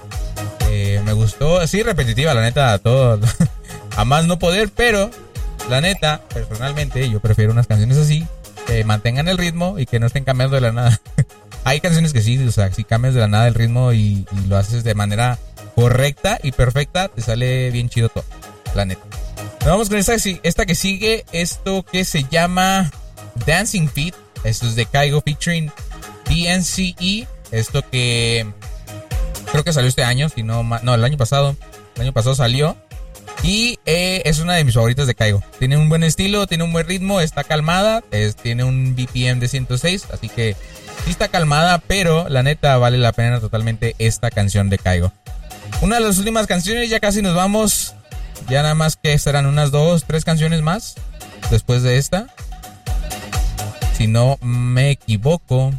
Eh, 0.71 1.01
me 1.05 1.13
gustó, 1.13 1.67
sí, 1.67 1.83
repetitiva, 1.83 2.35
la 2.35 2.43
neta, 2.43 2.79
todo, 2.79 3.19
a 3.97 4.05
más 4.05 4.27
no 4.27 4.39
poder, 4.39 4.71
pero 4.75 5.11
la 5.69 5.81
neta, 5.81 6.23
personalmente, 6.33 7.09
yo 7.11 7.21
prefiero 7.21 7.53
unas 7.53 7.67
canciones 7.67 7.99
así, 7.99 8.27
que 8.67 8.85
mantengan 8.85 9.29
el 9.29 9.39
ritmo 9.39 9.79
y 9.79 9.87
que 9.87 9.99
no 9.99 10.07
estén 10.07 10.25
cambiando 10.25 10.55
de 10.55 10.63
la 10.63 10.73
nada. 10.73 11.01
Hay 11.69 11.83
canciones 11.83 12.15
que 12.15 12.23
sí, 12.23 12.43
o 12.43 12.51
sea, 12.51 12.73
si 12.73 12.83
cambias 12.83 13.13
de 13.13 13.21
la 13.21 13.29
nada 13.29 13.47
el 13.47 13.53
ritmo 13.53 13.93
y, 13.93 14.25
lo 14.49 14.57
haces 14.57 14.85
de 14.85 14.95
manera 14.95 15.39
correcta 15.75 16.39
y 16.43 16.53
perfecta, 16.53 17.09
te 17.09 17.21
sale 17.21 17.71
bien 17.71 17.91
chido 17.91 18.09
todo, 18.09 18.25
la 18.75 18.87
neta. 18.87 19.03
vamos 19.67 19.91
con 19.91 19.99
esta, 19.99 20.15
esta 20.15 20.65
que 20.65 20.75
sigue, 20.75 21.27
esto 21.31 21.85
que 21.85 22.07
se 22.07 22.25
llama 22.25 22.91
Dancing 23.45 23.91
Feet. 23.91 24.15
Esto 24.45 24.67
es 24.67 24.77
de 24.77 24.87
Kaigo 24.87 25.21
featuring 25.21 25.71
DNCE. 26.25 27.29
Esto 27.51 27.83
que 27.91 28.51
creo 29.53 29.63
que 29.63 29.75
salió 29.75 29.91
este 29.91 30.05
año, 30.05 30.31
si 30.31 30.43
no, 30.43 30.63
no, 30.63 30.95
el 30.95 31.05
año 31.05 31.19
pasado. 31.19 31.55
El 31.97 32.03
año 32.03 32.13
pasado 32.15 32.35
salió. 32.35 32.79
Y 33.43 33.79
eh, 33.85 34.23
es 34.25 34.39
una 34.39 34.55
de 34.55 34.65
mis 34.65 34.73
favoritas 34.73 35.07
de 35.07 35.15
Kaigo. 35.15 35.43
Tiene 35.59 35.77
un 35.77 35.91
buen 35.91 36.03
estilo, 36.03 36.47
tiene 36.47 36.65
un 36.65 36.73
buen 36.73 36.87
ritmo, 36.87 37.21
está 37.21 37.45
calmada, 37.45 38.03
tiene 38.43 38.65
un 38.65 38.97
BPM 38.97 39.39
de 39.39 39.49
106, 39.49 40.07
así 40.11 40.31
que 40.31 40.57
sí 41.05 41.11
está 41.11 41.29
calmada, 41.29 41.79
pero 41.79 42.29
la 42.29 42.43
neta 42.43 42.77
vale 42.79 42.99
la 42.99 43.13
pena 43.13 43.41
totalmente 43.41 43.95
esta 43.99 44.31
canción 44.31 44.71
de 44.71 44.79
Kaigo. 44.79 45.13
Una 45.81 45.97
de 45.97 46.03
las 46.03 46.19
últimas 46.19 46.47
canciones, 46.47 46.91
ya 46.91 47.01
casi 47.01 47.23
nos 47.23 47.35
vamos. 47.35 47.95
Ya 48.49 48.63
nada 48.63 48.75
más 48.75 48.97
que 48.97 49.19
serán 49.19 49.47
unas 49.47 49.71
dos, 49.71 50.05
tres 50.05 50.25
canciones 50.25 50.63
más 50.63 50.95
después 51.51 51.83
de 51.83 51.99
esta. 51.99 52.29
Si 53.97 54.07
no 54.07 54.39
me 54.41 54.91
equivoco. 54.91 55.73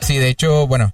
Sí, 0.00 0.18
de 0.18 0.28
hecho, 0.28 0.66
bueno, 0.66 0.92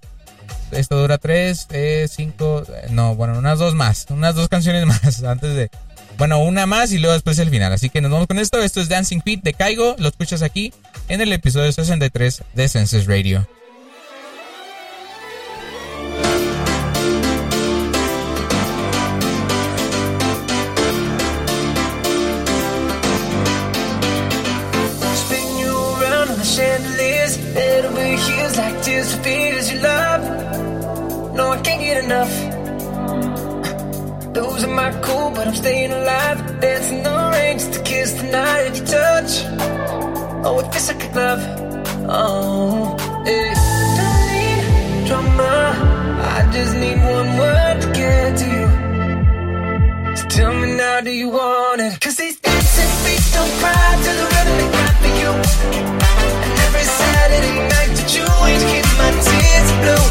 esto 0.73 0.97
dura 0.97 1.19
tres, 1.19 1.67
eh, 1.71 2.09
cinco, 2.11 2.65
no, 2.91 3.15
bueno, 3.15 3.39
unas 3.39 3.59
dos 3.59 3.75
más, 3.75 4.07
unas 4.11 4.35
dos 4.35 4.49
canciones 4.49 4.87
más 4.87 5.23
antes 5.23 5.55
de, 5.55 5.71
bueno, 6.19 6.39
una 6.39 6.67
más 6.67 6.93
y 6.93 6.99
luego 6.99 7.15
después 7.15 7.39
el 7.39 7.51
final. 7.51 7.73
Así 7.73 7.91
que 7.91 8.01
nos 8.01 8.11
vamos 8.11 8.27
con 8.27 8.39
esto. 8.39 8.63
Esto 8.63 8.81
es 8.81 8.89
Dancing 8.89 9.21
Feet 9.23 9.43
de 9.43 9.55
Caigo. 9.55 9.97
Lo 9.99 10.09
escuchas 10.09 10.43
aquí 10.43 10.73
en 11.09 11.21
el 11.21 11.33
episodio 11.33 11.71
63 11.73 12.43
de 12.55 12.69
Senses 12.69 13.07
Radio. 13.07 13.47
No, 31.35 31.51
I 31.51 31.61
can't 31.63 31.81
get 31.81 32.05
enough. 32.05 32.64
Losing 34.35 34.75
my 34.75 34.91
cool, 35.01 35.31
but 35.31 35.47
I'm 35.47 35.55
staying 35.55 35.93
alive. 35.93 36.61
Dancing 36.61 37.05
the 37.05 37.31
rain 37.35 37.59
just 37.59 37.73
to 37.75 37.83
kiss 37.83 38.13
the 38.15 38.25
night 38.25 38.67
of 38.69 38.77
your 38.79 38.87
touch. 38.87 39.33
Oh, 40.45 40.59
it 40.59 40.73
feels 40.73 40.89
like 40.89 41.05
a 41.05 41.13
glove. 41.13 41.43
Oh, 42.09 42.97
yeah. 43.27 43.55
Don't 44.01 44.27
need 44.35 45.07
drama. 45.07 45.55
I 46.37 46.51
just 46.53 46.75
need 46.83 46.99
one 46.99 47.31
word 47.39 47.77
to 47.83 47.89
get 47.95 48.37
to 48.41 48.47
you. 48.57 50.17
So 50.17 50.27
tell 50.27 50.53
me 50.53 50.77
now, 50.77 51.01
do 51.01 51.11
you 51.11 51.29
want 51.29 51.81
it? 51.81 52.01
Cause 52.01 52.17
these 52.17 52.39
dancing 52.41 52.93
feet 53.05 53.23
don't 53.35 53.53
cry 53.63 53.87
to 54.05 54.11
the 54.19 54.27
rhythm 54.35 54.57
they 54.61 54.69
cry 54.75 54.91
for 55.03 55.13
you. 55.21 55.31
And 56.45 56.55
every 56.67 56.87
Saturday 57.01 57.57
night 57.71 57.93
that 57.99 58.11
you 58.17 58.27
ain't 58.51 58.65
keep 58.71 58.87
my 58.99 59.11
tears 59.27 59.71
blue 59.81 60.07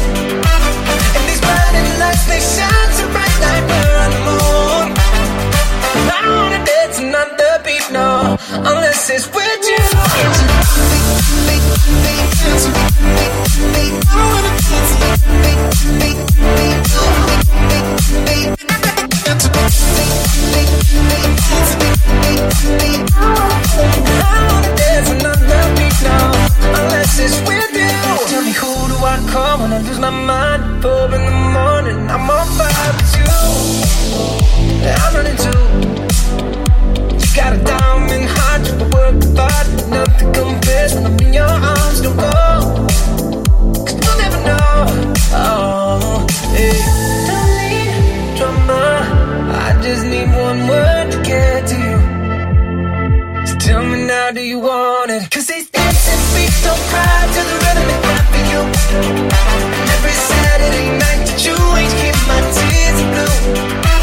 And 1.12 1.24
these 1.28 1.42
blinding 1.44 1.88
lights, 2.00 2.24
they 2.24 2.40
shine 2.40 2.92
so 2.96 3.04
bright 3.12 3.23
like 3.54 3.68
we're 3.70 3.98
on 4.04 4.10
the 4.14 4.20
moon. 4.26 4.86
I 6.10 6.18
don't 6.22 6.36
wanna 6.36 6.64
dance 6.64 6.98
it's 27.18 27.38
with 27.48 27.72
you. 27.74 27.84
You. 27.84 28.26
Tell 28.28 28.42
me 28.42 28.52
who 28.52 28.72
do 28.88 28.96
I 29.04 29.16
call 29.30 29.58
when 29.60 29.72
I 29.72 29.78
lose 29.78 29.98
my 29.98 30.10
mind? 30.10 30.82
Four 30.82 31.04
in 31.16 31.22
the 31.24 31.36
morning, 31.56 31.98
I'm 32.10 32.30
on 32.30 32.46
fire 32.56 32.92
with 32.96 33.12
you. 33.18 33.34
I'm 35.02 35.14
running 35.14 35.38
too. 35.44 35.64
You 37.20 37.28
got 37.36 37.52
a 37.52 37.60
diamond 37.62 38.26
heart, 38.34 38.62
you 38.66 38.74
work 38.94 39.16
hard, 39.38 39.66
nothing 39.90 40.32
compares 40.32 40.94
when 40.94 41.06
I'm 41.06 41.18
in 41.20 41.32
your 41.32 41.54
arms. 41.72 42.00
Don't 42.00 42.16
go, 42.16 42.32
cause 43.86 43.98
you'll 44.02 44.18
never 44.24 44.40
know. 44.48 44.74
Oh, 45.36 46.26
hey. 46.56 46.78
Don't 47.28 47.50
need 47.60 48.36
drama, 48.38 48.82
I 49.66 49.80
just 49.82 50.04
need 50.06 50.28
one 50.28 50.60
word 50.68 50.93
now, 54.26 54.30
do 54.30 54.40
you 54.40 54.58
want 54.58 55.10
it? 55.10 55.30
Cause 55.30 55.46
these 55.46 55.68
dancing 55.68 56.22
feet 56.32 56.52
don't 56.64 56.80
cry 56.88 57.26
to 57.34 57.40
the 57.50 57.56
rhythm 57.64 57.86
they 57.90 58.00
cry 58.06 58.22
for 58.32 58.42
you. 58.52 58.60
And 59.80 59.90
every 59.96 60.12
Saturday 60.12 60.88
night 60.98 61.26
that 61.28 61.44
you 61.44 61.56
ain't 61.76 61.92
keep 62.00 62.16
my 62.28 62.40
tears 62.56 63.00
blue. 63.12 63.93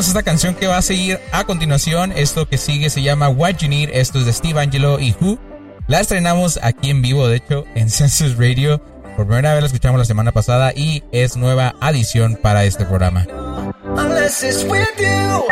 Estrenamos 0.00 0.08
esta 0.08 0.22
canción 0.22 0.54
que 0.54 0.66
va 0.66 0.78
a 0.78 0.82
seguir 0.82 1.20
a 1.32 1.44
continuación. 1.44 2.12
Esto 2.12 2.48
que 2.48 2.56
sigue 2.56 2.88
se 2.88 3.02
llama 3.02 3.28
What 3.28 3.56
You 3.58 3.68
Need. 3.68 3.90
Esto 3.92 4.18
es 4.20 4.24
de 4.24 4.32
Steve 4.32 4.58
Angelo 4.60 4.98
y 4.98 5.14
Who. 5.20 5.38
La 5.86 6.00
estrenamos 6.00 6.58
aquí 6.62 6.88
en 6.88 7.02
vivo, 7.02 7.28
de 7.28 7.36
hecho, 7.36 7.64
en 7.74 7.90
Census 7.90 8.36
Radio. 8.38 8.78
Por 9.16 9.26
primera 9.26 9.52
vez 9.52 9.60
la 9.62 9.66
escuchamos 9.66 9.98
la 9.98 10.06
semana 10.06 10.32
pasada 10.32 10.72
y 10.74 11.02
es 11.12 11.36
nueva 11.36 11.74
adición 11.80 12.36
para 12.40 12.64
este 12.64 12.86
programa. 12.86 13.26
census 14.30 14.64
with 14.64 14.88
you. 14.98 15.42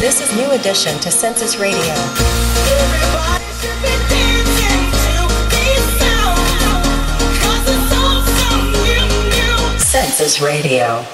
This 0.00 0.20
is 0.20 0.32
New 0.34 0.50
Edition 0.50 0.98
to 1.00 1.10
Census 1.12 1.56
Radio. 1.56 1.78
Everybody 1.78 3.44
should 3.60 3.82
be 3.82 3.94
dancing 4.10 4.90
to 4.90 5.28
these 5.50 5.86
sounds. 6.00 6.50
'Cause 7.40 7.70
it's 7.70 7.92
all 7.92 8.20
so 8.24 8.56
new, 8.82 9.06
new. 9.30 9.78
Census 9.78 10.40
Radio. 10.40 11.04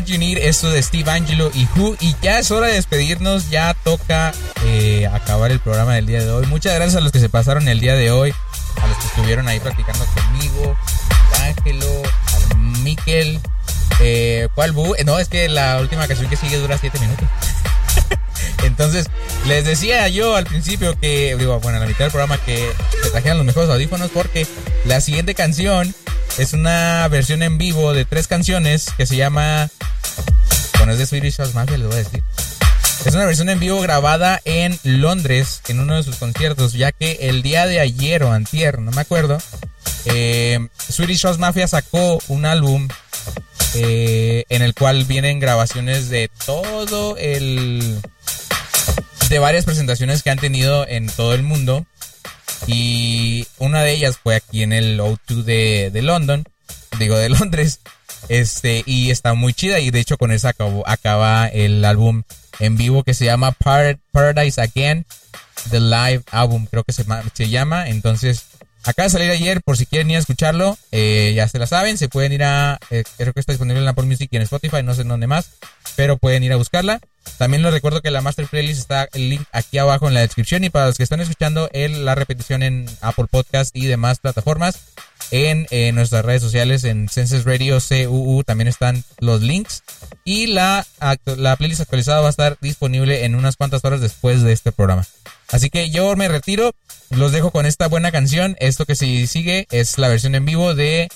What 0.00 0.08
esto 0.08 0.70
de 0.70 0.82
Steve 0.82 1.10
Angelo 1.10 1.50
y 1.52 1.68
Who. 1.76 1.94
Y 2.00 2.16
ya 2.22 2.38
es 2.38 2.50
hora 2.50 2.68
de 2.68 2.72
despedirnos, 2.72 3.50
ya 3.50 3.74
toca 3.84 4.32
eh, 4.64 5.06
acabar 5.12 5.50
el 5.50 5.60
programa 5.60 5.94
del 5.94 6.06
día 6.06 6.20
de 6.20 6.30
hoy. 6.30 6.46
Muchas 6.46 6.74
gracias 6.74 6.96
a 6.96 7.00
los 7.02 7.12
que 7.12 7.20
se 7.20 7.28
pasaron 7.28 7.68
el 7.68 7.80
día 7.80 7.94
de 7.94 8.10
hoy, 8.10 8.32
a 8.80 8.86
los 8.86 8.96
que 8.96 9.06
estuvieron 9.08 9.46
ahí 9.46 9.60
practicando 9.60 10.06
conmigo, 10.06 10.74
a 11.38 11.44
Ángelo, 11.44 12.02
a 12.50 12.54
Miquel. 12.56 13.40
Eh, 14.00 14.48
¿Cuál 14.54 14.72
bu? 14.72 14.94
Eh, 14.94 15.04
No, 15.04 15.18
es 15.18 15.28
que 15.28 15.50
la 15.50 15.78
última 15.78 16.08
canción 16.08 16.30
que 16.30 16.36
sigue 16.36 16.56
dura 16.56 16.78
7 16.78 16.98
minutos. 16.98 17.28
Entonces, 18.64 19.06
les 19.46 19.66
decía 19.66 20.08
yo 20.08 20.34
al 20.34 20.46
principio 20.46 20.98
que, 20.98 21.36
digo, 21.38 21.60
bueno, 21.60 21.76
a 21.76 21.80
la 21.82 21.86
mitad 21.86 22.06
del 22.06 22.10
programa 22.10 22.38
que 22.38 22.72
se 23.02 23.10
trajeran 23.10 23.36
los 23.36 23.46
mejores 23.46 23.68
audífonos 23.68 24.10
porque 24.10 24.46
la 24.86 25.02
siguiente 25.02 25.34
canción 25.34 25.94
es 26.38 26.54
una 26.54 27.06
versión 27.08 27.42
en 27.42 27.58
vivo 27.58 27.92
de 27.92 28.06
tres 28.06 28.28
canciones 28.28 28.86
que 28.96 29.04
se 29.04 29.16
llama. 29.16 29.68
Bueno, 30.78 30.92
es 30.92 30.98
de 30.98 31.06
Swedish 31.06 31.36
House 31.36 31.54
Mafia, 31.54 31.78
les 31.78 31.86
voy 31.86 31.96
a 31.96 31.98
decir. 31.98 32.22
Es 33.04 33.14
una 33.14 33.24
versión 33.24 33.48
en 33.48 33.58
vivo 33.58 33.80
grabada 33.80 34.42
en 34.44 34.78
Londres 34.82 35.62
en 35.68 35.80
uno 35.80 35.96
de 35.96 36.02
sus 36.02 36.16
conciertos, 36.16 36.74
ya 36.74 36.92
que 36.92 37.18
el 37.22 37.42
día 37.42 37.66
de 37.66 37.80
ayer 37.80 38.22
o 38.24 38.32
antier, 38.32 38.78
no 38.78 38.90
me 38.90 39.00
acuerdo, 39.00 39.38
eh, 40.04 40.68
Swedish 40.76 41.22
House 41.22 41.38
Mafia 41.38 41.66
sacó 41.66 42.20
un 42.28 42.44
álbum 42.44 42.88
eh, 43.74 44.44
en 44.48 44.62
el 44.62 44.74
cual 44.74 45.04
vienen 45.04 45.40
grabaciones 45.40 46.10
de 46.10 46.30
todo 46.44 47.16
el 47.16 48.00
de 49.28 49.38
varias 49.38 49.64
presentaciones 49.64 50.22
que 50.22 50.30
han 50.30 50.38
tenido 50.38 50.86
en 50.88 51.06
todo 51.08 51.34
el 51.34 51.44
mundo 51.44 51.86
y 52.66 53.46
una 53.58 53.82
de 53.82 53.92
ellas 53.92 54.18
fue 54.20 54.34
aquí 54.34 54.62
en 54.62 54.72
el 54.72 54.98
O2 54.98 55.44
de, 55.44 55.90
de 55.92 56.02
London, 56.02 56.44
digo 56.98 57.16
de 57.16 57.28
Londres, 57.30 57.80
este 58.28 58.82
y 58.86 59.10
está 59.10 59.34
muy 59.34 59.54
chida 59.54 59.80
y 59.80 59.90
de 59.90 60.00
hecho 60.00 60.18
con 60.18 60.32
esa 60.32 60.50
acabó, 60.50 60.86
acaba 60.88 61.46
el 61.48 61.84
álbum 61.84 62.22
en 62.58 62.76
vivo 62.76 63.02
que 63.04 63.14
se 63.14 63.24
llama 63.24 63.52
Par- 63.52 63.98
Paradise 64.12 64.60
Again, 64.60 65.06
The 65.70 65.80
Live 65.80 66.22
Album 66.30 66.66
creo 66.70 66.84
que 66.84 66.92
se, 66.92 67.04
se 67.34 67.48
llama, 67.48 67.88
entonces 67.88 68.44
acaba 68.84 69.04
de 69.04 69.10
salir 69.10 69.30
ayer 69.30 69.60
por 69.62 69.76
si 69.76 69.86
quieren 69.86 70.10
ir 70.10 70.16
a 70.16 70.20
escucharlo, 70.20 70.78
eh, 70.90 71.32
ya 71.34 71.46
se 71.48 71.58
la 71.58 71.66
saben, 71.66 71.98
se 71.98 72.08
pueden 72.08 72.32
ir 72.32 72.44
a, 72.44 72.78
eh, 72.90 73.04
creo 73.18 73.32
que 73.32 73.40
está 73.40 73.52
disponible 73.52 73.82
en 73.82 73.88
Apple 73.88 74.06
Music 74.06 74.28
y 74.32 74.36
en 74.36 74.42
Spotify, 74.42 74.82
no 74.82 74.94
sé 74.94 75.02
en 75.02 75.08
dónde 75.08 75.26
más, 75.26 75.50
pero 75.96 76.16
pueden 76.16 76.42
ir 76.44 76.52
a 76.52 76.56
buscarla. 76.56 77.00
También 77.36 77.62
les 77.62 77.72
recuerdo 77.72 78.00
que 78.00 78.10
la 78.10 78.22
Master 78.22 78.46
Playlist 78.46 78.80
está 78.80 79.06
el 79.12 79.28
link 79.28 79.42
aquí 79.52 79.76
abajo 79.76 80.08
en 80.08 80.14
la 80.14 80.20
descripción 80.20 80.64
y 80.64 80.70
para 80.70 80.86
los 80.86 80.96
que 80.96 81.02
están 81.02 81.20
escuchando 81.20 81.68
el, 81.72 82.06
la 82.06 82.14
repetición 82.14 82.62
en 82.62 82.86
Apple 83.02 83.26
Podcast 83.30 83.76
y 83.76 83.86
demás 83.86 84.18
plataformas, 84.20 84.78
en, 85.30 85.66
nuestras 85.94 86.24
redes 86.24 86.42
sociales, 86.42 86.84
en 86.84 87.08
Senses 87.08 87.44
Radio 87.44 87.78
CUU, 87.80 88.44
también 88.44 88.68
están 88.68 89.04
los 89.18 89.42
links. 89.42 89.82
Y 90.24 90.48
la, 90.48 90.86
la 91.24 91.56
playlist 91.56 91.80
actualizada 91.80 92.20
va 92.20 92.28
a 92.28 92.30
estar 92.30 92.58
disponible 92.60 93.24
en 93.24 93.34
unas 93.34 93.56
cuantas 93.56 93.84
horas 93.84 94.00
después 94.00 94.42
de 94.42 94.52
este 94.52 94.72
programa. 94.72 95.06
Así 95.50 95.70
que 95.70 95.90
yo 95.90 96.14
me 96.16 96.28
retiro, 96.28 96.72
los 97.10 97.32
dejo 97.32 97.50
con 97.50 97.66
esta 97.66 97.88
buena 97.88 98.12
canción. 98.12 98.56
Esto 98.60 98.86
que 98.86 98.94
se 98.94 99.26
sigue 99.26 99.66
es 99.70 99.98
la 99.98 100.08
versión 100.08 100.34
en 100.34 100.44
vivo 100.44 100.74
de 100.74 101.08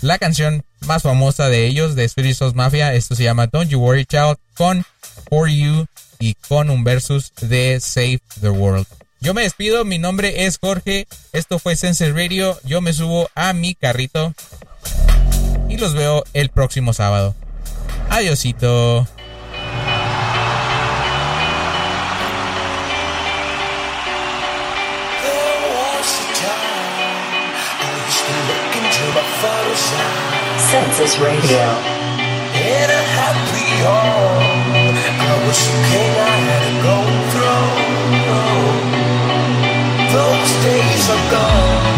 la 0.00 0.18
canción 0.18 0.64
más 0.86 1.02
famosa 1.02 1.48
de 1.48 1.66
ellos, 1.66 1.94
de 1.94 2.04
Spirit 2.04 2.36
Sauce 2.36 2.56
Mafia. 2.56 2.94
Esto 2.94 3.14
se 3.14 3.24
llama 3.24 3.46
Don't 3.46 3.70
You 3.70 3.80
Worry 3.80 4.06
Child 4.06 4.36
con 4.54 4.84
For 5.28 5.48
You 5.48 5.86
y 6.18 6.34
con 6.34 6.70
un 6.70 6.84
versus 6.84 7.32
de 7.40 7.80
Save 7.80 8.20
the 8.40 8.50
World. 8.50 8.86
Yo 9.22 9.34
me 9.34 9.42
despido, 9.42 9.84
mi 9.84 10.00
nombre 10.00 10.46
es 10.46 10.58
Jorge, 10.60 11.06
esto 11.32 11.60
fue 11.60 11.76
Sense 11.76 12.10
Radio, 12.12 12.58
yo 12.64 12.80
me 12.80 12.92
subo 12.92 13.30
a 13.36 13.52
mi 13.52 13.76
carrito 13.76 14.34
y 15.68 15.76
los 15.76 15.94
veo 15.94 16.24
el 16.32 16.48
próximo 16.48 16.92
sábado. 16.92 17.32
Adiosito. 18.10 19.06
Census 30.72 31.18
Radio. 31.20 31.64
In 32.54 32.90
a 32.90 33.02
happy 33.14 33.70
home, 33.84 34.96
I 35.20 35.46
was 35.46 35.68
a 35.68 35.74
king 35.90 36.14
I 36.16 36.36
had 36.48 36.62
to 36.66 36.74
go 36.82 36.96
through. 37.30 38.91
Those 40.12 40.52
days 40.62 41.08
are 41.08 41.30
gone, 41.30 41.91